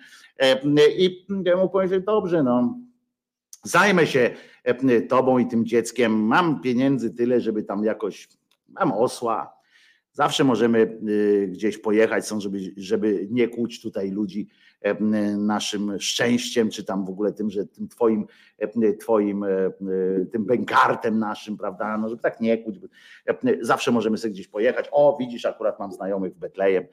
[0.99, 1.27] I
[1.57, 2.79] mu powiedział, dobrze, no,
[3.63, 4.31] zajmę się
[5.09, 8.29] tobą i tym dzieckiem, mam pieniędzy tyle, żeby tam jakoś,
[8.69, 9.54] mam osła,
[10.15, 14.49] zawsze możemy y, gdzieś pojechać, są, żeby, żeby nie kłuć tutaj ludzi
[14.81, 14.95] e,
[15.37, 18.27] naszym szczęściem, czy tam w ogóle tym, że tym twoim,
[18.59, 19.71] e, twoim e,
[20.33, 22.79] tym bękartem naszym, prawda, no żeby tak nie kłuć,
[23.61, 26.85] zawsze możemy sobie gdzieś pojechać, o widzisz, akurat mam znajomych w Betlejem,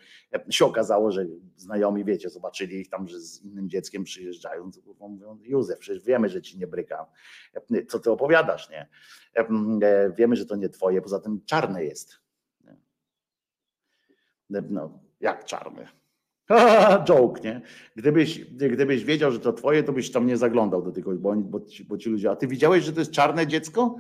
[0.49, 1.25] się okazało, że
[1.55, 6.41] znajomi, wiecie, zobaczyli ich tam, że z innym dzieckiem przyjeżdżają, mówią, Józef, przecież wiemy, że
[6.41, 7.07] ci nie bryka,
[7.53, 8.87] E, co ty opowiadasz, nie?
[10.17, 12.20] Wiemy, że to nie twoje, poza tym czarne jest.
[14.69, 15.87] No, jak czarny.
[17.09, 17.61] Joke, nie?
[17.95, 21.59] Gdybyś, gdybyś wiedział, że to twoje, to byś tam nie zaglądał do tego, bo, bo,
[21.59, 23.95] ci, bo ci ludzie, a ty widziałeś, że to jest czarne dziecko?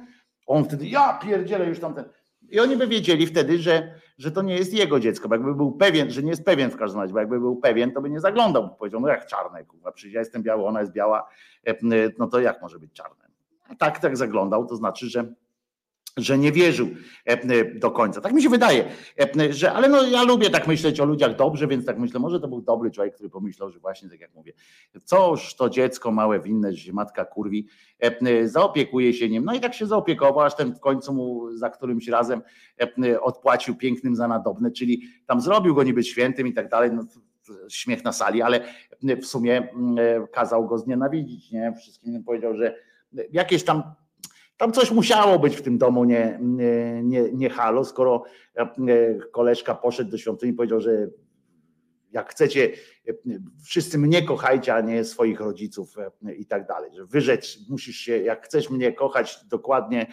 [0.47, 2.05] On wtedy, ja pierdzielę już tamten.
[2.49, 5.71] I oni by wiedzieli wtedy, że, że to nie jest jego dziecko, bo jakby był
[5.71, 8.19] pewien, że nie jest pewien w każdym razie, bo jakby był pewien, to by nie
[8.19, 11.29] zaglądał, bo powiedział, no jak czarne, kurwa, przecież ja jestem biały, ona jest biała,
[11.67, 11.75] e,
[12.17, 13.25] no to jak może być czarne?
[13.69, 15.33] A tak, tak zaglądał, to znaczy, że
[16.17, 16.87] że nie wierzył
[17.25, 18.21] e, do końca.
[18.21, 18.85] Tak mi się wydaje,
[19.19, 22.39] e, że, ale no ja lubię tak myśleć o ludziach dobrze, więc tak myślę, może
[22.39, 24.53] to był dobry człowiek, który pomyślał, że właśnie tak jak mówię,
[25.03, 27.67] coż to dziecko małe winne, że matka kurwi,
[27.99, 29.45] e, zaopiekuje się nim.
[29.45, 32.41] No i tak się zaopiekował, aż ten w końcu mu za którymś razem
[33.21, 37.03] odpłacił pięknym za nadobne, czyli tam zrobił go niby świętym i tak dalej, no,
[37.69, 38.59] śmiech na sali, ale
[39.21, 39.97] w sumie mm,
[40.27, 41.73] kazał go znienawidzić, nie?
[41.77, 42.75] Wszystkim powiedział, że
[43.31, 43.83] jakieś tam
[44.61, 46.39] tam coś musiało być w tym domu nie,
[47.03, 48.23] nie, nie, halo, skoro
[48.55, 48.67] e,
[49.31, 51.07] koleżka poszedł do świątyni i powiedział, że
[52.11, 52.71] jak chcecie,
[53.07, 53.13] e,
[53.63, 56.91] wszyscy mnie kochajcie, a nie swoich rodziców e, i tak dalej.
[56.95, 60.07] Że wyrzec musisz się, jak chcesz mnie kochać dokładnie,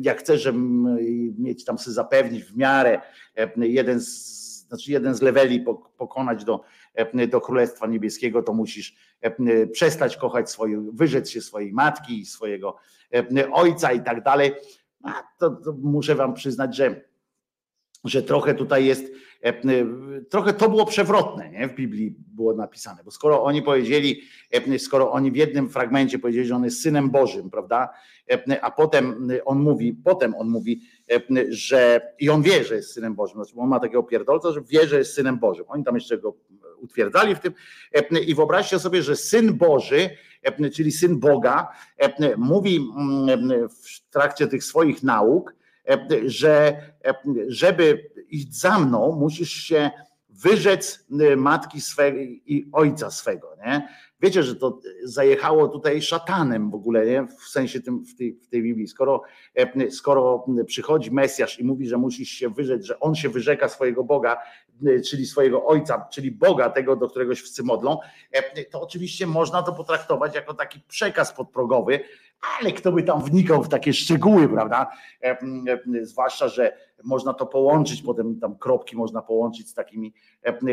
[0.00, 0.52] jak chcesz że
[1.38, 3.00] mieć tam sobie zapewnić w miarę
[3.56, 4.08] jeden z,
[4.68, 5.64] znaczy jeden z leveli
[5.98, 6.60] pokonać do,
[7.28, 8.96] do Królestwa Niebieskiego, to musisz
[9.72, 12.76] przestać kochać swoje, wyrzec się swojej matki i swojego
[13.52, 14.52] ojca i tak dalej.
[15.38, 17.00] To muszę wam przyznać, że,
[18.04, 19.12] że trochę tutaj jest,
[20.30, 21.68] trochę to było przewrotne, nie?
[21.68, 24.20] w Biblii było napisane, bo skoro oni powiedzieli,
[24.78, 27.88] skoro oni w jednym fragmencie powiedzieli, że on jest synem Bożym, prawda,
[28.62, 30.80] a potem on mówi, potem on mówi,
[31.48, 34.86] że i on wie, że jest synem Bożym, znaczy on ma takiego pierdolca, że wie,
[34.86, 35.64] że jest synem Bożym.
[35.68, 36.36] Oni tam jeszcze go
[36.86, 37.54] utwierdzali w tym
[38.26, 40.10] i wyobraźcie sobie, że syn Boży,
[40.72, 41.68] czyli syn Boga,
[42.36, 42.80] mówi
[43.84, 45.54] w trakcie tych swoich nauk,
[46.26, 46.76] że
[47.48, 49.90] żeby iść za mną, musisz się
[50.28, 51.06] wyrzec
[51.36, 53.56] matki swego i ojca swego.
[53.66, 53.88] Nie?
[54.20, 57.26] Wiecie, że to zajechało tutaj szatanem w ogóle, nie?
[57.26, 58.88] w sensie tym, w, tej, w tej Biblii.
[58.88, 59.22] Skoro,
[59.90, 64.36] skoro przychodzi Mesjasz i mówi, że musisz się wyrzec, że on się wyrzeka swojego Boga,
[65.10, 67.98] czyli swojego ojca, czyli Boga, tego, do którego się wszyscy modlą,
[68.70, 72.00] to oczywiście można to potraktować jako taki przekaz podprogowy,
[72.60, 74.90] ale kto by tam wnikał w takie szczegóły, prawda?
[76.02, 80.14] Zwłaszcza, że można to połączyć, potem tam kropki można połączyć z takimi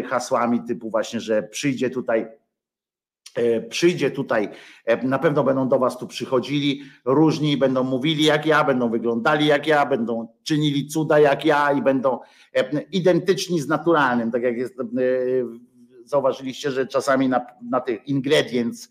[0.09, 2.42] hasłami typu właśnie, że przyjdzie tutaj E,
[3.69, 4.49] przyjdzie tutaj,
[4.85, 9.45] e, na pewno będą do Was tu przychodzili, różni będą mówili jak ja, będą wyglądali
[9.45, 12.19] jak ja, będą czynili cuda jak ja i będą
[12.55, 14.75] e, identyczni z naturalnym, tak jak jest,
[16.05, 18.89] zauważyliście, że czasami na, na tych ingredients,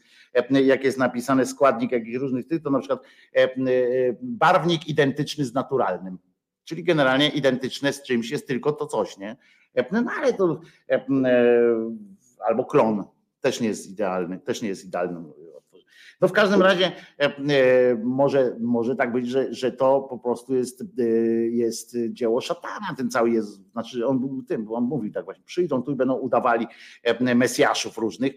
[0.50, 3.02] jak jest napisane składnik jakichś różnych tych, to na przykład
[4.22, 6.18] barwnik identyczny z naturalnym,
[6.64, 9.36] czyli generalnie identyczne z czymś jest tylko to coś, nie?
[9.92, 10.60] No ale to
[12.48, 13.04] albo klon,
[13.42, 15.22] też nie jest idealny, też nie jest idealny.
[16.22, 17.34] No w każdym razie e, e,
[18.02, 21.02] może, może tak być, że, że to po prostu jest, e,
[21.48, 25.82] jest dzieło szatana, ten cały jest, znaczy on był tym, on mówił tak właśnie, przyjdą
[25.82, 26.66] tu i będą udawali
[27.34, 28.32] mesjaszów różnych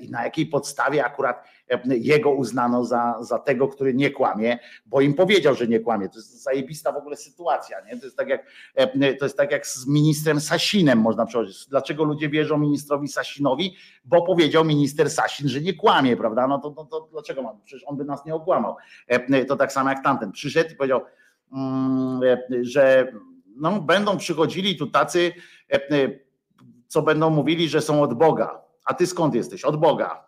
[0.00, 1.44] i na jakiej podstawie akurat
[1.88, 6.08] jego uznano za, za tego, który nie kłamie, bo im powiedział, że nie kłamie.
[6.08, 7.80] To jest zajebista w ogóle sytuacja.
[7.80, 7.98] Nie?
[7.98, 8.46] To, jest tak jak,
[9.18, 11.66] to jest tak jak z ministrem Sasinem można przechodzić.
[11.66, 13.76] Dlaczego ludzie wierzą ministrowi Sasinowi?
[14.04, 16.46] Bo powiedział minister Sasin, że nie kłamie, prawda?
[16.46, 17.60] No to, no to dlaczego?
[17.64, 18.76] Przecież on by nas nie okłamał.
[19.48, 20.32] To tak samo jak tamten.
[20.32, 21.00] Przyszedł i powiedział,
[21.52, 22.20] mm,
[22.62, 23.12] że
[23.56, 25.32] no, będą przychodzili tu tacy,
[26.86, 28.62] co będą mówili, że są od Boga.
[28.84, 29.64] A ty skąd jesteś?
[29.64, 30.26] Od Boga.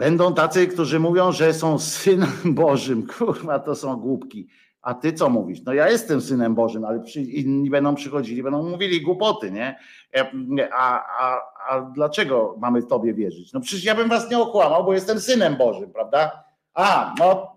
[0.00, 3.06] Będą tacy, którzy mówią, że są synem Bożym.
[3.06, 4.48] Kurwa, to są głupki.
[4.82, 5.62] A ty co mówisz?
[5.62, 9.78] No ja jestem synem Bożym, ale inni będą przychodzili, będą mówili głupoty, nie?
[10.16, 10.30] E,
[10.72, 13.52] a, a, a dlaczego mamy tobie wierzyć?
[13.52, 16.44] No przecież ja bym was nie okłamał, bo jestem synem Bożym, prawda?
[16.74, 17.56] A, no,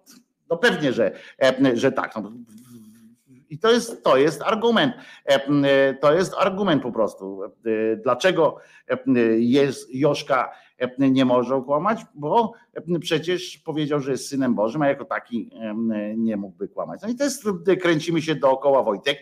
[0.49, 1.11] no pewnie, że,
[1.41, 2.15] e, że tak.
[2.15, 2.31] No,
[3.49, 4.93] i to jest, to jest argument.
[5.25, 7.41] E, to jest argument po prostu.
[8.03, 8.57] Dlaczego
[9.37, 10.51] jest Joszka
[10.97, 12.53] nie może okłamać, bo
[13.01, 15.51] przecież powiedział, że jest synem Bożym, a jako taki
[16.17, 17.01] nie mógłby kłamać.
[17.01, 17.43] No i jest,
[17.81, 19.19] kręcimy się dookoła Wojtek.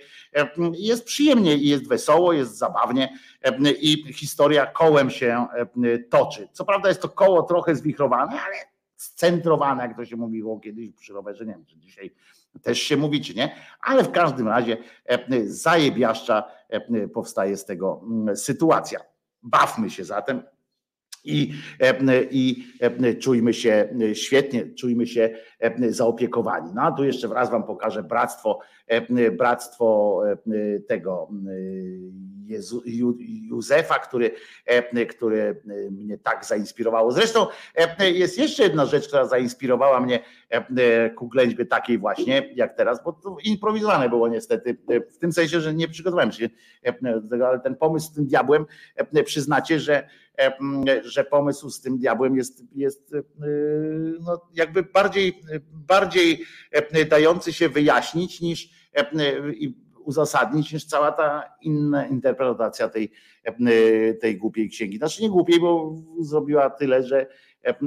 [0.74, 3.18] Jest przyjemnie jest wesoło, jest zabawnie
[3.82, 5.48] i historia kołem się
[6.10, 6.48] toczy.
[6.52, 8.56] Co prawda jest to koło trochę zwichrowane, ale
[8.96, 12.16] scentrowane, jak to się mówiło kiedyś przy rowerze, nie wiem, czy dzisiaj
[12.62, 14.78] też się mówi, czy nie, ale w każdym razie
[15.46, 16.44] zajebiaszcza
[17.14, 18.02] powstaje z tego
[18.36, 19.00] sytuacja.
[19.44, 20.44] Bawmy się zatem
[21.24, 25.30] i, e, i e, czujmy się świetnie, czujmy się
[25.60, 26.72] e, zaopiekowani.
[26.76, 28.60] No a tu jeszcze raz wam pokażę bractwo,
[29.38, 30.22] bractwo
[30.88, 31.30] tego
[32.46, 32.84] Jezu,
[33.50, 34.32] Józefa, który,
[35.10, 35.62] który
[35.92, 37.12] mnie tak zainspirowało.
[37.12, 37.48] Zresztą
[38.00, 40.20] jest jeszcze jedna rzecz, która zainspirowała mnie
[41.16, 44.78] ku ględźbie takiej właśnie, jak teraz, bo to improwizowane było niestety,
[45.12, 46.50] w tym sensie, że nie przygotowałem się
[47.22, 48.66] do tego, ale ten pomysł z tym diabłem,
[49.26, 50.08] przyznacie, że
[51.04, 53.16] że pomysł z tym diabłem jest, jest
[54.20, 55.42] no, jakby bardziej,
[55.74, 56.44] bardziej
[57.10, 58.70] dający się wyjaśnić niż
[59.54, 63.12] i uzasadnić niż cała ta inna interpretacja tej,
[64.22, 64.98] tej głupiej księgi.
[64.98, 67.28] Znaczy nie głupiej, bo zrobiła tyle, że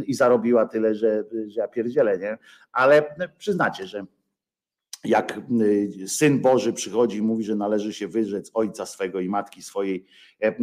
[0.07, 2.39] i zarobiła tyle, że, że ja pierdzielę, nie?
[2.73, 4.07] Ale przyznacie, że
[5.05, 5.41] jak
[6.07, 10.07] syn Boży przychodzi i mówi, że należy się wyrzec ojca swego i matki swojej,
[10.43, 10.55] e,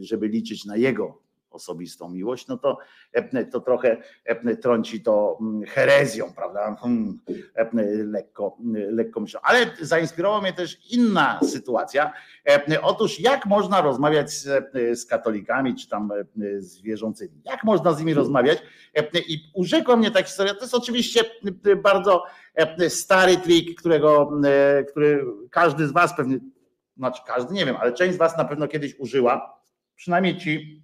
[0.00, 1.19] żeby liczyć na jego
[1.50, 2.78] osobistą miłość, no to,
[3.12, 6.76] e, to trochę e, trąci to mm, herezją, prawda?
[6.80, 7.20] Hmm,
[7.54, 7.70] e,
[8.04, 9.40] Lekko, lekko myślę.
[9.42, 12.12] Ale zainspirowała mnie też inna sytuacja.
[12.82, 16.12] Otóż jak można rozmawiać z, z katolikami, czy tam
[16.58, 17.42] z wierzącymi?
[17.44, 18.58] Jak można z nimi rozmawiać?
[19.28, 20.54] I urzekła mnie ta historia.
[20.54, 21.20] To jest oczywiście
[21.82, 22.24] bardzo
[22.88, 24.32] stary trik, którego,
[24.88, 26.38] który każdy z was pewnie,
[26.96, 29.60] znaczy każdy, nie wiem, ale część z was na pewno kiedyś użyła,
[29.96, 30.82] przynajmniej ci,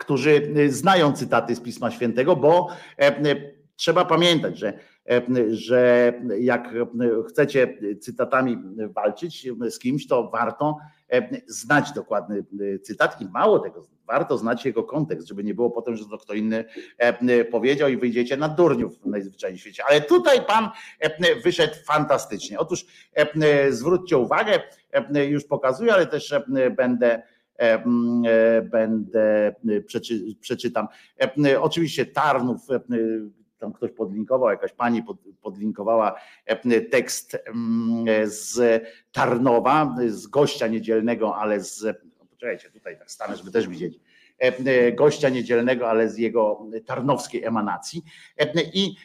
[0.00, 2.68] którzy y, znają cytaty z Pisma Świętego, bo
[2.98, 4.78] e, y, trzeba pamiętać, że,
[5.10, 6.86] e, że jak e,
[7.28, 8.58] chcecie cytatami
[8.88, 10.76] walczyć z kimś, to warto
[11.46, 12.44] znać dokładny
[12.82, 16.34] cytat i mało tego, warto znać jego kontekst, żeby nie było potem, że to kto
[16.34, 16.64] inny
[17.50, 19.82] powiedział i wyjdziecie na durniów najzwyczajniej w świecie.
[19.88, 20.68] Ale tutaj pan
[21.44, 22.58] wyszedł fantastycznie.
[22.58, 22.86] Otóż
[23.70, 24.60] zwróćcie uwagę,
[25.28, 26.34] już pokazuję, ale też
[26.76, 27.39] będę E, e,
[28.62, 30.88] będę, e, przeczy, przeczytam.
[31.60, 32.60] Oczywiście Tarnów,
[33.58, 35.02] tam ktoś podlinkował, jakaś pani
[35.42, 36.20] podlinkowała
[36.90, 37.38] tekst
[38.24, 38.82] z
[39.12, 41.96] Tarnowa, z gościa niedzielnego, ale z,
[42.30, 44.00] poczekajcie, tutaj tak stanę, żeby też widzieć,
[44.94, 48.02] gościa niedzielnego, ale z jego tarnowskiej emanacji.
[48.74, 48.96] I,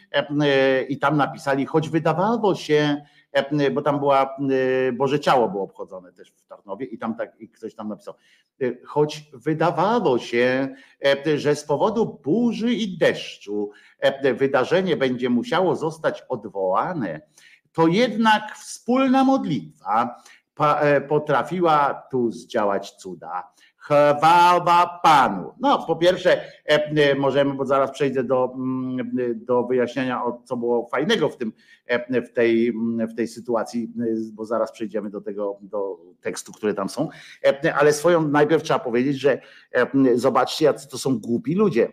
[0.89, 3.24] i tam napisali, choć wydawało się, E,
[3.71, 4.37] bo tam była,
[4.87, 8.13] e, Boże Ciało było obchodzone też w Tarnowie i tam tak i ktoś tam napisał,
[8.61, 10.75] e, choć wydawało się,
[11.35, 13.71] że z powodu burzy i deszczu
[14.35, 17.21] wydarzenie będzie musiało zostać odwołane,
[17.73, 20.23] to jednak wspólna modlitwa
[21.07, 23.54] potrafiła tu zdziałać cuda.
[23.85, 25.53] Chwała Panu.
[25.59, 30.87] No, po pierwsze, e, e, możemy, bo zaraz przejdę do, mm, do wyjaśnienia, co było
[30.87, 31.53] fajnego w, tym,
[31.85, 32.73] e, w, tej,
[33.11, 33.91] w tej sytuacji,
[34.33, 37.09] bo zaraz przejdziemy do tego, do tekstu, które tam są.
[37.79, 39.41] Ale swoją najpierw trzeba powiedzieć, że
[40.15, 41.91] zobaczcie, jacy to są głupi ludzie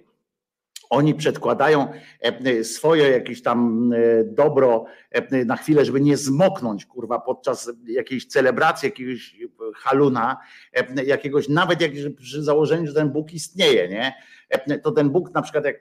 [0.93, 1.89] oni przedkładają
[2.21, 8.27] e, swoje jakieś tam e, dobro e, na chwilę, żeby nie zmoknąć, kurwa, podczas jakiejś
[8.27, 9.37] celebracji, jakiegoś
[9.75, 10.37] haluna,
[11.07, 14.15] jakiegoś, nawet jak, przy założeniu, że ten Bóg istnieje, nie?
[14.83, 15.77] To ten Bóg na przykład jak,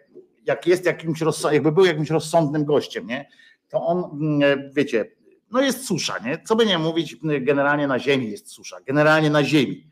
[0.45, 1.21] jak jest jakimś,
[1.51, 3.29] jakby był jakimś rozsądnym gościem, nie?
[3.69, 5.11] To on, mm, wiecie,
[5.51, 6.43] no jest susza, nie?
[6.43, 9.87] Co by nie mówić, generalnie na ziemi jest susza, generalnie na ziemi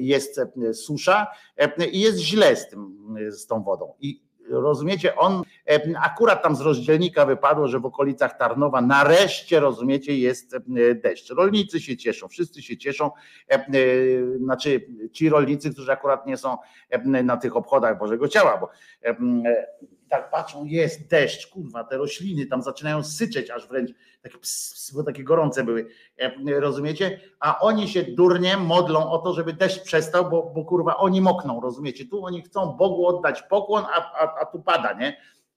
[0.00, 0.40] jest
[0.72, 1.26] susza
[1.92, 3.94] i jest źle z tym, z tą wodą.
[4.00, 4.24] I
[4.60, 10.54] rozumiecie, on e, akurat tam z rozdzielnika wypadło, że w okolicach Tarnowa nareszcie, rozumiecie, jest
[10.54, 10.60] e,
[10.94, 11.30] deszcz.
[11.30, 13.10] Rolnicy się cieszą, wszyscy się cieszą,
[13.48, 13.64] e,
[14.38, 16.56] znaczy ci rolnicy, którzy akurat nie są
[17.04, 18.68] na tych obchodach Bożego Ciała, bo
[20.08, 23.90] tak patrzą, jest deszcz, kurwa, te rośliny tam zaczynają syczeć aż wręcz,
[24.22, 25.86] takie, ps, bo takie gorące były,
[26.46, 27.20] rozumiecie?
[27.40, 31.60] A oni się durnie modlą o to, żeby deszcz przestał, bo, bo kurwa oni mokną,
[31.60, 32.04] rozumiecie?
[32.04, 35.16] Tu oni chcą Bogu oddać pokłon, a, a, a tu pada, nie?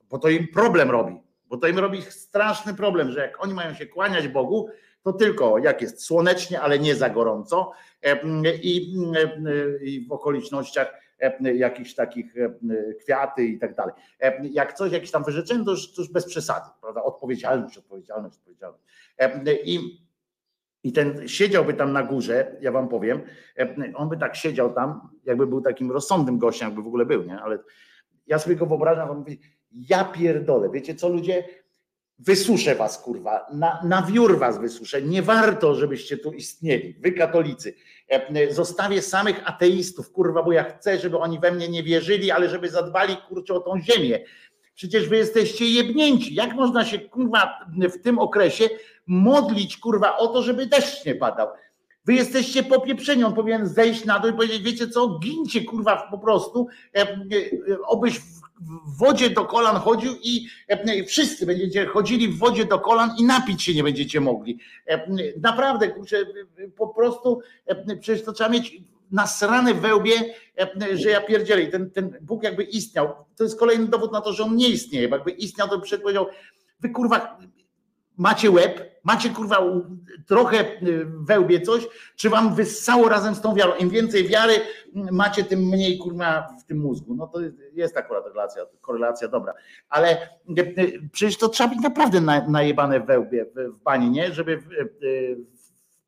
[0.10, 3.74] Bo to im problem robi, bo to im robi straszny problem, że jak oni mają
[3.74, 4.70] się kłaniać Bogu,
[5.04, 7.72] to tylko jak jest słonecznie, ale nie za gorąco
[8.64, 8.94] i,
[9.82, 10.94] i w okolicznościach
[11.54, 12.34] jakichś takich
[13.00, 13.94] kwiaty i tak dalej.
[14.52, 17.04] Jak coś, jakieś tam wyrzeczenie, to już, to już bez przesady, prawda?
[17.04, 18.84] Odpowiedzialność, odpowiedzialność, odpowiedzialność.
[19.64, 19.80] I,
[20.84, 23.22] I ten siedziałby tam na górze, ja wam powiem,
[23.96, 27.40] on by tak siedział tam, jakby był takim rozsądnym gościem, jakby w ogóle był, nie?
[27.40, 27.60] Ale
[28.28, 29.40] ja sobie go wyobrażam, on mówi,
[29.72, 31.44] ja pierdolę, wiecie co ludzie,
[32.20, 35.02] wysuszę was, kurwa, na, na wiór was wysuszę.
[35.02, 36.96] Nie warto, żebyście tu istnieli.
[37.00, 37.74] Wy katolicy.
[38.10, 42.50] E, zostawię samych ateistów, kurwa, bo ja chcę, żeby oni we mnie nie wierzyli, ale
[42.50, 44.20] żeby zadbali, kurczę, o tą ziemię.
[44.76, 46.36] Przecież wy jesteście jebnięci.
[46.36, 47.60] Jak można się, kurwa,
[47.94, 48.70] w tym okresie
[49.08, 51.48] modlić, kurwa, o to, żeby deszcz nie padał?
[52.08, 53.24] Wy jesteście popieprzeni.
[53.24, 57.18] On powinien zejść na dół i powiedzieć, wiecie co, gincie, kurwa, po prostu, e, e,
[57.88, 63.10] obyś w wodzie do kolan chodził i e, wszyscy będziecie chodzili w wodzie do kolan
[63.20, 64.60] i napić się nie będziecie mogli.
[65.42, 66.18] Naprawdę, kurczę,
[66.78, 67.42] po prostu
[68.02, 68.82] przecież to trzeba mieć
[69.12, 70.14] nasrane w wełbie,
[70.94, 71.62] że ja pierdzielę.
[71.62, 73.16] I ten, ten Bóg jakby istniał.
[73.36, 75.10] To jest kolejny dowód na to, że on nie istnieje.
[75.10, 76.26] Jakby istniał, to by powiedział,
[76.80, 77.38] wy kurwa,
[78.18, 79.64] macie łeb, macie kurwa
[80.28, 83.76] trochę y, wełbie coś, czy wam wyssało razem z tą wiarą?
[83.76, 84.54] Im więcej wiary
[85.12, 87.16] macie, tym mniej kurwa w tym mózgu.
[87.16, 87.40] No to
[87.74, 89.54] jest akurat relacja, korelacja dobra.
[89.90, 94.34] Ale y, y, przecież to trzeba być naprawdę najebane wełbie w bani, nie?
[94.34, 94.64] Żeby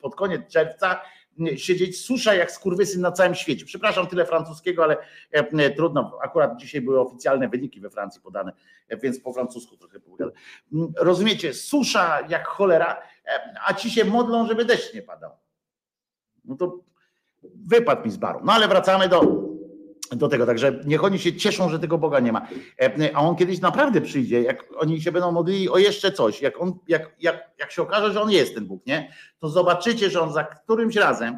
[0.02, 1.02] pod koniec czerwca
[1.56, 3.66] siedzieć susza jak skurwysyn na całym świecie.
[3.66, 4.98] Przepraszam, tyle francuskiego, ale
[5.32, 6.20] e, trudno.
[6.22, 8.52] Akurat dzisiaj były oficjalne wyniki we Francji podane,
[8.88, 10.34] e, więc po francusku trochę pogadam.
[10.98, 15.32] Rozumiecie, susza jak cholera, e, a ci się modlą, żeby deszcz nie padał.
[16.45, 16.80] No to
[17.44, 18.40] wypadł mi z baru.
[18.44, 19.22] No ale wracamy do,
[20.11, 22.48] do tego, także niech oni się cieszą, że tego Boga nie ma.
[22.81, 26.61] E, A on kiedyś naprawdę przyjdzie, jak oni się będą modlili o jeszcze coś, jak,
[26.61, 29.14] on, jak, jak, jak się okaże, że on jest ten Bóg, nie?
[29.40, 31.38] To zobaczycie, że on za którymś razem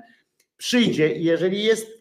[0.58, 2.01] przyjdzie i jeżeli jest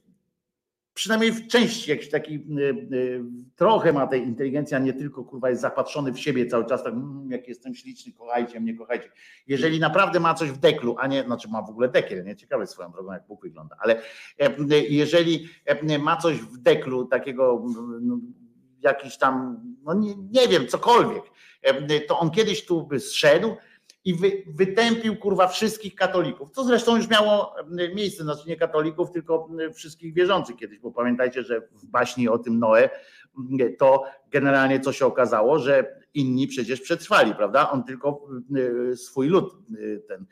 [1.01, 2.63] przynajmniej w części jakiś taki y,
[2.93, 3.23] y,
[3.57, 6.93] trochę ma tej inteligencji, a nie tylko kurwa jest zapatrzony w siebie cały czas, tak
[6.93, 9.11] mm, jak jestem śliczny, kochajcie mnie, kochajcie.
[9.47, 12.67] Jeżeli naprawdę ma coś w deklu, a nie, znaczy ma w ogóle dekiel, nie ciekawe
[12.67, 14.03] swoją drogą, jak Bóg wygląda, ale
[14.39, 17.65] e, jeżeli e, ma coś w deklu takiego
[18.01, 18.19] no,
[18.81, 21.23] jakiś tam, no nie, nie wiem, cokolwiek,
[21.63, 23.57] e, to on kiedyś tu by zszedł,
[24.05, 26.53] i wy, wytępił kurwa wszystkich katolików.
[26.53, 30.93] To zresztą już miało e, miejsce, znaczy nie katolików, tylko e, wszystkich wierzących kiedyś, bo
[30.93, 32.91] pamiętajcie, że w baśni o tym Noe
[33.79, 37.71] to generalnie co się okazało, że inni przecież przetrwali, prawda?
[37.71, 38.29] On tylko
[38.93, 39.55] e, swój lud
[40.09, 40.27] ten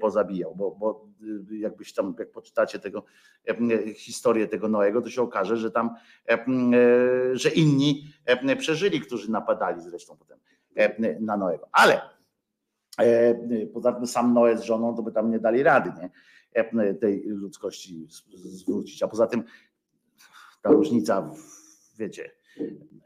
[0.00, 1.08] pozabijał, bo, bo
[1.50, 3.04] jakbyś tam, jak poczytacie tego
[3.94, 5.94] historię tego Noego, to się okaże, że tam,
[7.32, 8.08] że inni
[8.58, 10.38] przeżyli, którzy napadali zresztą potem
[11.20, 11.68] na Noego.
[11.72, 12.19] Ale E,
[13.72, 16.10] poza tym sam Noe z żoną to by tam nie dali rady, nie?
[16.52, 19.02] E, tej ludzkości zwrócić.
[19.02, 19.44] A poza tym
[20.62, 21.30] ta różnica,
[21.98, 22.30] wiecie,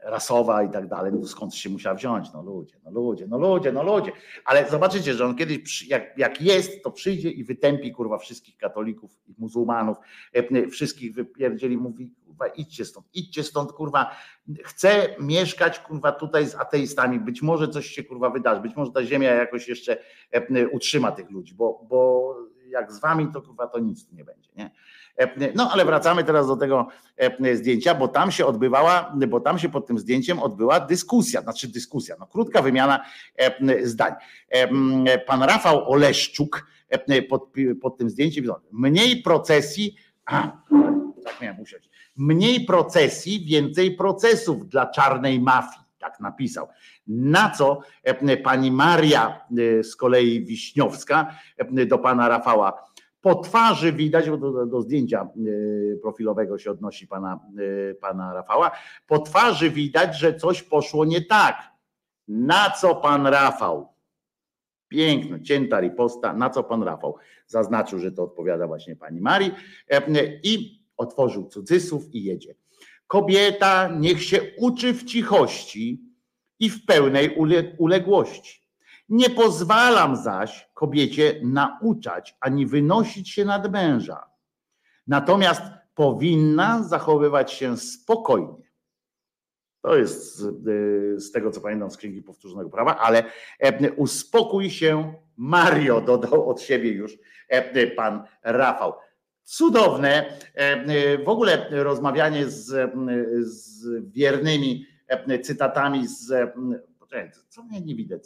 [0.03, 2.33] rasowa i tak dalej, no skąd się musiała wziąć?
[2.33, 4.11] No ludzie, no ludzie, no ludzie, no ludzie.
[4.45, 9.19] Ale zobaczycie, że on kiedyś, jak, jak jest, to przyjdzie i wytępi kurwa wszystkich katolików
[9.27, 9.97] i muzułmanów,
[10.33, 14.15] e, wszystkich wypierdzieli, mówi kurwa idźcie stąd, idźcie stąd kurwa,
[14.63, 19.03] chcę mieszkać kurwa tutaj z ateistami, być może coś się kurwa wydarzy, być może ta
[19.03, 19.97] ziemia jakoś jeszcze
[20.31, 22.35] e, utrzyma tych ludzi, bo, bo
[22.67, 24.71] jak z wami to kurwa to nic tu nie będzie, nie?
[25.55, 26.87] No ale wracamy teraz do tego
[27.53, 32.15] zdjęcia, bo tam się odbywała, bo tam się pod tym zdjęciem odbyła dyskusja, znaczy dyskusja,
[32.19, 33.05] no krótka wymiana
[33.83, 34.13] zdań.
[35.27, 36.67] Pan Rafał Oleszczuk
[37.29, 39.95] pod, pod tym zdjęciem, mniej procesji,
[40.25, 40.51] a,
[41.25, 46.67] tak miałem usiąść, mniej procesji, więcej procesów dla czarnej mafii tak napisał.
[47.07, 47.79] Na co
[48.43, 49.45] pani Maria
[49.83, 51.35] z kolei Wiśniowska
[51.87, 52.85] do pana Rafała
[53.25, 55.29] po twarzy widać, bo do, do, zdjęcia
[56.01, 57.39] profilowego się odnosi pana,
[58.01, 58.71] pana Rafała.
[59.07, 61.71] Po twarzy widać, że coś poszło nie tak.
[62.27, 63.93] Na co pan Rafał?
[64.87, 66.33] Piękno, cięta riposta.
[66.33, 67.15] Na co pan Rafał?
[67.47, 69.51] Zaznaczył, że to odpowiada właśnie pani Marii
[69.89, 70.01] e,
[70.43, 72.55] i otworzył cudzysłów i jedzie.
[73.07, 76.01] Kobieta niech się uczy w cichości
[76.59, 77.35] i w pełnej
[77.77, 78.65] uległości.
[79.09, 84.29] Nie pozwalam zaś kobiecie nauczać ani wynosić się nad męża.
[85.07, 85.61] Natomiast
[85.95, 88.65] powinna zachowywać się spokojnie.
[89.81, 93.23] To jest z, y, tego, co pamiętam z Księgi Powtórzonego Prawa, ale
[93.59, 97.17] e, uspokój się, Mario, dodał od siebie już
[97.49, 98.93] e, pan Rafał.
[99.45, 100.37] Cudowne.
[100.53, 102.91] E, w ogóle rozmawianie z,
[103.41, 104.85] z wiernymi
[105.43, 106.33] cytatami z.
[107.49, 108.21] Co mnie nie widać?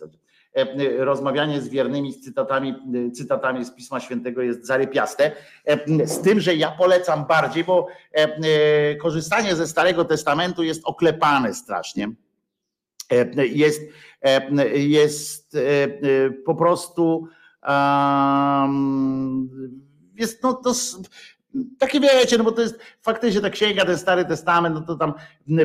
[0.56, 5.32] E, e, rozmawianie z wiernymi cytatami, e, cytatami z Pisma Świętego jest zarypiaste.
[6.06, 7.88] Z tym, że ja polecam bardziej, bo
[9.02, 12.12] korzystanie ze Starego Testamentu jest oklepane strasznie.
[13.36, 13.82] Jest,
[14.74, 15.58] jest
[16.46, 17.28] po prostu
[20.20, 20.74] jest no to
[21.80, 22.80] takie wiecie, no bo to jest
[23.10, 25.14] faktycznie ta księga, ten Stary Testament, no to tam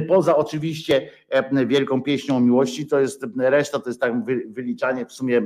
[0.09, 5.39] poza oczywiście e, wielką pieśnią miłości, to jest reszta, to jest tak wyliczanie w sumie
[5.39, 5.43] e,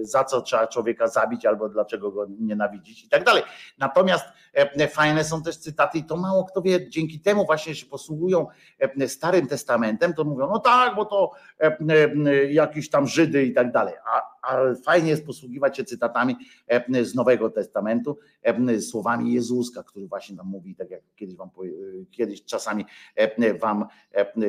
[0.00, 3.42] za co trzeba człowieka zabić albo dlaczego go nienawidzić i tak dalej.
[3.78, 4.24] Natomiast
[4.54, 8.46] e, fajne są też cytaty i to mało kto wie, dzięki temu właśnie się posługują
[9.06, 11.30] Starym Testamentem, to mówią, no tak, bo to
[12.48, 13.94] jakiś tam Żydy i tak dalej.
[14.14, 16.36] A ale fajnie jest posługiwać się cytatami
[17.02, 18.18] z Nowego Testamentu,
[18.80, 22.84] słowami Jezuska, który właśnie tam mówi, tak jak kiedyś wam e, kiedyś czasami
[23.60, 23.86] wam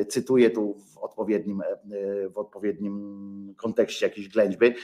[0.08, 1.62] cytuję tu w odpowiednim,
[2.30, 4.74] w odpowiednim kontekście jakiejś ględźby,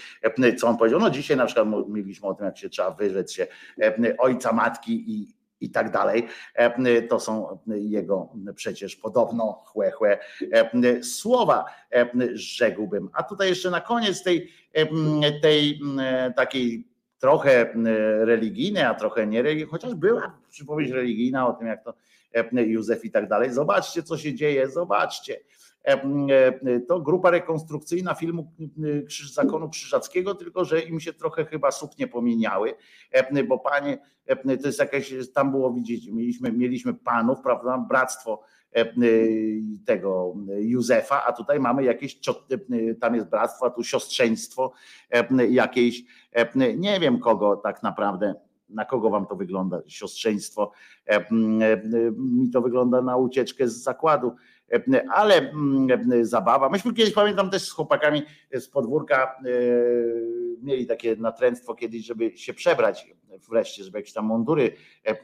[0.59, 1.01] co on powiedział.
[1.01, 3.47] No dzisiaj na przykład mówiliśmy o tym, jak się trzeba wyrzec się
[4.19, 6.27] ojca, matki i, i tak dalej.
[6.55, 10.19] E, to są jego przecież podobno chłe, chłe
[10.53, 13.11] e, słowa, e, rzekłbym.
[13.13, 14.51] A tutaj jeszcze na koniec tej,
[15.43, 15.81] tej
[16.37, 16.90] takiej
[17.21, 17.75] trochę
[18.21, 21.95] religijnej, a trochę nie religijnej, chociaż była przypowieść religijna o tym, jak to
[22.53, 23.53] Józef i tak dalej.
[23.53, 25.41] Zobaczcie, co się dzieje, zobaczcie.
[25.85, 28.53] e, e, to grupa rekonstrukcyjna filmu
[28.99, 32.75] e, Krzyż Zakonu Krzyżackiego, tylko że im się trochę chyba suknie pomieniały,
[33.11, 38.41] e, bo panie, e, to jest jakieś, tam było widzieć, mieliśmy, mieliśmy panów, prawda, bractwo
[38.43, 38.60] e, e,
[39.85, 42.21] tego Józefa, a tutaj mamy jakieś,
[42.51, 44.73] e, tam jest bractwo, a tu siostrzeństwo
[45.11, 48.35] e, jakiejś, e, nie wiem kogo tak naprawdę,
[48.69, 50.73] na kogo wam to wygląda, siostrzeństwo,
[51.11, 51.27] E, e,
[52.17, 54.60] mi to wygląda na ucieczkę z zakładu, E,
[55.15, 56.69] ale mm, e, zabawa.
[56.69, 58.23] Myśmy kiedyś, pamiętam też z chłopakami
[58.53, 59.43] z podwórka e,
[60.63, 63.07] mieli takie natręctwo kiedyś, żeby się przebrać
[63.49, 64.73] wreszcie, żeby jakieś tam mundury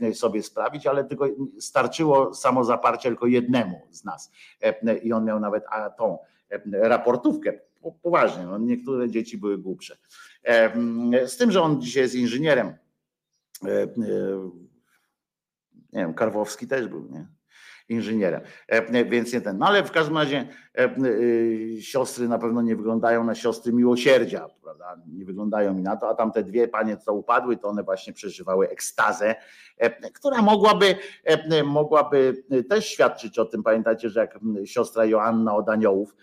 [0.00, 1.26] e, sobie sprawić, ale tylko
[1.58, 5.64] starczyło samozaparcie tylko jednemu z nas E, i on miał nawet
[5.98, 6.18] tą
[6.50, 9.96] e, raportówkę, Po- poważnie, no, niektóre dzieci były głupsze.
[10.44, 12.74] E, Z tym, że on dzisiaj jest inżynierem,
[13.64, 13.88] E, e,
[15.92, 17.26] nie wiem, Karwowski też był, nie?
[17.88, 19.58] Inżynierem, E, więc nie ten.
[19.58, 20.48] No ale w każdym razie
[20.78, 20.90] e, e,
[21.80, 24.96] siostry na pewno nie wyglądają na siostry miłosierdzia, prawda?
[25.12, 28.68] Nie wyglądają mi na to, a tamte dwie panie, co upadły, to one właśnie przeżywały
[28.68, 29.34] ekstazę,
[30.14, 30.96] która mogłaby,
[31.64, 33.62] mogłaby też świadczyć o tym.
[33.62, 36.16] Pamiętacie, że jak siostra Joanna od aniołów,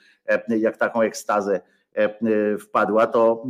[0.47, 1.61] jak taką ekstazę
[2.59, 3.43] wpadła, to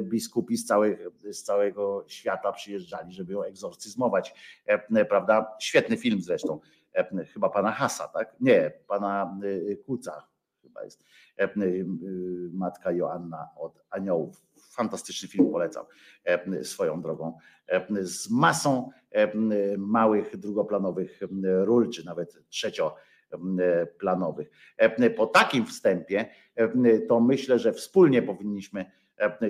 [0.00, 0.98] biskupi z, całych,
[1.30, 4.34] z całego świata przyjeżdżali, żeby ją egzorcyzmować.
[5.08, 5.56] Prawda?
[5.60, 6.60] Świetny film zresztą.
[7.32, 8.36] Chyba pana Hasa, tak?
[8.40, 9.38] Nie, pana
[9.72, 10.26] e, Kuca
[10.62, 11.04] chyba jest.
[11.36, 11.48] E,
[12.52, 14.46] Matka Joanna od Aniołów.
[14.70, 15.84] Fantastyczny film, polecam
[16.62, 17.38] swoją drogą.
[18.00, 18.90] Z masą
[19.78, 24.50] małych, drugoplanowych ról, czy nawet trzecioplanowych.
[25.16, 26.26] Po takim wstępie
[27.08, 28.90] to myślę, że wspólnie powinniśmy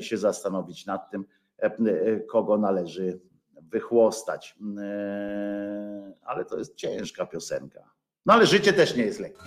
[0.01, 1.25] się zastanowić nad tym,
[2.29, 3.21] kogo należy
[3.71, 4.57] wychłostać.
[4.79, 7.91] E, Ale to jest ciężka piosenka.
[8.27, 9.43] No ale życie też nie jest lekkie.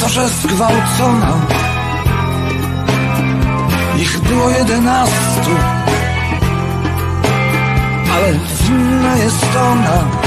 [0.00, 1.32] To, że zgwałcona.
[3.98, 5.50] Ich było jedenastu,
[8.12, 10.20] ale winna jest ona.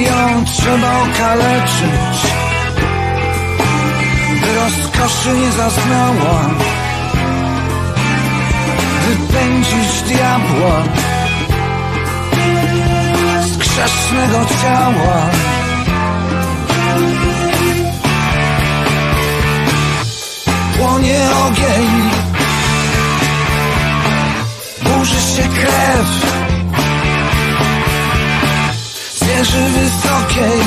[0.00, 2.16] Ją trzeba okaleczyć,
[4.40, 6.40] by rozkoszy nie zaznała.
[9.06, 10.82] Wypędzić diabła
[13.46, 15.53] z grzesznego ciała.
[20.78, 22.10] Płonie ogień,
[24.82, 26.34] burzy się krew
[29.34, 30.60] zwierzy wysokiej.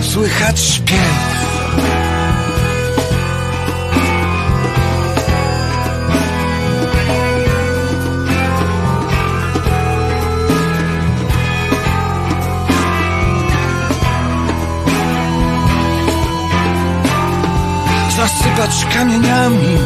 [0.00, 1.37] Słychać śpiew.
[18.18, 19.78] Zasypać kamieniami,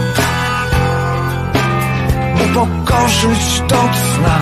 [2.44, 4.36] upokorzyć do cna.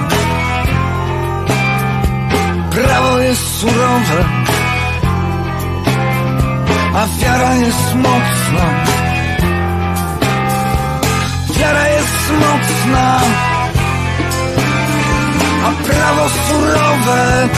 [2.71, 4.25] Prawo jest surowe,
[6.95, 8.67] a wiara jest mocna.
[11.59, 13.21] Wiara jest mocna,
[15.67, 17.49] a prawo surowe.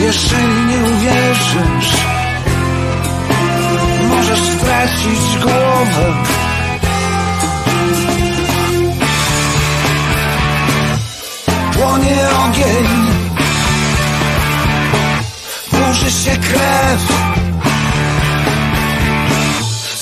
[0.00, 2.09] Jeżeli nie uwierzysz,
[4.08, 6.14] możesz stracić głowę.
[11.72, 12.16] Płonie
[12.46, 12.88] ogień,
[15.72, 17.30] burzy się krew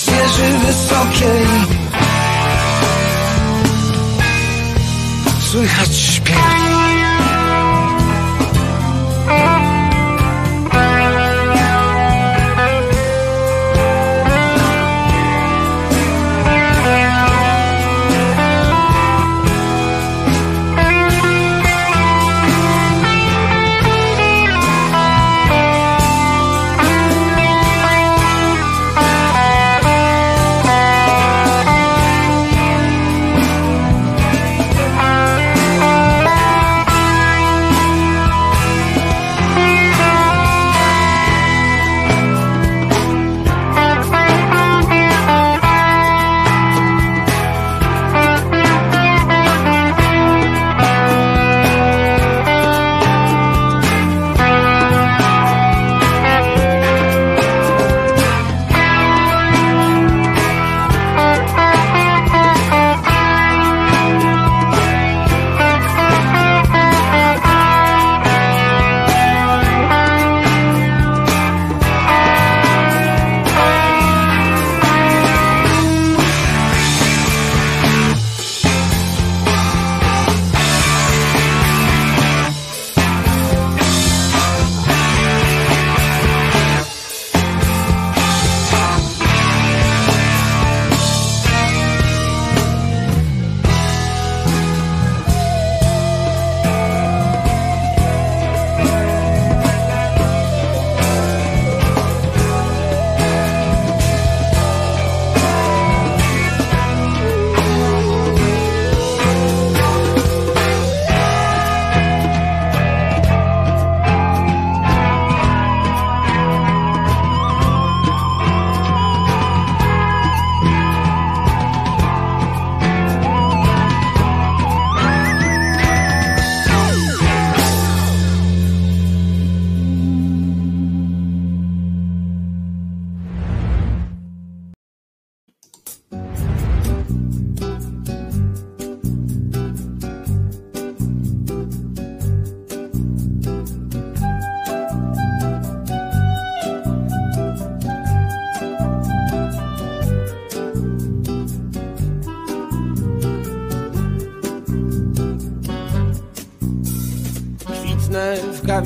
[0.09, 1.47] zwierzy wysokiej.
[5.51, 6.68] Słychać śpiew.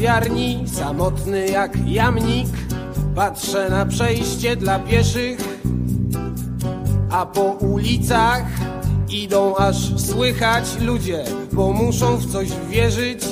[0.02, 2.48] Kawiarni, samotny jak jamnik.
[3.14, 5.38] Patrzę na przejście dla pieszych,
[7.10, 8.46] a po ulicach
[9.08, 13.24] idą aż słychać ludzie, bo muszą w coś wierzyć.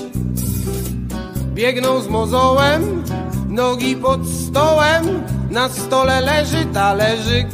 [1.54, 3.04] Biegną z mozołem,
[3.48, 5.04] nogi pod stołem,
[5.50, 7.46] na stole leży talerzyk.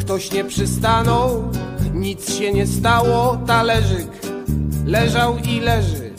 [0.00, 1.42] Ktoś nie przystanął,
[1.94, 4.15] nic się nie stało, talerzyk
[4.86, 6.10] leżał i leży.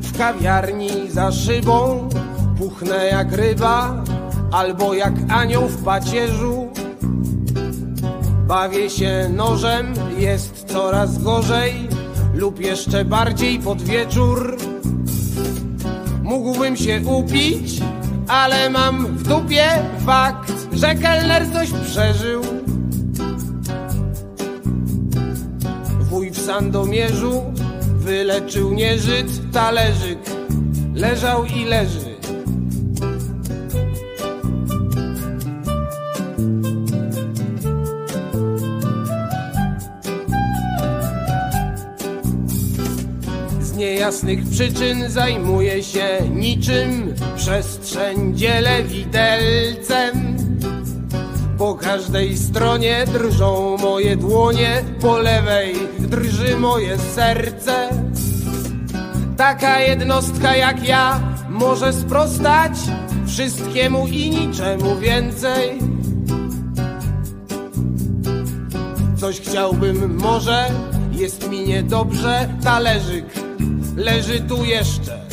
[0.00, 2.08] W kawiarni za szybą
[2.58, 4.04] puchnę jak ryba,
[4.52, 6.68] albo jak anioł w pacierzu.
[8.46, 11.88] Bawię się nożem, jest coraz gorzej,
[12.34, 14.56] lub jeszcze bardziej pod wieczór.
[16.22, 17.75] Mógłbym się upić,
[18.36, 19.66] ale mam w dupie
[20.06, 22.42] fakt, że kelner coś przeżył.
[26.00, 27.42] Wuj w Sandomierzu
[27.98, 30.18] wyleczył nieżyt talerzyk,
[30.94, 32.05] leżał i leży.
[44.06, 50.36] Z niejasnych przyczyn zajmuję się niczym przestrzeń dzielę widelcem.
[51.58, 57.88] Po każdej stronie drżą moje dłonie, po lewej drży moje serce.
[59.36, 62.72] Taka jednostka jak ja może sprostać
[63.26, 65.78] wszystkiemu i niczemu więcej.
[69.16, 70.70] Coś chciałbym może,
[71.12, 73.45] jest mi niedobrze, talerzyk
[73.96, 75.26] leży tu jeszcze.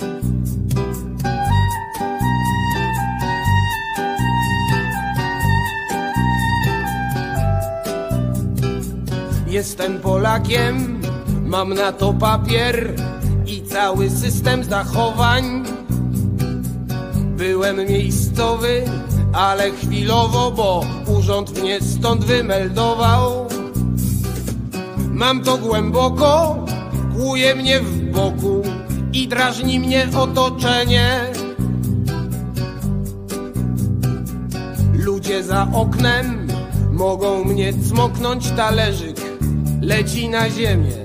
[9.47, 11.01] Jestem Polakiem,
[11.45, 12.95] mam na to papier
[13.45, 15.63] i cały system zachowań.
[17.37, 18.83] Byłem miejscowy,
[19.33, 20.85] ale chwilowo, bo
[21.17, 23.47] urząd mnie stąd wymeldował.
[25.11, 26.65] Mam to głęboko,
[27.15, 28.61] kłuje mnie w boku
[29.13, 31.19] i drażni mnie otoczenie.
[34.93, 36.47] Ludzie za oknem
[36.91, 39.17] mogą mnie cmoknąć talerzyk,
[39.81, 41.02] leci na ziemię.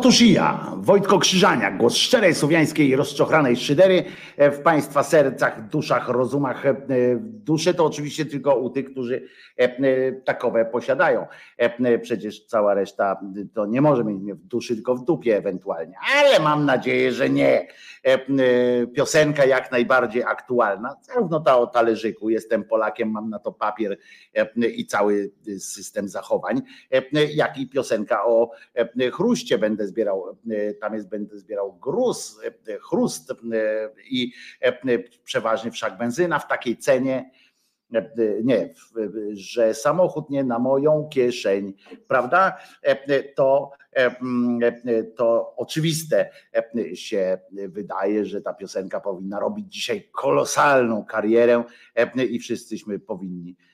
[0.00, 4.04] Otóż i ja, Wojtko Krzyżaniak, głos szczerej słowiańskiej rozczochranej szydery
[4.36, 6.64] e, w Państwa sercach, duszach, rozumach.
[7.50, 11.26] Dusze to oczywiście tylko u tych, którzy e, e, takowe posiadają.
[11.56, 13.20] E, Przecież cała reszta
[13.54, 15.94] to nie może mieć mnie w duszy, tylko w dupie ewentualnie.
[16.16, 17.66] Ale mam nadzieję, że nie.
[18.94, 23.98] Piosenka jak najbardziej aktualna, zarówno ta o talerzyku, jestem Polakiem, mam na to papier
[24.76, 26.62] i cały system zachowań,
[27.34, 28.50] jak i piosenka o
[29.12, 30.38] chruście będę zbierał,
[30.80, 32.40] tam jest będę zbierał gruz,
[32.90, 33.32] chrust
[34.10, 34.32] i
[35.24, 37.30] przeważnie wszak benzyna w takiej cenie,
[38.44, 41.74] nie, w- że samochód nie na moją kieszeń,
[42.08, 42.56] prawda?
[42.82, 47.38] E, To, e, mm, e, to oczywiste e, się
[47.68, 53.69] wydaje, że ta piosenka powinna robić dzisiaj kolosalną karierę e, i wszyscyśmy powinni e, e,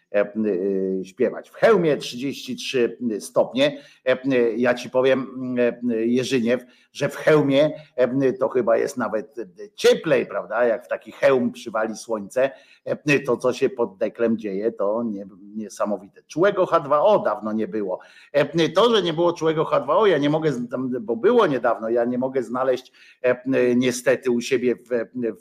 [1.04, 1.50] śpiewać.
[1.50, 3.80] W hełmie 33 stopnie.
[4.04, 4.16] E,
[4.56, 5.26] Ja ci powiem,
[5.58, 9.36] e, Jerzyniew, że w hełmie e, to chyba jest nawet
[9.74, 10.64] cieplej, prawda?
[10.64, 12.50] Jak w taki hełm przywali słońce,
[12.84, 16.22] e, to co się pod deklem dzieje, to nie, niesamowite.
[16.26, 17.98] Czułego H2O dawno nie było.
[18.32, 20.52] E, To, że nie było czułego H2O, ja nie mogę,
[21.00, 23.36] bo było niedawno, ja nie mogę znaleźć e,
[23.76, 24.88] niestety u siebie w,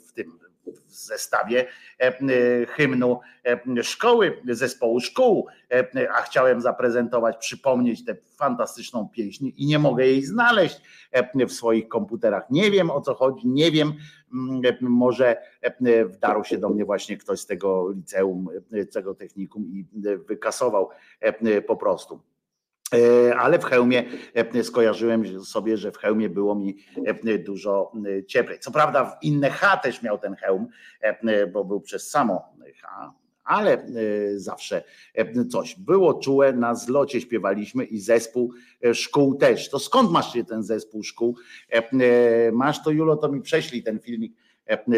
[0.08, 0.38] w tym
[0.86, 1.66] w zestawie
[1.98, 9.66] e, hymnu e, szkoły, zespołu szkół, e, a chciałem zaprezentować, przypomnieć tę fantastyczną pieśń i
[9.66, 10.80] nie mogę jej znaleźć
[11.12, 12.50] e, w swoich komputerach.
[12.50, 13.92] Nie wiem o co chodzi, nie wiem,
[14.34, 18.90] mm, e, może e, wdarł się do mnie właśnie ktoś z tego liceum, e, z
[18.90, 20.88] tego technikum i e, wykasował
[21.20, 22.20] e, po prostu.
[22.94, 26.76] E, Ale w hełmie e, skojarzyłem sobie, że w hełmie było mi
[27.26, 27.92] e, dużo
[28.26, 28.58] cieplej.
[28.58, 30.68] Co prawda w inne H też miał ten hełm,
[31.52, 33.12] bo był przez samo H,
[33.44, 33.86] ale
[34.36, 34.82] zawsze
[35.48, 35.74] coś.
[35.78, 38.52] Było czułe, na zlocie śpiewaliśmy i zespół
[38.92, 39.70] szkół też.
[39.70, 41.36] To skąd masz ten zespół szkół?
[42.52, 44.36] Masz to Julo, to mi prześlij ten filmik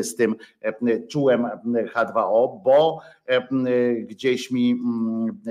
[0.00, 1.46] z tym e, czułem
[1.94, 3.48] H2O, bo e,
[3.94, 4.80] gdzieś mi,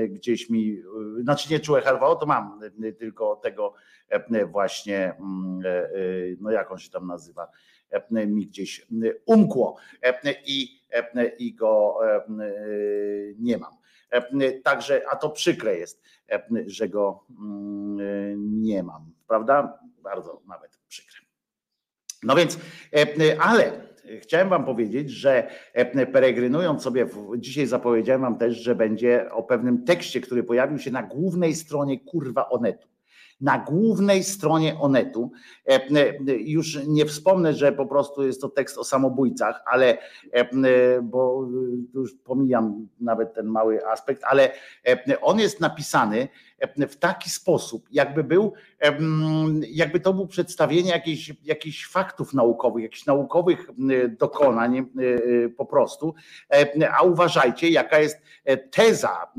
[0.10, 0.82] gdzieś mi,
[1.22, 2.60] znaczy nie czułem H2O, to mam
[3.00, 3.74] tylko tego
[4.10, 5.90] e, właśnie, e, e,
[6.40, 7.48] no jak on się tam nazywa,
[7.90, 8.88] e, mi gdzieś
[9.26, 12.22] umkło e, i, e, i go e,
[13.40, 13.74] nie mam.
[14.10, 17.24] E, Także, a to przykre jest, e, że go
[18.38, 19.80] nie mam, prawda?
[20.04, 21.18] Bardzo nawet przykre.
[22.24, 22.60] No więc,
[22.94, 23.87] e, ale
[24.22, 29.84] chciałem Wam powiedzieć, że e, peregrynując sobie, dzisiaj zapowiedziałem Wam też, że będzie o pewnym
[29.84, 32.88] tekście, który pojawił się na głównej stronie kurwa Onetu.
[33.42, 35.32] Na głównej stronie Onetu.
[35.70, 39.98] E, e, Już nie wspomnę, że po prostu jest to tekst o samobójcach, ale
[40.32, 41.48] e, bo
[41.94, 44.52] już pomijam nawet ten mały aspekt, ale
[45.22, 46.28] on jest napisany
[46.90, 48.54] w taki sposób, jakby był,
[49.70, 53.70] jakby to było przedstawienie jakichś, jakichś faktów naukowych, jakichś naukowych
[54.20, 54.86] dokonań
[55.58, 56.14] po prostu.
[56.98, 58.22] A uważajcie, jaka jest
[58.72, 59.32] teza,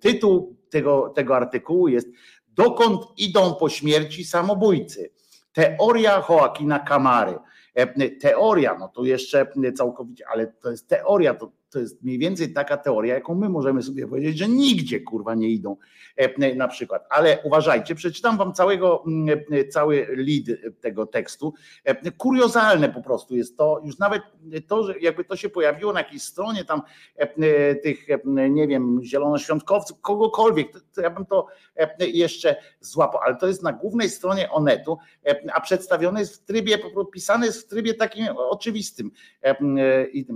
[0.00, 2.08] tytuł tego, tego artykułu jest
[2.56, 5.10] Dokąd idą po śmierci samobójcy?
[5.52, 7.38] Teoria Joaquina Camary.
[7.74, 12.52] E, Teoria, no to jeszcze całkowicie, ale to jest teoria, to, to jest mniej więcej
[12.52, 15.76] taka teoria, jaką my możemy sobie powiedzieć, że nigdzie kurwa nie idą
[16.16, 17.06] e, na przykład.
[17.10, 19.04] Ale uważajcie, przeczytam wam całego,
[19.50, 21.54] e, cały lead tego tekstu.
[21.84, 24.22] E, Kuriozalne po prostu jest to, już nawet
[24.66, 26.82] to, że jakby to się pojawiło na jakiejś stronie tam
[27.16, 31.46] e, tych, e, nie wiem, zielonoświątkowców, kogokolwiek, to, ja bym to
[31.76, 36.44] e, jeszcze złapał, ale to jest na głównej stronie Onetu, e, a przedstawione jest w
[36.44, 36.78] trybie,
[37.12, 39.10] pisane jest w trybie takim oczywistym.
[39.42, 39.56] E, e.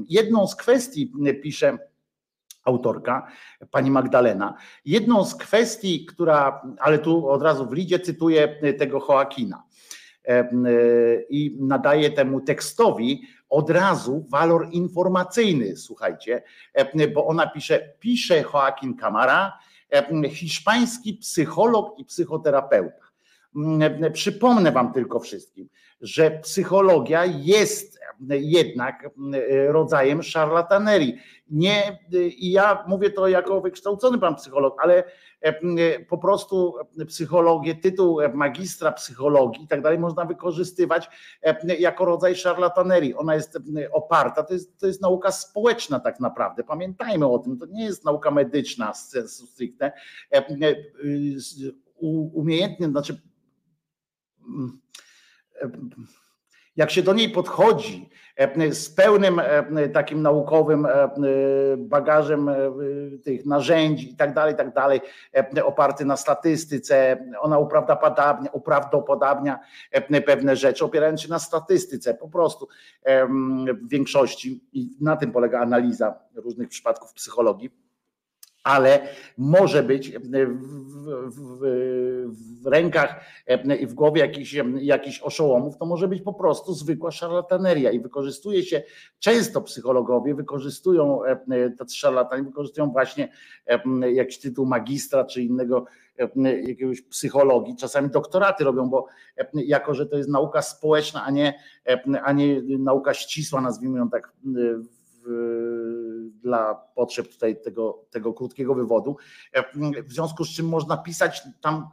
[0.09, 1.79] Jedną z kwestii e, pisze
[2.65, 3.27] autorka,
[3.71, 4.55] pani Magdalena.
[4.85, 9.63] Jedną z kwestii, która, ale tu od razu w lidzie cytuję tego Joakina
[10.25, 10.51] e, e,
[11.31, 16.43] i nadaje temu tekstowi od razu walor informacyjny, słuchajcie,
[16.75, 19.59] e, bo ona pisze, pisze Joaquin Camara,
[19.93, 23.10] e, hiszpański psycholog i psychoterapeuta.
[23.57, 25.69] Mm, Przypomnę Wam tylko wszystkim,
[26.01, 29.11] że psychologia jest jednak
[29.69, 31.19] rodzajem szarlatanerii.
[31.51, 31.99] Nie,
[32.39, 35.05] I ja mówię to jako wykształcony pan psycholog, ale
[36.09, 36.75] po prostu
[37.07, 41.11] psychologię, tytuł magistra psychologii i tak dalej można wykorzystywać
[41.79, 43.15] jako rodzaj szarlatanerii.
[43.15, 43.59] Ona jest
[43.93, 46.65] oparta, to jest, to jest nauka społeczna tak naprawdę.
[46.65, 49.93] Pamiętajmy o tym, to nie jest nauka medyczna stricte.
[52.33, 53.30] Umiejętnie, znaczy
[56.77, 61.11] jak się do niej podchodzi e, z pełnym e, takim naukowym e,
[61.79, 62.51] bagażem
[63.25, 65.01] tych narzędzi i tak dalej, tak dalej,
[65.65, 67.59] oparty na statystyce, ona
[68.53, 69.59] uprawdopodobnia
[69.91, 72.69] e, pewne rzeczy, opierając się na statystyce po prostu
[73.83, 74.65] w większości.
[74.73, 77.71] I na tym polega analiza różnych przypadków psychologii
[78.63, 79.09] ale
[79.39, 81.61] może być w, w, w,
[82.63, 83.25] w rękach
[83.81, 87.91] i w głowie jakichś, jakichś oszołomów, to może być po prostu zwykła szarlataneria.
[87.91, 88.83] I wykorzystuje się,
[89.19, 91.21] często psychologowie wykorzystują,
[91.79, 93.33] tacy szarlatani wykorzystują właśnie
[94.13, 95.87] jakiś tytuł magistra czy innego
[96.67, 99.07] jakiegoś psychologii, czasami doktoraty robią, bo
[99.55, 101.55] jako, że to jest nauka społeczna, a nie,
[102.25, 104.33] a nie nauka ścisła, nazwijmy ją tak
[106.43, 109.17] dla potrzeb tutaj tego, tego krótkiego wywodu.
[110.05, 111.89] W związku z czym można pisać tam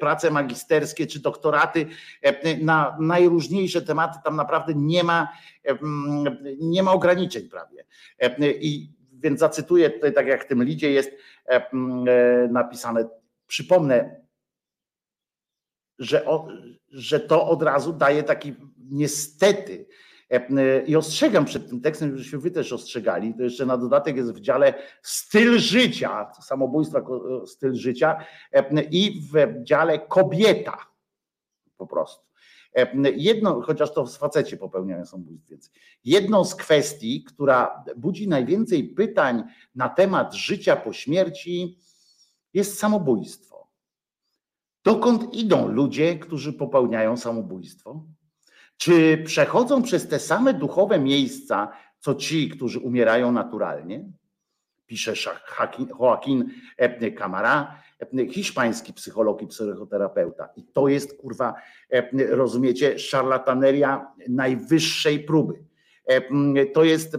[0.00, 1.86] prace magisterskie czy doktoraty
[2.62, 5.28] na najróżniejsze tematy, tam naprawdę nie ma,
[6.60, 7.84] nie ma ograniczeń prawie.
[8.60, 11.10] I więc zacytuję tutaj, tak jak w tym lidzie jest
[12.50, 13.08] napisane,
[13.46, 14.20] przypomnę,
[15.98, 16.48] że, o,
[16.90, 19.86] że to od razu daje taki niestety
[20.86, 23.34] i ostrzegam przed tym tekstem, żebyśmy wy też ostrzegali.
[23.34, 27.00] To jeszcze na dodatek jest w dziale styl życia, samobójstwa,
[27.46, 28.24] styl życia
[28.90, 30.86] i w dziale kobieta
[31.76, 32.28] po prostu.
[33.16, 35.54] Jedną, chociaż to w facecie popełniają samobójstwo,
[36.04, 41.78] jedną z kwestii, która budzi najwięcej pytań na temat życia po śmierci,
[42.54, 43.68] jest samobójstwo.
[44.84, 48.04] Dokąd idą ludzie, którzy popełniają samobójstwo?
[48.78, 54.04] Czy przechodzą przez te same duchowe miejsca, co ci, którzy umierają naturalnie?
[54.86, 55.12] Pisze
[56.00, 56.50] Joaquin
[57.18, 57.82] Camara,
[58.30, 60.48] hiszpański psycholog i psychoterapeuta.
[60.56, 61.54] I to jest, kurwa,
[62.28, 65.64] rozumiecie, szarlataneria najwyższej próby.
[66.74, 67.16] To jest,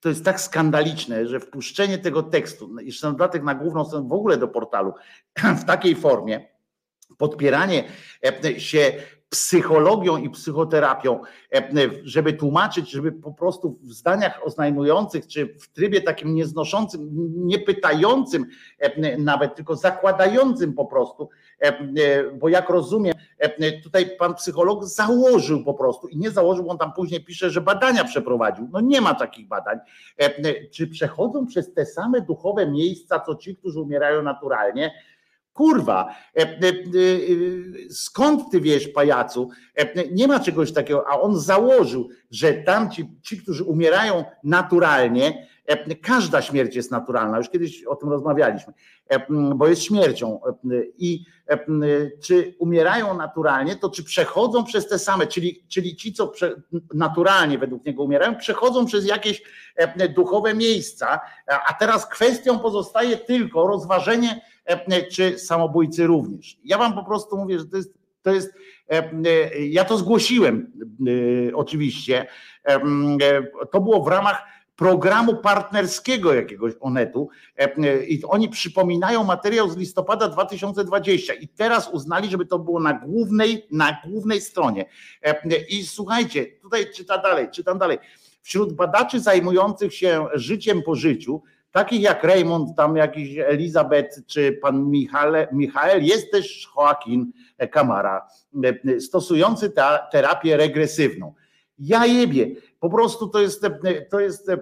[0.00, 4.12] to jest tak skandaliczne, że wpuszczenie tego tekstu, jeszcze na dodatek na główną stronę w
[4.12, 4.92] ogóle do portalu,
[5.62, 6.55] w takiej formie,
[7.18, 7.84] podpieranie
[8.58, 8.92] się
[9.28, 11.20] psychologią i psychoterapią,
[11.54, 11.70] e,
[12.02, 17.10] żeby tłumaczyć, żeby po prostu w zdaniach oznajmujących, czy w trybie takim nieznoszącym,
[17.46, 18.46] nie pytającym
[18.78, 21.28] e, nawet, tylko zakładającym po prostu,
[21.60, 23.14] e, bo jak rozumiem,
[23.82, 28.04] tutaj pan psycholog założył po prostu i nie założył, on tam później pisze, że badania
[28.04, 28.68] przeprowadził.
[28.72, 29.78] No nie ma takich badań.
[30.72, 34.92] Czy przechodzą przez te same duchowe miejsca, co ci, którzy umierają naturalnie,
[35.56, 36.74] Kurwa, e, e, e,
[37.90, 39.50] skąd ty wiesz, pajacu?
[40.12, 45.46] Nie ma czegoś takiego, a on założył, że tamci, ci, którzy umierają naturalnie,
[46.02, 48.72] każda śmierć jest naturalna, już kiedyś o tym rozmawialiśmy,
[49.54, 50.40] bo jest śmiercią.
[50.98, 51.24] I
[52.22, 56.32] czy umierają naturalnie, to czy przechodzą przez te same, czyli, czyli ci, co
[56.94, 59.42] naturalnie według niego umierają, przechodzą przez jakieś
[60.14, 61.20] duchowe miejsca,
[61.68, 66.58] a teraz kwestią pozostaje tylko rozważenie, E, czy samobójcy również.
[66.64, 68.54] Ja wam po prostu mówię, że to jest, to jest
[68.90, 70.72] e, e, ja to zgłosiłem
[71.54, 72.26] oczywiście.
[73.72, 74.42] To było w ramach
[74.76, 77.28] programu partnerskiego jakiegoś Onetu
[78.08, 83.66] i oni przypominają materiał z listopada 2020 i teraz uznali, żeby to było na głównej,
[83.70, 84.84] na głównej stronie.
[85.68, 87.98] I słuchajcie, tutaj czyta dalej, czytam dalej.
[88.42, 94.90] Wśród badaczy zajmujących się życiem po życiu takich jak Raymond, tam jakiś Elizabeth czy pan
[94.90, 97.32] Michale, Michael, jest też Joaquin
[97.70, 98.26] Kamara,
[99.00, 101.34] stosujący ta, terapię regresywną.
[101.78, 102.50] Ja jebie,
[102.86, 103.66] po prostu to jest,
[104.10, 104.58] to jest e,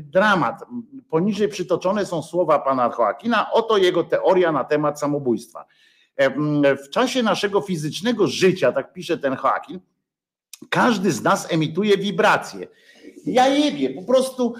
[0.00, 0.64] dramat.
[1.10, 5.66] Poniżej przytoczone są słowa pana Joaquina, oto jego teoria na temat samobójstwa.
[6.86, 9.80] W czasie naszego fizycznego życia, tak pisze ten Joaquin,
[10.70, 12.68] każdy z nas emituje wibracje.
[13.26, 14.54] Ja jebie, po prostu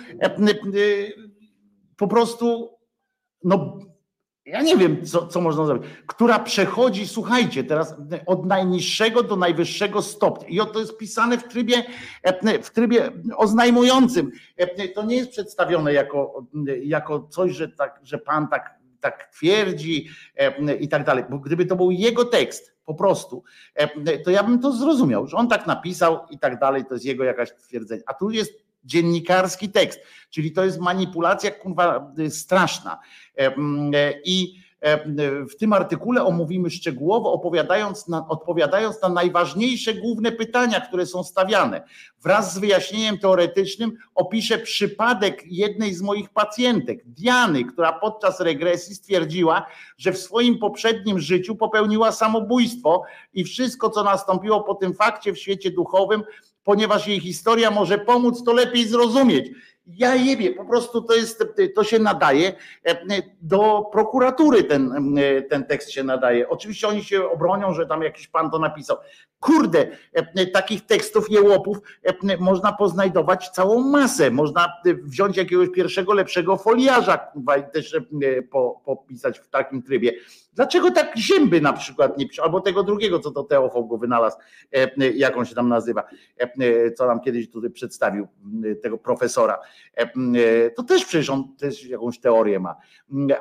[1.96, 2.70] po prostu,
[3.44, 3.78] no
[4.48, 7.94] ja nie wiem, co, co można zrobić, która przechodzi, słuchajcie, teraz
[8.26, 10.48] od najniższego do najwyższego stopnia.
[10.48, 11.84] I to jest pisane w trybie,
[12.62, 14.32] w trybie oznajmującym.
[14.94, 16.46] To nie jest przedstawione jako,
[16.82, 20.08] jako coś, że, tak, że pan tak, tak twierdzi
[20.80, 21.24] i tak dalej.
[21.30, 23.42] Bo gdyby to był jego tekst, po prostu,
[24.24, 27.24] to ja bym to zrozumiał, że on tak napisał i tak dalej, to jest jego
[27.24, 28.02] jakaś twierdzenie.
[28.06, 30.00] A tu jest dziennikarski tekst,
[30.30, 32.98] czyli to jest manipulacja kurwa straszna.
[33.38, 33.52] E,
[34.24, 34.68] I
[35.50, 41.82] w tym artykule omówimy szczegółowo, opowiadając na, odpowiadając na najważniejsze główne pytania, które są stawiane.
[42.22, 49.66] Wraz z wyjaśnieniem teoretycznym opiszę przypadek jednej z moich pacjentek, Diany, która podczas regresji stwierdziła,
[49.96, 53.02] że w swoim poprzednim życiu popełniła samobójstwo
[53.34, 56.22] i wszystko, co nastąpiło po tym fakcie w świecie duchowym,
[56.68, 59.50] ponieważ jej historia może pomóc to lepiej zrozumieć.
[59.86, 62.52] Ja jebie, po prostu to jest, to się nadaje
[62.84, 62.96] e,
[63.40, 66.48] do prokuratury ten, e, ten tekst się nadaje.
[66.48, 68.96] Oczywiście oni się obronią, że tam jakiś pan to napisał.
[69.40, 71.78] Kurde, e, takich tekstów jełopów
[72.38, 74.30] można poznajdować całą masę.
[74.30, 74.72] Można
[75.04, 77.32] wziąć jakiegoś pierwszego, lepszego foliarza
[77.72, 77.96] też
[78.50, 80.12] po, popisać w takim trybie.
[80.58, 84.36] Dlaczego tak Zięby na przykład nie pisze, albo tego drugiego, co to Teofał go wynalazł,
[85.14, 86.04] jak on się tam nazywa,
[86.96, 88.28] co nam kiedyś tutaj przedstawił,
[88.82, 89.58] tego profesora.
[90.76, 92.76] To też przecież on też jakąś teorię ma.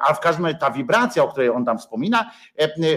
[0.09, 2.31] A w każdym razie ta wibracja, o której on tam wspomina,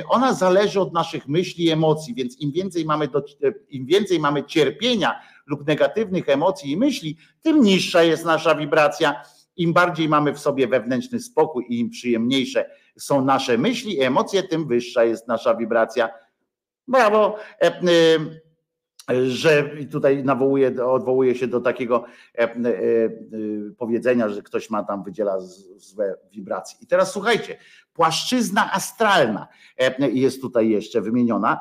[0.09, 3.25] ona zależy od naszych myśli i emocji, więc im więcej mamy, do,
[3.71, 9.23] im więcej mamy cierpienia lub negatywnych emocji i myśli, tym niższa jest nasza wibracja.
[9.57, 14.43] Im bardziej mamy w sobie wewnętrzny spokój i im przyjemniejsze są nasze myśli i emocje,
[14.43, 16.09] tym wyższa jest nasza wibracja.
[16.89, 17.37] Brawo
[19.29, 22.05] że tutaj nawołuje, odwołuje się do takiego
[22.35, 22.53] e, e, e,
[23.79, 25.41] powiedzenia, że ktoś ma tam, wydziela
[25.77, 26.79] złe wibracje.
[26.81, 27.57] I teraz słuchajcie,
[27.93, 29.49] płaszczyzna astralna
[30.13, 31.61] jest tutaj jeszcze wymieniona,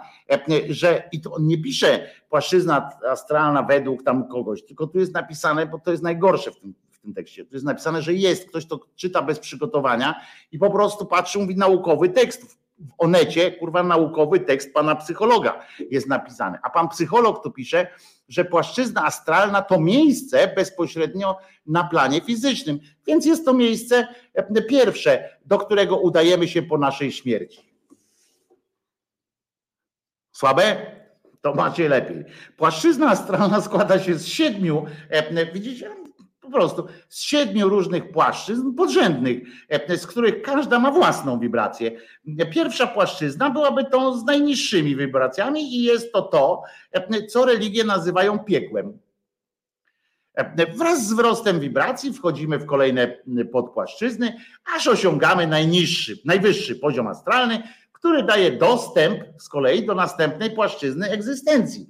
[0.69, 5.65] że i to on nie pisze płaszczyzna astralna według tam kogoś, tylko tu jest napisane,
[5.65, 7.45] bo to jest najgorsze w tym, w tym tekście.
[7.45, 10.21] Tu jest napisane, że jest, ktoś to czyta bez przygotowania
[10.51, 12.43] i po prostu patrzy, mówi naukowy tekst
[12.79, 16.57] w Onecie, kurwa, naukowy tekst pana psychologa jest napisany.
[16.63, 17.87] A pan psycholog tu pisze,
[18.27, 22.79] że płaszczyzna astralna to miejsce bezpośrednio na planie fizycznym.
[23.07, 27.69] Więc jest to miejsce e, pierwsze, do którego udajemy się po naszej śmierci.
[30.31, 30.99] Słabe?
[31.41, 32.25] To macie lepiej.
[32.57, 35.89] Płaszczyzna astralna składa się z siedmiu, e, widzicie,
[36.49, 39.37] po prostu z siedmiu różnych płaszczyzn podrzędnych,
[39.69, 41.91] e, z których każda ma własną wibrację.
[42.51, 46.61] Pierwsza płaszczyzna byłaby tą z najniższymi wibracjami i jest to to,
[46.91, 48.99] e, co religie nazywają piekłem.
[50.33, 53.17] E, wraz z wzrostem wibracji wchodzimy w kolejne
[53.51, 54.33] podpłaszczyzny,
[54.75, 61.89] aż osiągamy najniższy, najwyższy poziom astralny, który daje dostęp z kolei do następnej płaszczyzny egzystencji,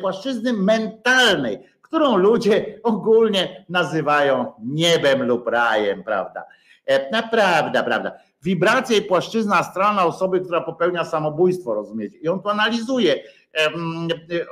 [0.00, 6.44] płaszczyzny mentalnej, którą ludzie ogólnie nazywają niebem lub rajem, prawda?
[6.86, 8.12] E, naprawdę, prawda.
[8.42, 12.18] Wibracja i płaszczyzna astralna osoby, która popełnia samobójstwo, rozumiecie?
[12.18, 13.22] I on to analizuje.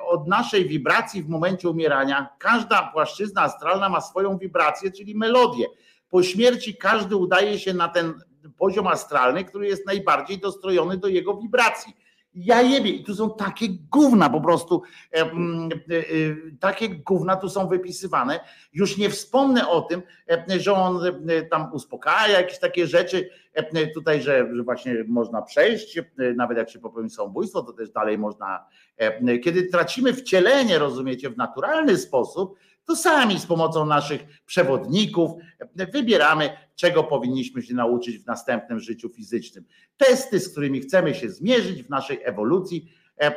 [0.08, 5.66] Od naszej wibracji w momencie umierania, każda płaszczyzna astralna ma swoją wibrację, czyli melodię.
[6.10, 8.14] Po śmierci każdy udaje się na ten
[8.58, 11.96] poziom astralny, który jest najbardziej dostrojony do jego wibracji
[12.34, 12.90] ja jebie.
[12.90, 15.30] I tu są takie gówna po prostu, e, e, e,
[16.60, 18.40] takie gówna tu są wypisywane.
[18.72, 20.02] Już nie wspomnę o tym,
[20.58, 21.00] że on
[21.50, 23.30] tam uspokaja jakieś takie rzeczy
[23.94, 26.00] tutaj, że właśnie można przejść,
[26.36, 28.66] nawet jak się popełni samobójstwo, to też dalej można,
[29.44, 35.30] kiedy tracimy wcielenie, rozumiecie, w naturalny sposób, to sami z pomocą naszych przewodników
[35.92, 39.64] wybieramy, czego powinniśmy się nauczyć w następnym życiu fizycznym.
[39.96, 43.36] Testy, z którymi chcemy się zmierzyć w naszej ewolucji, e, e,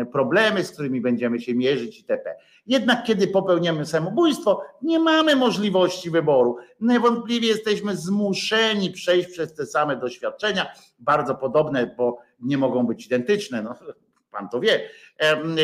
[0.00, 2.34] e, problemy, z którymi będziemy się mierzyć itp.
[2.66, 6.56] Jednak kiedy popełniamy samobójstwo, nie mamy możliwości wyboru.
[6.80, 10.66] Niewątpliwie jesteśmy zmuszeni przejść przez te same doświadczenia,
[10.98, 13.62] bardzo podobne, bo nie mogą być identyczne.
[13.62, 13.74] No,
[14.30, 14.90] pan to wie,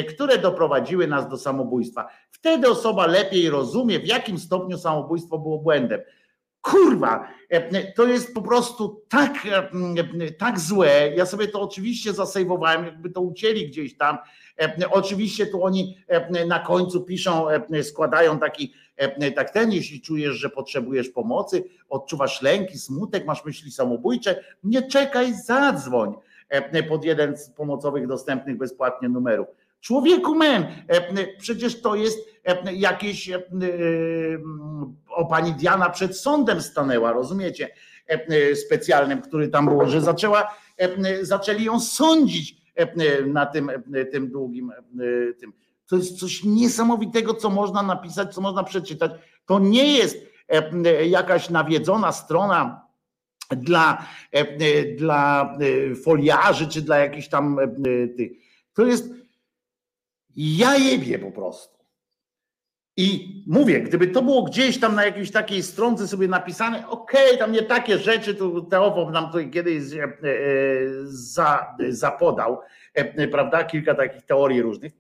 [0.08, 2.08] które doprowadziły nas do samobójstwa.
[2.30, 6.00] Wtedy osoba lepiej rozumie, w jakim stopniu samobójstwo było błędem.
[6.62, 7.28] Kurwa,
[7.96, 9.32] to jest po prostu tak,
[10.38, 11.12] tak złe.
[11.16, 14.18] Ja sobie to oczywiście zasejwowałem, jakby to ucięli gdzieś tam.
[14.90, 15.98] Oczywiście tu oni
[16.46, 17.46] na końcu piszą,
[17.82, 18.74] składają taki
[19.36, 25.34] tak ten, jeśli czujesz, że potrzebujesz pomocy, odczuwasz lęki, smutek, masz myśli samobójcze, nie czekaj,
[25.34, 26.14] zadzwoń
[26.88, 29.46] pod jeden z pomocowych dostępnych bezpłatnie numerów.
[29.80, 30.66] Człowieku men,
[31.38, 32.18] przecież to jest
[32.73, 33.31] jakieś
[35.09, 37.70] o pani Diana przed sądem stanęła, rozumiecie?
[38.67, 40.55] Specjalnym, który tam było, że zaczęła,
[41.23, 42.57] zaczęli ją sądzić
[43.27, 43.70] na tym,
[44.12, 44.73] tym długim
[45.41, 45.52] tym.
[45.86, 49.12] To jest coś niesamowitego, co można napisać, co można przeczytać.
[49.47, 50.17] To nie jest
[51.07, 52.86] jakaś nawiedzona strona
[53.51, 54.07] dla,
[54.97, 55.55] dla
[56.05, 57.59] foliarzy, czy dla jakichś tam
[58.17, 58.33] tych.
[58.73, 59.10] To jest
[60.36, 61.77] ja jebie po prostu.
[63.01, 67.52] I mówię, gdyby to było gdzieś tam na jakiejś takiej stronce sobie napisane, okej, tam
[67.52, 70.09] nie takie rzeczy, tu Teofon nam tutaj kiedyś e, e,
[71.05, 72.59] za, zapodał,
[72.94, 74.93] e, prawda, kilka takich teorii różnych.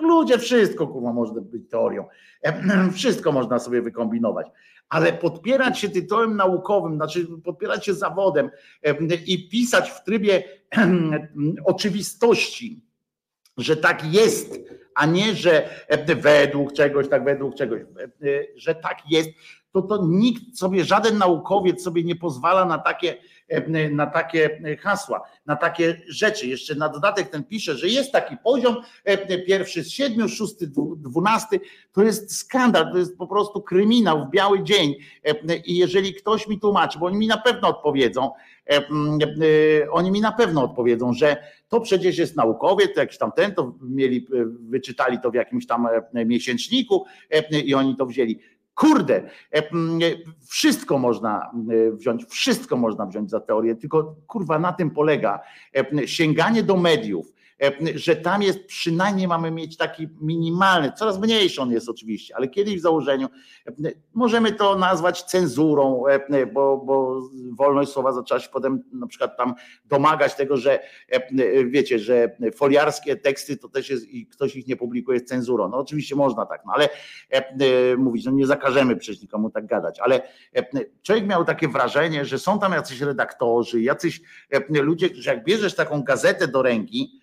[0.00, 2.04] Ludzie, wszystko kurwa może być teorią.
[2.94, 4.46] Wszystko można sobie wykombinować.
[4.88, 8.50] Ale podpierać się tytułem naukowym, znaczy podpierać się zawodem
[9.26, 10.42] i pisać w trybie
[11.64, 12.80] oczywistości,
[13.56, 14.58] że tak jest,
[14.94, 17.86] a nie, że e, według czegoś, tak według czegoś, e,
[18.56, 19.30] że tak jest,
[19.72, 23.18] to to nikt sobie, żaden naukowiec sobie nie pozwala na takie, e,
[23.90, 26.46] na takie hasła, na takie rzeczy.
[26.46, 30.96] Jeszcze na dodatek ten pisze, że jest taki poziom, e, pierwszy z siedmiu, szósty, dwu-
[30.96, 31.60] dwunasty,
[31.92, 34.94] to jest skandal, to jest po prostu kryminał w biały dzień.
[35.24, 38.30] E, I jeżeli ktoś mi tłumaczy, bo oni mi na pewno odpowiedzą,
[38.70, 41.36] e, e, oni mi na pewno odpowiedzą, że
[41.68, 45.86] to przecież jest naukowiec, jakiś tam ten, to mieli, e, wyczytali to w jakimś tam
[46.14, 48.38] e, miesięczniku e, i oni to wzięli.
[48.80, 49.62] Kurde, e, e,
[50.48, 55.40] wszystko można e, wziąć, wszystko można wziąć za teorię, tylko kurwa na tym polega
[56.06, 57.32] sięganie do mediów,
[57.94, 62.76] że tam jest przynajmniej mamy mieć taki minimalny, coraz mniejszy on jest oczywiście, ale kiedyś
[62.76, 63.28] w założeniu
[63.66, 63.72] e,
[64.14, 67.20] możemy to nazwać cenzurą, e, bo, bo
[67.52, 73.16] wolność słowa zaczęła się potem na przykład tam domagać tego, że e, wiecie, że foliarskie
[73.16, 75.68] teksty to też jest i ktoś ich nie publikuje jest cenzurą.
[75.68, 76.88] No oczywiście można tak, no ale
[77.32, 80.22] e, e, mówić, no nie zakażemy przecież nikomu tak gadać, ale
[80.56, 80.64] e,
[81.02, 85.74] człowiek miał takie wrażenie, że są tam jacyś redaktorzy, jacyś e, ludzie, że jak bierzesz
[85.74, 87.19] taką gazetę do ręki, e,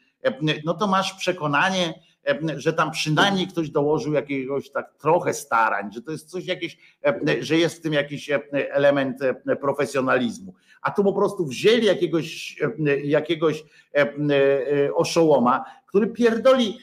[0.66, 1.94] no to masz przekonanie,
[2.28, 6.78] e, że tam przynajmniej ktoś dołożył jakiegoś tak trochę starań, że to jest coś jakieś,
[7.06, 10.54] e, że jest w tym jakiś e, element e, profesjonalizmu.
[10.82, 12.56] A tu po prostu wzięli jakiegoś,
[12.88, 13.64] e, jakiegoś
[13.96, 16.78] e, e, oszołoma, który pierdoli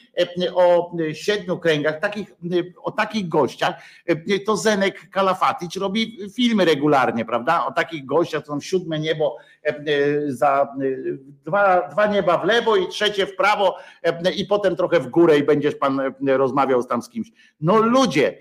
[0.55, 2.35] o siedmiu kręgach, takich,
[2.83, 3.75] o takich gościach,
[4.45, 7.65] to Zenek Kalafatic robi filmy regularnie, prawda?
[7.65, 9.37] O takich gościach, to tam siódme niebo
[10.27, 10.67] za
[11.45, 13.77] dwa, dwa nieba w lewo i trzecie w prawo
[14.35, 17.31] i potem trochę w górę i będziesz pan rozmawiał tam z kimś.
[17.61, 18.37] No ludzie,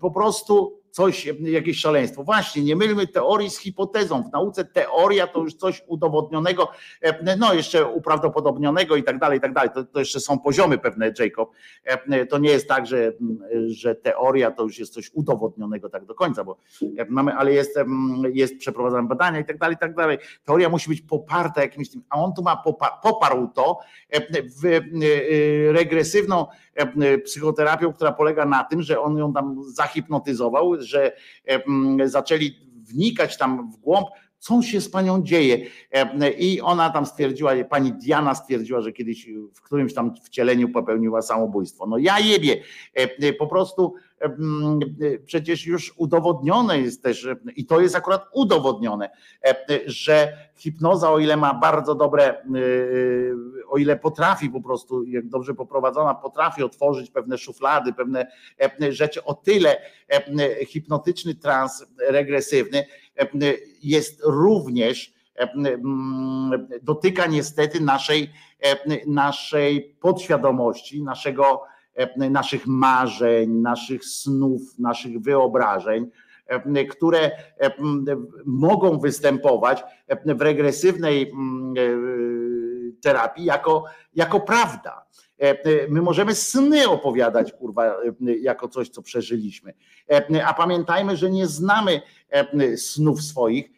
[0.00, 2.24] po prostu coś, jakieś szaleństwo.
[2.24, 4.22] Właśnie, nie mylmy teorii z hipotezą.
[4.22, 6.70] W nauce teoria to już coś udowodnionego,
[7.02, 9.70] e, no jeszcze uprawdopodobnionego i tak dalej, i tak dalej.
[9.74, 11.50] To, to jeszcze są poziomy pewne, Jacob.
[11.84, 13.12] E, To nie jest tak, że,
[13.66, 16.56] że teoria to już jest coś udowodnionego tak do końca, bo
[16.98, 17.78] e, mamy, ale jest,
[18.32, 20.18] jest przeprowadzane badania i tak dalej, i tak dalej.
[20.44, 23.78] Teoria musi być poparta jakimś tym, a on tu ma popa- poparł to
[24.62, 24.64] w
[25.72, 26.46] regresywną
[27.24, 31.12] psychoterapią, która polega na tym, że on ją tam zahipnotyzował, że
[31.46, 34.08] e, zaczęli wnikać tam w głąb,
[34.44, 35.66] co się z panią dzieje.
[35.92, 41.22] E, I ona tam stwierdziła, pani Diana stwierdziła, że kiedyś w którymś tam wcieleniu popełniła
[41.22, 41.86] samobójstwo.
[41.86, 42.60] No ja jebie,
[42.94, 48.26] E, po prostu e, m, e, przecież już udowodnione jest też, i to jest akurat
[48.32, 49.10] udowodnione,
[49.86, 52.44] że hipnoza, o ile ma bardzo dobre,
[53.68, 58.26] o ile potrafi po prostu, jak dobrze poprowadzona, potrafi otworzyć pewne szuflady, pewne
[58.88, 59.76] rzeczy, o tyle
[60.66, 62.84] hipnotyczny trans regresywny
[63.84, 65.14] jest również
[66.82, 68.30] dotyka niestety naszej,
[69.06, 71.62] naszej podświadomości, naszego,
[72.16, 76.10] naszych marzeń, naszych snów, naszych wyobrażeń,
[76.90, 77.30] które
[78.44, 79.82] mogą występować
[80.26, 81.34] w regresywnej e,
[83.02, 85.04] terapii jako, jako prawda.
[85.88, 87.96] My możemy sny opowiadać, kurwa,
[88.40, 89.74] jako coś, co przeżyliśmy.
[90.46, 92.00] A pamiętajmy, że nie znamy
[92.76, 93.70] snów swoich,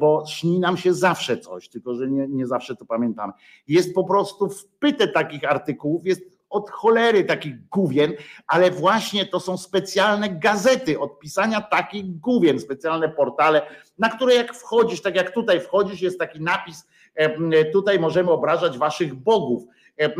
[0.00, 3.32] bo śni nam się zawsze coś, tylko że nie, nie zawsze to pamiętamy.
[3.68, 8.12] Jest po prostu wpyte takich artykułów, jest od cholery takich główien,
[8.46, 13.62] ale właśnie to są specjalne gazety od pisania takich główien, specjalne portale,
[13.98, 18.78] na które jak wchodzisz, tak jak tutaj wchodzisz, jest taki napis, e, tutaj możemy obrażać
[18.78, 19.64] waszych bogów.
[19.96, 20.10] E,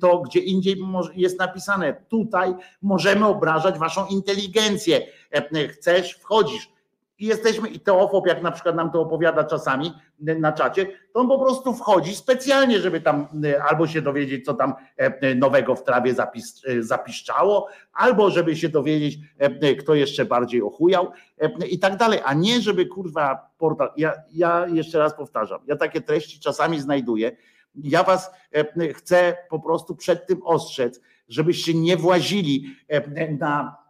[0.00, 0.76] To gdzie indziej
[1.14, 5.06] jest napisane, tutaj możemy obrażać waszą inteligencję.
[5.30, 6.75] E, Chcesz, wchodzisz.
[7.18, 11.28] I jesteśmy, i Teofob, jak na przykład nam to opowiada czasami na czacie, to on
[11.28, 13.26] po prostu wchodzi specjalnie, żeby tam
[13.68, 18.68] albo się dowiedzieć, co tam e, nowego w trawie zapis, e, zapiszczało, albo żeby się
[18.68, 21.10] dowiedzieć, e, kto jeszcze bardziej ochujał
[21.70, 23.90] i tak dalej, a nie żeby kurwa portal.
[23.96, 27.36] Ja, ja jeszcze raz powtarzam, ja takie treści czasami znajduję.
[27.74, 28.30] Ja was
[28.94, 32.64] chcę po prostu przed tym ostrzec, żebyście nie włazili
[33.38, 33.85] na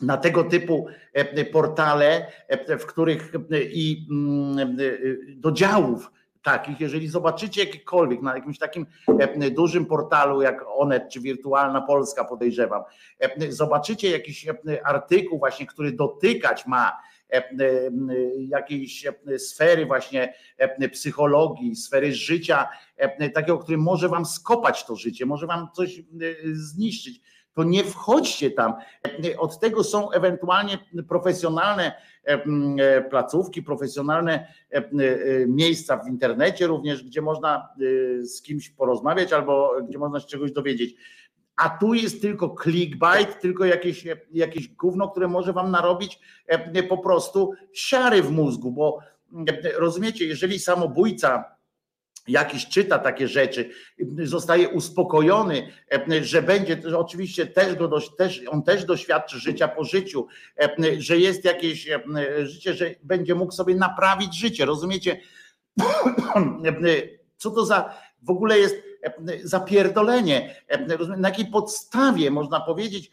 [0.00, 6.10] na tego typu e, portale, e, w których e, i mm, e, do działów
[6.44, 8.86] takich, jeżeli zobaczycie jakiekolwiek na jakimś takim
[9.18, 12.82] e, dużym portalu jak Onet czy Wirtualna Polska podejrzewam,
[13.20, 16.92] e, zobaczycie jakiś e, artykuł właśnie, który dotykać ma
[17.32, 17.50] e, e,
[18.38, 24.96] jakiejś e, sfery właśnie e, psychologii, sfery życia, e, takiego, który może wam skopać to
[24.96, 26.02] życie, może wam coś e,
[26.52, 27.20] zniszczyć,
[27.54, 28.74] to nie wchodźcie tam.
[29.38, 31.92] Od tego są ewentualnie profesjonalne
[32.26, 32.44] e,
[32.78, 34.82] e, placówki, profesjonalne e,
[35.46, 37.68] miejsca w internecie również, gdzie można
[38.22, 40.94] z kimś porozmawiać albo gdzie można się czegoś dowiedzieć.
[41.56, 46.20] A tu jest tylko clickbait, tylko jakieś, jakieś gówno, które może wam narobić
[46.88, 48.98] po prostu siary w mózgu, bo
[49.78, 51.53] rozumiecie, jeżeli samobójca
[52.28, 53.70] jakiś czyta takie rzeczy,
[54.22, 59.84] zostaje uspokojony, e, że będzie, że oczywiście też go, też, on też doświadczy życia po
[59.84, 60.26] życiu,
[60.58, 62.00] e, że jest jakieś e,
[62.46, 65.20] życie, że będzie mógł sobie naprawić życie, rozumiecie?
[67.36, 68.76] Co to za w ogóle jest
[69.42, 70.56] zapierdolenie?
[71.16, 73.10] Na jakiej podstawie można powiedzieć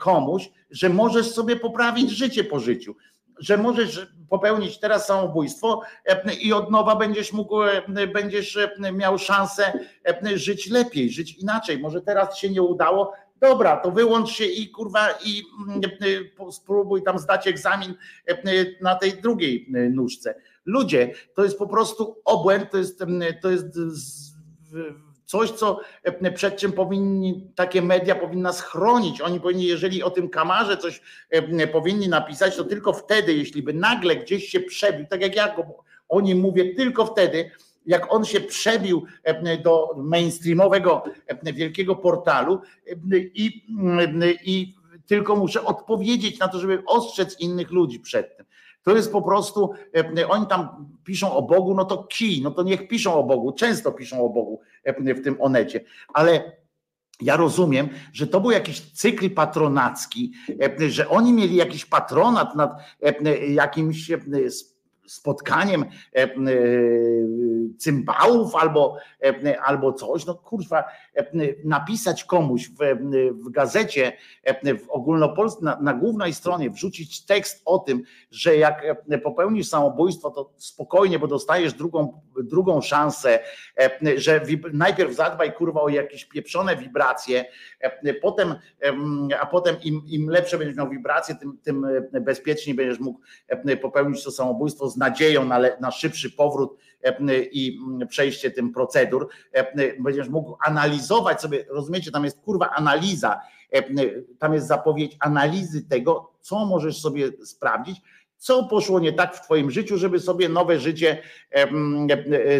[0.00, 2.96] komuś, że możesz sobie poprawić życie po życiu?
[3.38, 5.82] Że możesz popełnić teraz samobójstwo
[6.40, 7.56] i od nowa będziesz mógł,
[8.14, 8.58] będziesz
[8.92, 9.72] miał szansę
[10.34, 11.78] żyć lepiej, żyć inaczej.
[11.78, 15.80] Może teraz się nie udało, dobra, to wyłącz się i kurwa i mm,
[16.52, 17.94] spróbuj tam zdać egzamin
[18.80, 20.34] na tej drugiej nóżce.
[20.64, 23.04] Ludzie, to jest po prostu obłęd, to jest,
[23.42, 23.66] to jest
[25.26, 25.80] coś, co
[26.34, 29.20] przed czym powinni takie media powinna schronić.
[29.20, 33.72] Oni powinni, jeżeli o tym kamarze coś e, powinni napisać, to tylko wtedy, jeśli by
[33.72, 35.56] nagle gdzieś się przebił, tak jak ja
[36.08, 37.50] o nim mówię, tylko wtedy,
[37.86, 43.66] jak on się przebił e, do mainstreamowego e, wielkiego portalu e, i,
[44.44, 44.74] i
[45.06, 48.46] tylko muszę odpowiedzieć na to, żeby ostrzec innych ludzi przed tym.
[48.86, 49.70] To jest po prostu,
[50.18, 53.52] e, oni tam piszą o Bogu, no to kij, no to niech piszą o Bogu,
[53.52, 55.80] często piszą o Bogu e, w tym onecie,
[56.14, 56.52] ale
[57.20, 60.32] ja rozumiem, że to był jakiś cykl patronacki,
[60.80, 62.70] e, że oni mieli jakiś patronat nad
[63.02, 64.18] e, jakimś e,
[65.06, 66.28] spotkaniem e, e,
[67.78, 70.84] cymbałów albo, e, albo coś, no kurwa,
[71.64, 72.78] napisać komuś w,
[73.44, 74.12] w gazecie
[74.84, 78.82] w ogólnopolskiej, na, na głównej stronie wrzucić tekst o tym, że jak
[79.22, 83.38] popełnisz samobójstwo, to spokojnie, bo dostajesz drugą, drugą szansę,
[83.78, 84.40] e, że
[84.72, 87.44] najpierw zadbaj kurwa o jakieś pieprzone wibracje,
[87.80, 92.76] e, potem, em, a potem im, im lepsze będziesz miał wibracje, tym, tym e, bezpieczniej
[92.76, 93.20] będziesz mógł
[93.82, 96.76] popełnić to samobójstwo z nadzieją na, na szybszy powrót
[97.52, 99.28] i mm, przejście tym procedur.
[99.98, 103.40] Będziesz mógł analizować sobie, rozumiecie, tam jest kurwa analiza,
[104.38, 108.00] tam jest zapowiedź analizy tego, co możesz sobie sprawdzić,
[108.46, 111.18] co poszło nie tak w twoim życiu, żeby sobie nowe życie,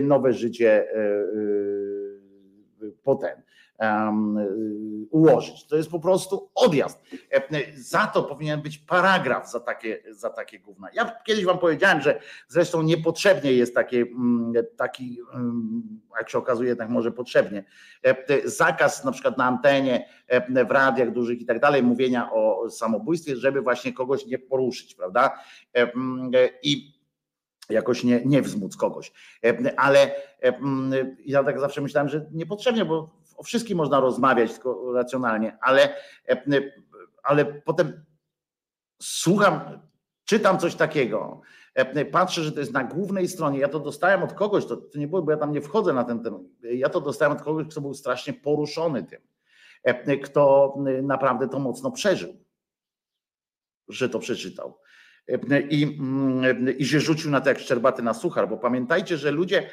[0.02, 1.22] nowe życie e, e,
[3.02, 3.30] potem?
[3.30, 3.55] em,
[5.10, 5.66] ułożyć.
[5.66, 7.02] To jest po prostu odjazd.
[7.32, 7.42] E,
[7.76, 10.88] Za to powinien być paragraf za takie, za takie gówna.
[10.94, 15.82] Ja kiedyś wam powiedziałem, że zresztą niepotrzebnie jest takie, mm, taki, mm,
[16.18, 17.64] jak się okazuje, jednak może potrzebnie.
[18.02, 22.70] E, Zakaz na przykład na antenie, e, w radiach dużych i tak dalej, mówienia o
[22.70, 25.38] samobójstwie, żeby właśnie kogoś nie poruszyć, prawda?
[25.76, 26.96] E, mm, e, I
[27.70, 29.12] jakoś nie, nie wzmóc kogoś.
[29.44, 30.10] E, Ale
[30.42, 30.52] e,
[31.24, 35.96] ja tak zawsze myślałem, że niepotrzebnie, bo o wszystkim można rozmawiać tylko racjonalnie, ale,
[36.28, 36.42] e,
[37.22, 38.04] ale potem
[39.02, 39.80] słucham,
[40.24, 41.40] czytam coś takiego,
[41.74, 44.98] e, patrzę, że to jest na głównej stronie, ja to dostałem od kogoś, to, to
[44.98, 47.66] nie było, bo ja tam nie wchodzę na ten temat, ja to dostałem od kogoś,
[47.68, 49.20] kto był strasznie poruszony tym,
[49.82, 52.36] e, kto naprawdę to mocno przeżył,
[53.88, 54.78] że to przeczytał.
[55.28, 55.98] E, I,
[56.78, 59.70] I że rzucił na to jak szczerbaty na suchar, bo pamiętajcie, że ludzie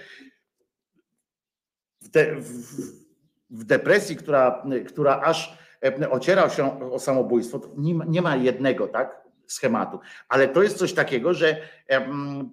[2.01, 3.02] w, de, w,
[3.49, 8.87] w depresji, która, która aż e, ociera się o samobójstwo, nie ma, nie ma jednego
[8.87, 9.99] tak, schematu,
[10.29, 11.57] ale to jest coś takiego, że
[11.87, 12.49] em,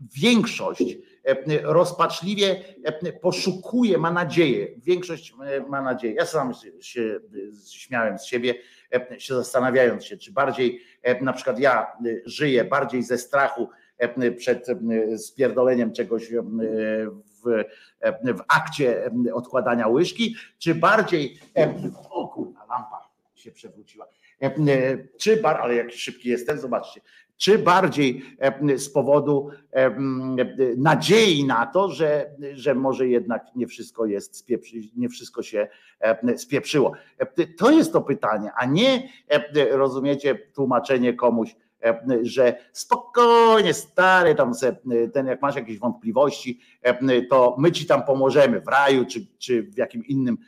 [0.00, 6.14] większość e, rozpaczliwie e, poszukuje, ma nadzieję, większość e, ma nadzieję.
[6.14, 6.70] Ja sam się,
[7.72, 8.54] śmiałem z siebie,
[8.94, 11.86] e, się zastanawiając się, czy bardziej e, na przykład ja e,
[12.24, 13.83] żyję bardziej ze strachu e,
[14.36, 16.42] przed e, spierdoleniem czegoś e,
[17.44, 17.48] w,
[18.00, 21.74] e, w akcie e, odkładania łyżki, czy bardziej, e,
[22.10, 24.06] o kurwa, lampa się przewróciła,
[24.42, 27.00] E, e, czy bar, ale jak szybki jestem, zobaczcie,
[27.36, 29.94] czy bardziej e, z powodu e, e,
[30.76, 35.68] nadziei na to, że, że może jednak nie wszystko jest spieprzy, nie wszystko się
[36.00, 36.92] e, spieprzyło.
[37.18, 41.56] E, To jest to pytanie, a nie e, rozumiecie tłumaczenie komuś,
[42.22, 44.76] że spokojnie, stary, tam se,
[45.12, 46.60] ten jak masz jakieś wątpliwości,
[47.30, 50.38] to my ci tam pomożemy w raju, czy, czy w jakim innym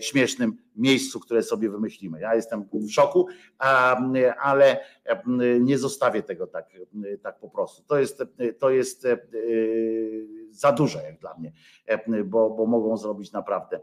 [0.00, 2.20] śmiesznym miejscu, które sobie wymyślimy.
[2.20, 3.26] Ja jestem w szoku,
[4.38, 4.84] ale
[5.60, 6.66] nie zostawię tego tak,
[7.22, 7.82] tak po prostu.
[7.82, 8.22] To jest,
[8.58, 9.06] to jest
[10.50, 11.52] za dużo jak dla mnie,
[12.24, 13.80] bo, bo mogą zrobić naprawdę.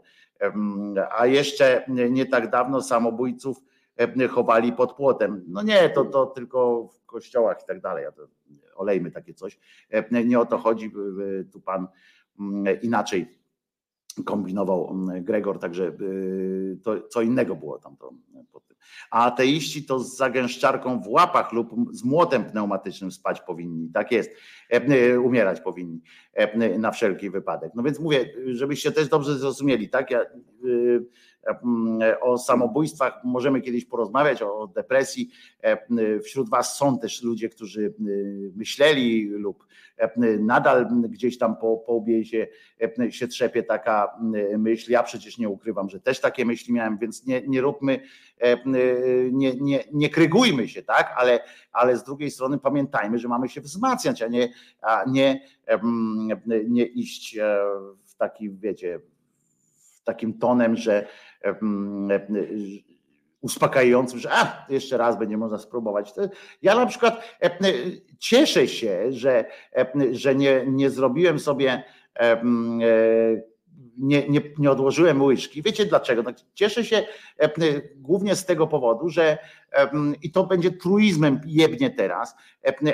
[1.18, 3.58] A jeszcze nie tak dawno samobójców
[4.30, 5.44] chowali pod płotem.
[5.48, 8.04] No nie, to, to tylko w kościołach i tak dalej.
[8.74, 9.58] Olejmy takie coś.
[10.24, 10.92] Nie o to chodzi.
[11.52, 11.86] Tu pan
[12.82, 13.38] inaczej
[14.24, 15.92] kombinował Gregor, także
[16.82, 17.96] to co innego było tam.
[17.96, 18.10] To,
[19.10, 23.90] a ateiści to z zagęszczarką w łapach lub z młotem pneumatycznym spać powinni.
[23.92, 24.30] Tak jest.
[25.24, 26.00] Umierać powinni
[26.78, 27.72] na wszelki wypadek.
[27.74, 30.10] No więc mówię, żebyście też dobrze zrozumieli, tak?
[30.10, 30.20] Ja,
[32.20, 35.30] o samobójstwach możemy kiedyś porozmawiać, o depresji.
[36.24, 37.94] Wśród Was są też ludzie, którzy
[38.56, 39.66] myśleli lub
[40.40, 42.46] nadal gdzieś tam po, po łbie się,
[43.10, 44.18] się trzepie taka
[44.58, 44.92] myśl.
[44.92, 48.00] Ja przecież nie ukrywam, że też takie myśli miałem, więc nie, nie róbmy,
[49.32, 51.14] nie, nie, nie krygujmy się, tak?
[51.16, 51.40] Ale,
[51.72, 54.52] ale z drugiej strony pamiętajmy, że mamy się wzmacniać, a nie,
[54.82, 55.40] a nie,
[56.68, 57.58] nie iść e,
[58.04, 59.00] w taki, wiecie,
[60.08, 61.06] takim tonem, że
[63.40, 66.12] uspokajającym, że a, jeszcze raz będzie można spróbować.
[66.62, 67.38] Ja na przykład
[68.18, 69.44] cieszę się, że,
[70.12, 71.84] że nie, nie zrobiłem sobie
[73.98, 75.62] nie, nie, nie odłożyłem łyżki.
[75.62, 76.22] Wiecie dlaczego?
[76.22, 77.02] Tak, cieszę się
[77.96, 79.38] głównie z tego powodu, że
[80.22, 82.36] i to będzie truizmem jebnie teraz,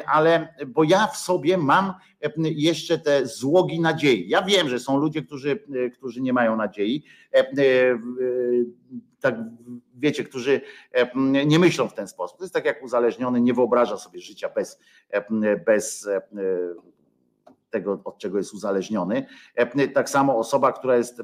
[0.07, 1.95] ale bo ja w sobie mam
[2.39, 4.29] jeszcze te złogi nadziei.
[4.29, 7.05] Ja wiem, że są ludzie, którzy, którzy nie mają nadziei.
[9.21, 9.35] Tak,
[9.95, 10.61] wiecie, którzy
[11.47, 12.39] nie myślą w ten sposób.
[12.39, 14.81] To jest tak jak uzależniony, nie wyobraża sobie życia bez,
[15.67, 16.09] bez
[17.75, 19.27] tego, od czego jest uzależniony.
[19.95, 21.23] Tak samo osoba, która jest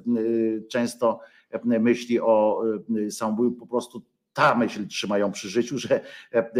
[0.70, 1.20] często
[1.64, 2.62] myśli o
[3.10, 6.00] samobójstwie, po prostu ta myśl trzyma ją przy życiu, że,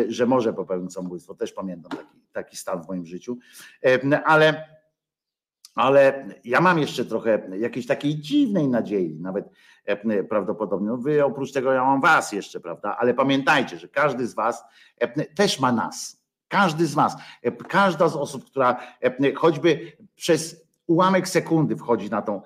[0.08, 1.34] że może popełnić samobójstwo.
[1.34, 3.38] Też pamiętam taki, taki stan w moim życiu.
[4.24, 4.68] Ale,
[5.74, 9.48] ale ja mam jeszcze trochę jakiejś takiej dziwnej nadziei, nawet
[10.28, 10.88] prawdopodobnie.
[10.88, 12.96] No wy oprócz tego ja mam was jeszcze, prawda?
[12.96, 14.64] Ale pamiętajcie, że każdy z was
[15.34, 16.19] też ma nas
[16.50, 17.16] każdy z Was,
[17.68, 18.80] każda z osób, która
[19.36, 22.42] choćby przez ułamek sekundy wchodzi na tą,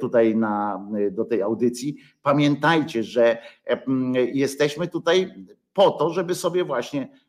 [0.00, 3.38] tutaj na, do tej audycji, pamiętajcie, że
[4.32, 5.34] jesteśmy tutaj
[5.72, 7.21] po to, żeby sobie właśnie E, e,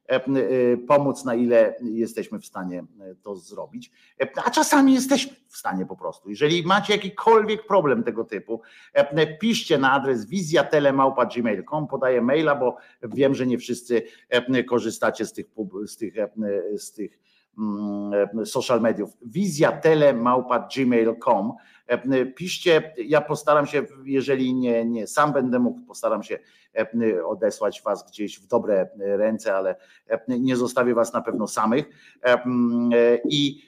[0.88, 3.92] pomóc, na ile jesteśmy w stanie e, to zrobić.
[4.46, 6.30] A czasami jesteśmy w stanie po prostu.
[6.30, 8.62] Jeżeli macie jakikolwiek problem tego typu,
[9.40, 14.04] piszcie na adres wizjatelemałpa.gmail.com, podaję maila, bo wiem, że nie wszyscy
[14.68, 15.46] korzystacie z tych,
[15.86, 16.14] z tych,
[16.78, 17.20] z tych
[17.58, 19.18] mm, social mediów.
[19.22, 21.54] wizjatelemałpa.gmail.com
[22.36, 26.40] Piszcie, ja postaram się, jeżeli nie, nie sam będę mógł, postaram się
[26.76, 29.76] E, odesłać was gdzieś w dobre ręce, ale
[30.08, 31.86] e, nie zostawię was na pewno samych
[32.24, 32.42] e,
[33.30, 33.62] i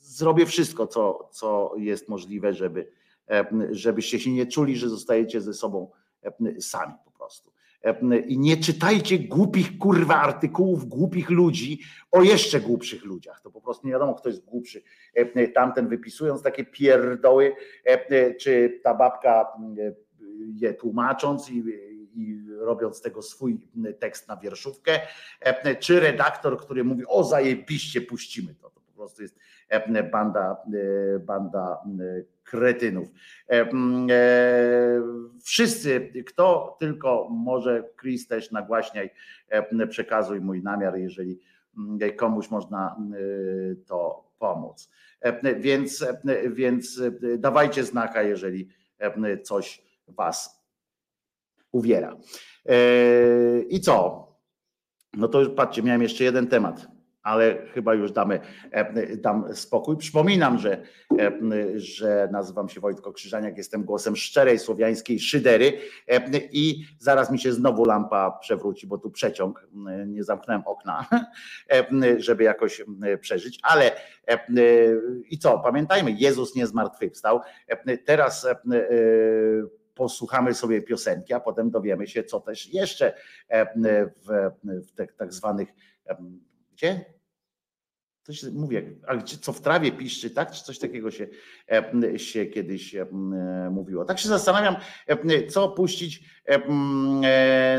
[0.00, 2.90] zrobię wszystko, co, co jest możliwe, żeby,
[3.70, 5.90] żebyście się nie czuli, że zostajecie ze sobą
[6.60, 6.92] sami.
[8.26, 11.80] I nie czytajcie głupich kurwa artykułów głupich ludzi
[12.10, 13.40] o jeszcze głupszych ludziach.
[13.40, 14.82] To po prostu nie wiadomo, kto jest głupszy.
[15.54, 17.56] Tamten wypisując takie pierdoły,
[18.40, 19.46] czy ta babka
[20.54, 21.64] je tłumacząc i,
[22.14, 23.60] i robiąc tego swój
[23.98, 25.00] tekst na wierszówkę,
[25.80, 28.70] czy redaktor, który mówi, o zajebiście, puścimy to.
[28.70, 29.38] To po prostu jest
[30.12, 30.56] banda,
[31.20, 31.82] banda
[32.44, 33.08] kretynów.
[35.44, 39.10] Wszyscy, kto tylko może, Chris też nagłaśniaj,
[39.88, 41.40] przekazuj mój namiar, jeżeli
[42.16, 42.96] komuś można
[43.86, 44.90] to pomóc.
[45.56, 46.06] Więc,
[46.50, 47.02] więc
[47.38, 48.68] dawajcie znaka, jeżeli
[49.42, 50.64] coś was
[51.72, 52.16] uwiera.
[52.66, 52.76] E,
[53.68, 54.24] I co?
[55.14, 56.86] No to już patrzcie, miałem jeszcze jeden temat,
[57.24, 59.96] ale chyba już damy e, dam spokój.
[59.96, 60.82] Przypominam, że,
[61.18, 61.32] e,
[61.74, 65.72] że nazywam się Wojtko Krzyżaniak, jestem głosem szczerej słowiańskiej szydery
[66.52, 69.68] i zaraz mi się znowu lampa przewróci, bo tu przeciąg,
[70.06, 71.06] nie zamknąłem okna,
[72.18, 72.84] żeby jakoś
[73.20, 73.90] przeżyć, ale
[75.30, 77.40] i co, pamiętajmy, Jezus nie zmartwychwstał.
[78.04, 78.46] Teraz
[79.94, 83.14] posłuchamy sobie piosenki, a potem dowiemy się, co też jeszcze
[83.48, 83.66] e,
[84.22, 84.50] w,
[84.88, 85.68] w tych tak zwanych,
[86.06, 86.16] e,
[86.72, 87.13] gdzie?
[89.40, 90.50] Co w trawie piszczy, tak?
[90.50, 91.28] Czy coś takiego się,
[91.72, 92.96] e, się kiedyś
[93.70, 94.04] mówiło.
[94.04, 94.76] Tak się zastanawiam,
[95.48, 96.24] co puścić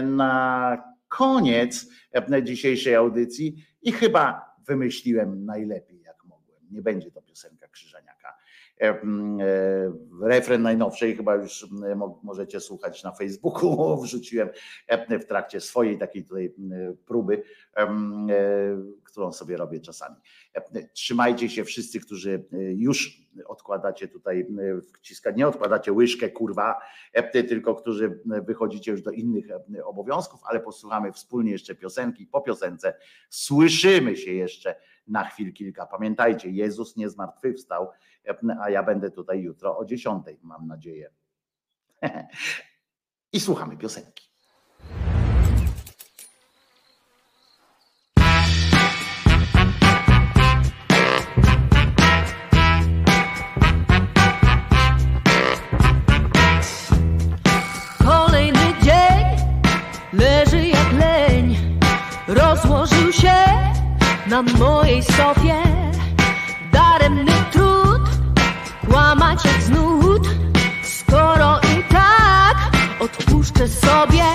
[0.03, 1.88] na koniec
[2.32, 6.61] e, dzisiejszej audycji i chyba wymyśliłem najlepiej, jak mogłem.
[6.72, 8.15] Nie będzie to piosenka Krzyżaniaka.
[8.82, 13.78] E, mm, e, Refren najnowszej chyba już mm, mo- możecie słuchać na Facebooku.
[14.04, 14.50] Wrzuciłem
[14.88, 17.44] e, w trakcie swojej takiej tutaj mm, próby,
[19.04, 20.16] którą sobie robię czasami.
[20.94, 22.45] Trzymajcie się wszyscy, którzy
[22.76, 24.48] już odkładacie tutaj,
[24.94, 26.80] wciska, nie odkładacie łyżkę, kurwa,
[27.32, 29.45] tylko którzy wychodzicie już do innych
[29.84, 32.28] obowiązków, ale posłuchamy wspólnie jeszcze piosenki.
[32.28, 32.94] Po piosence
[33.30, 34.76] słyszymy się jeszcze
[35.08, 35.86] na chwil kilka.
[35.86, 37.88] Pamiętajcie, Jezus nie zmartwychwstał,
[38.62, 41.12] a ja będę tutaj jutro o 10, mam nadzieję.
[43.34, 44.26] I słuchamy piosenki.
[60.16, 61.56] Leży jak leń,
[62.28, 63.34] rozłożył się
[64.28, 65.65] na mojej sofie.
[73.68, 74.34] sobie.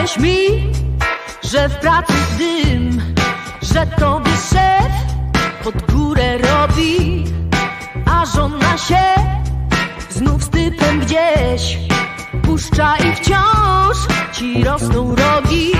[0.00, 0.72] Mówiłeś mi,
[1.42, 3.14] że w pracy dym,
[3.62, 4.92] że tobie szef
[5.64, 7.24] pod górę robi,
[8.06, 9.04] a żona się
[10.10, 11.78] znów z typem gdzieś
[12.42, 13.96] puszcza i wciąż
[14.32, 15.72] ci rosną rogi.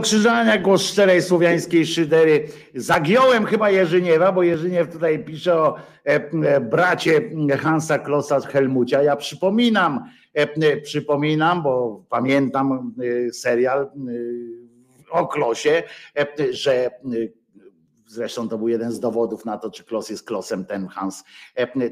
[0.00, 2.48] Krzyżania, głos szczerej słowiańskiej szydery.
[2.74, 9.02] Zagiąłem chyba Jerzyniewa, bo Jerzyniew tutaj pisze o e, e, bracie Hansa Klossa z Helmucia.
[9.02, 10.04] Ja przypominam,
[10.36, 12.94] e, e, przypominam, bo pamiętam
[13.28, 13.90] e, serial e,
[15.10, 15.82] o Klosie,
[16.50, 16.90] że
[18.06, 21.24] Zresztą to był jeden z dowodów na to, czy Klos jest Klosem, ten Hans.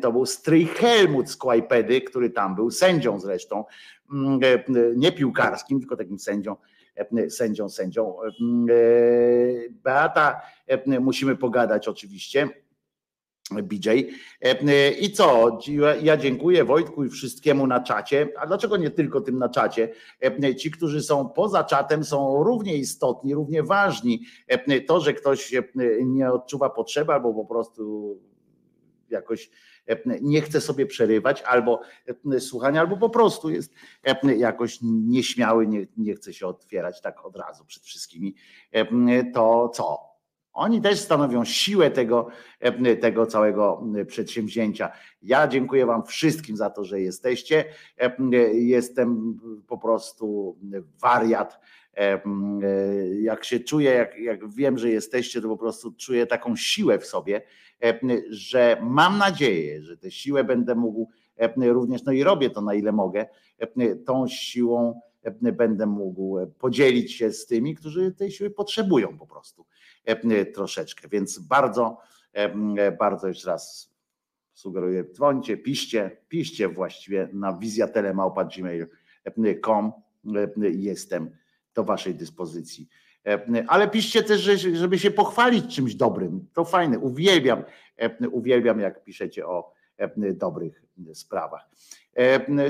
[0.03, 3.65] To był stryj Helmut z Kłajpedy, który tam był, sędzią zresztą,
[4.97, 6.57] nie piłkarskim, tylko takim sędzią
[7.29, 8.23] sędzią, sędzią.
[8.23, 8.29] E,
[9.71, 12.49] Beata, e, musimy pogadać oczywiście.
[13.63, 13.89] BJ.
[15.01, 15.59] I co?
[16.03, 18.29] Ja dziękuję Wojtku i wszystkiemu na czacie.
[18.39, 19.89] A dlaczego nie tylko tym na czacie?
[20.59, 24.25] Ci, którzy są poza czatem, są równie istotni, równie ważni.
[24.87, 25.55] To, że ktoś
[26.05, 28.17] nie odczuwa potrzeby albo po prostu
[29.11, 29.51] jakoś
[30.21, 31.81] nie chce sobie przerywać albo
[32.39, 33.73] słuchania, albo po prostu jest
[34.37, 38.35] jakoś nieśmiały, nie, nie chce się otwierać tak od razu przed wszystkimi,
[39.35, 40.13] to co?
[40.53, 42.29] Oni też stanowią siłę tego,
[43.01, 44.93] tego całego przedsięwzięcia.
[45.23, 47.65] Ja dziękuję Wam wszystkim za to, że jesteście.
[48.53, 50.59] Jestem po prostu
[51.03, 51.61] wariat.
[53.21, 57.07] Jak się czuję, jak, jak wiem, że jesteście, to po prostu czuję taką siłę w
[57.07, 57.43] sobie,
[58.31, 61.09] że mam nadzieję, że tę siłę będę mógł
[61.57, 63.27] również, no i robię to na ile mogę,
[64.07, 65.01] tą siłą
[65.53, 69.67] będę mógł podzielić się z tymi, którzy tej siły potrzebują po prostu
[70.55, 71.09] troszeczkę.
[71.09, 71.99] Więc bardzo,
[72.99, 73.93] bardzo jeszcze raz
[74.55, 79.93] sugeruję, dzwońcie, piszcie, piszcie właściwie na wizjatelemałpa.gmail.com
[80.73, 81.31] jestem
[81.75, 82.89] do waszej dyspozycji.
[83.69, 84.41] Ale piszcie też,
[84.73, 86.49] żeby się pochwalić czymś dobrym.
[86.53, 87.65] To fajne, uwielbiam,
[88.31, 89.73] uwielbiam jak piszecie o
[90.19, 90.83] dobrych
[91.15, 91.69] sprawach.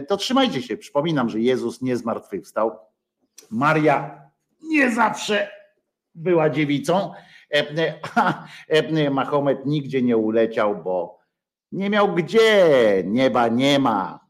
[0.09, 0.77] To trzymajcie się.
[0.77, 2.79] Przypominam, że Jezus nie zmartwychwstał.
[3.51, 4.23] Maria
[4.63, 5.51] nie zawsze
[6.15, 7.13] była dziewicą.
[8.15, 8.47] A
[9.11, 11.19] Mahomet nigdzie nie uleciał, bo
[11.73, 13.03] nie miał gdzie.
[13.07, 14.21] Nieba nie ma.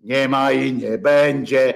[0.00, 1.74] Nie ma i nie będzie.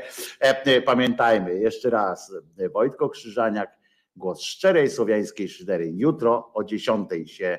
[0.84, 2.32] Pamiętajmy jeszcze raz.
[2.72, 3.79] Wojtko Krzyżaniak,
[4.16, 5.92] głos szczerej słowiańskiej szydery.
[5.92, 7.58] Jutro o 10 się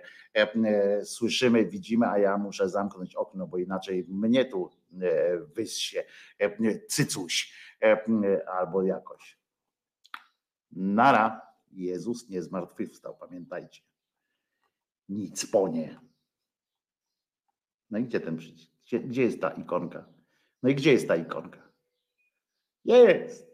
[1.03, 4.69] słyszymy, widzimy, a ja muszę zamknąć okno, bo inaczej mnie tu
[5.55, 6.03] wyssie
[6.89, 7.53] cycuś
[8.47, 9.39] albo jakoś.
[10.71, 11.51] Nara.
[11.71, 13.81] Jezus nie zmartwychwstał, pamiętajcie.
[15.09, 15.99] Nic po nie.
[17.89, 18.71] No i gdzie ten przycisk?
[18.85, 20.05] Gdzie, gdzie jest ta ikonka?
[20.63, 21.71] No i gdzie jest ta ikonka?
[22.85, 23.51] Jest.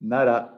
[0.00, 0.57] Nara.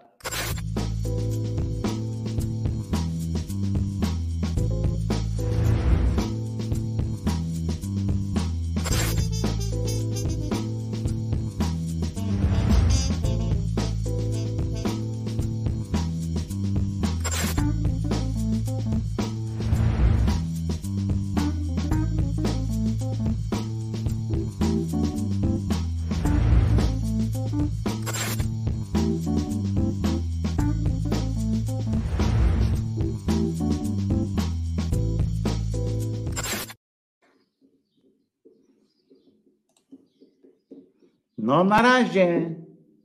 [41.61, 42.57] No na razie.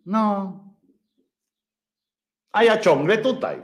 [0.05, 0.53] No.
[2.51, 3.61] A ja ciągle tutaj.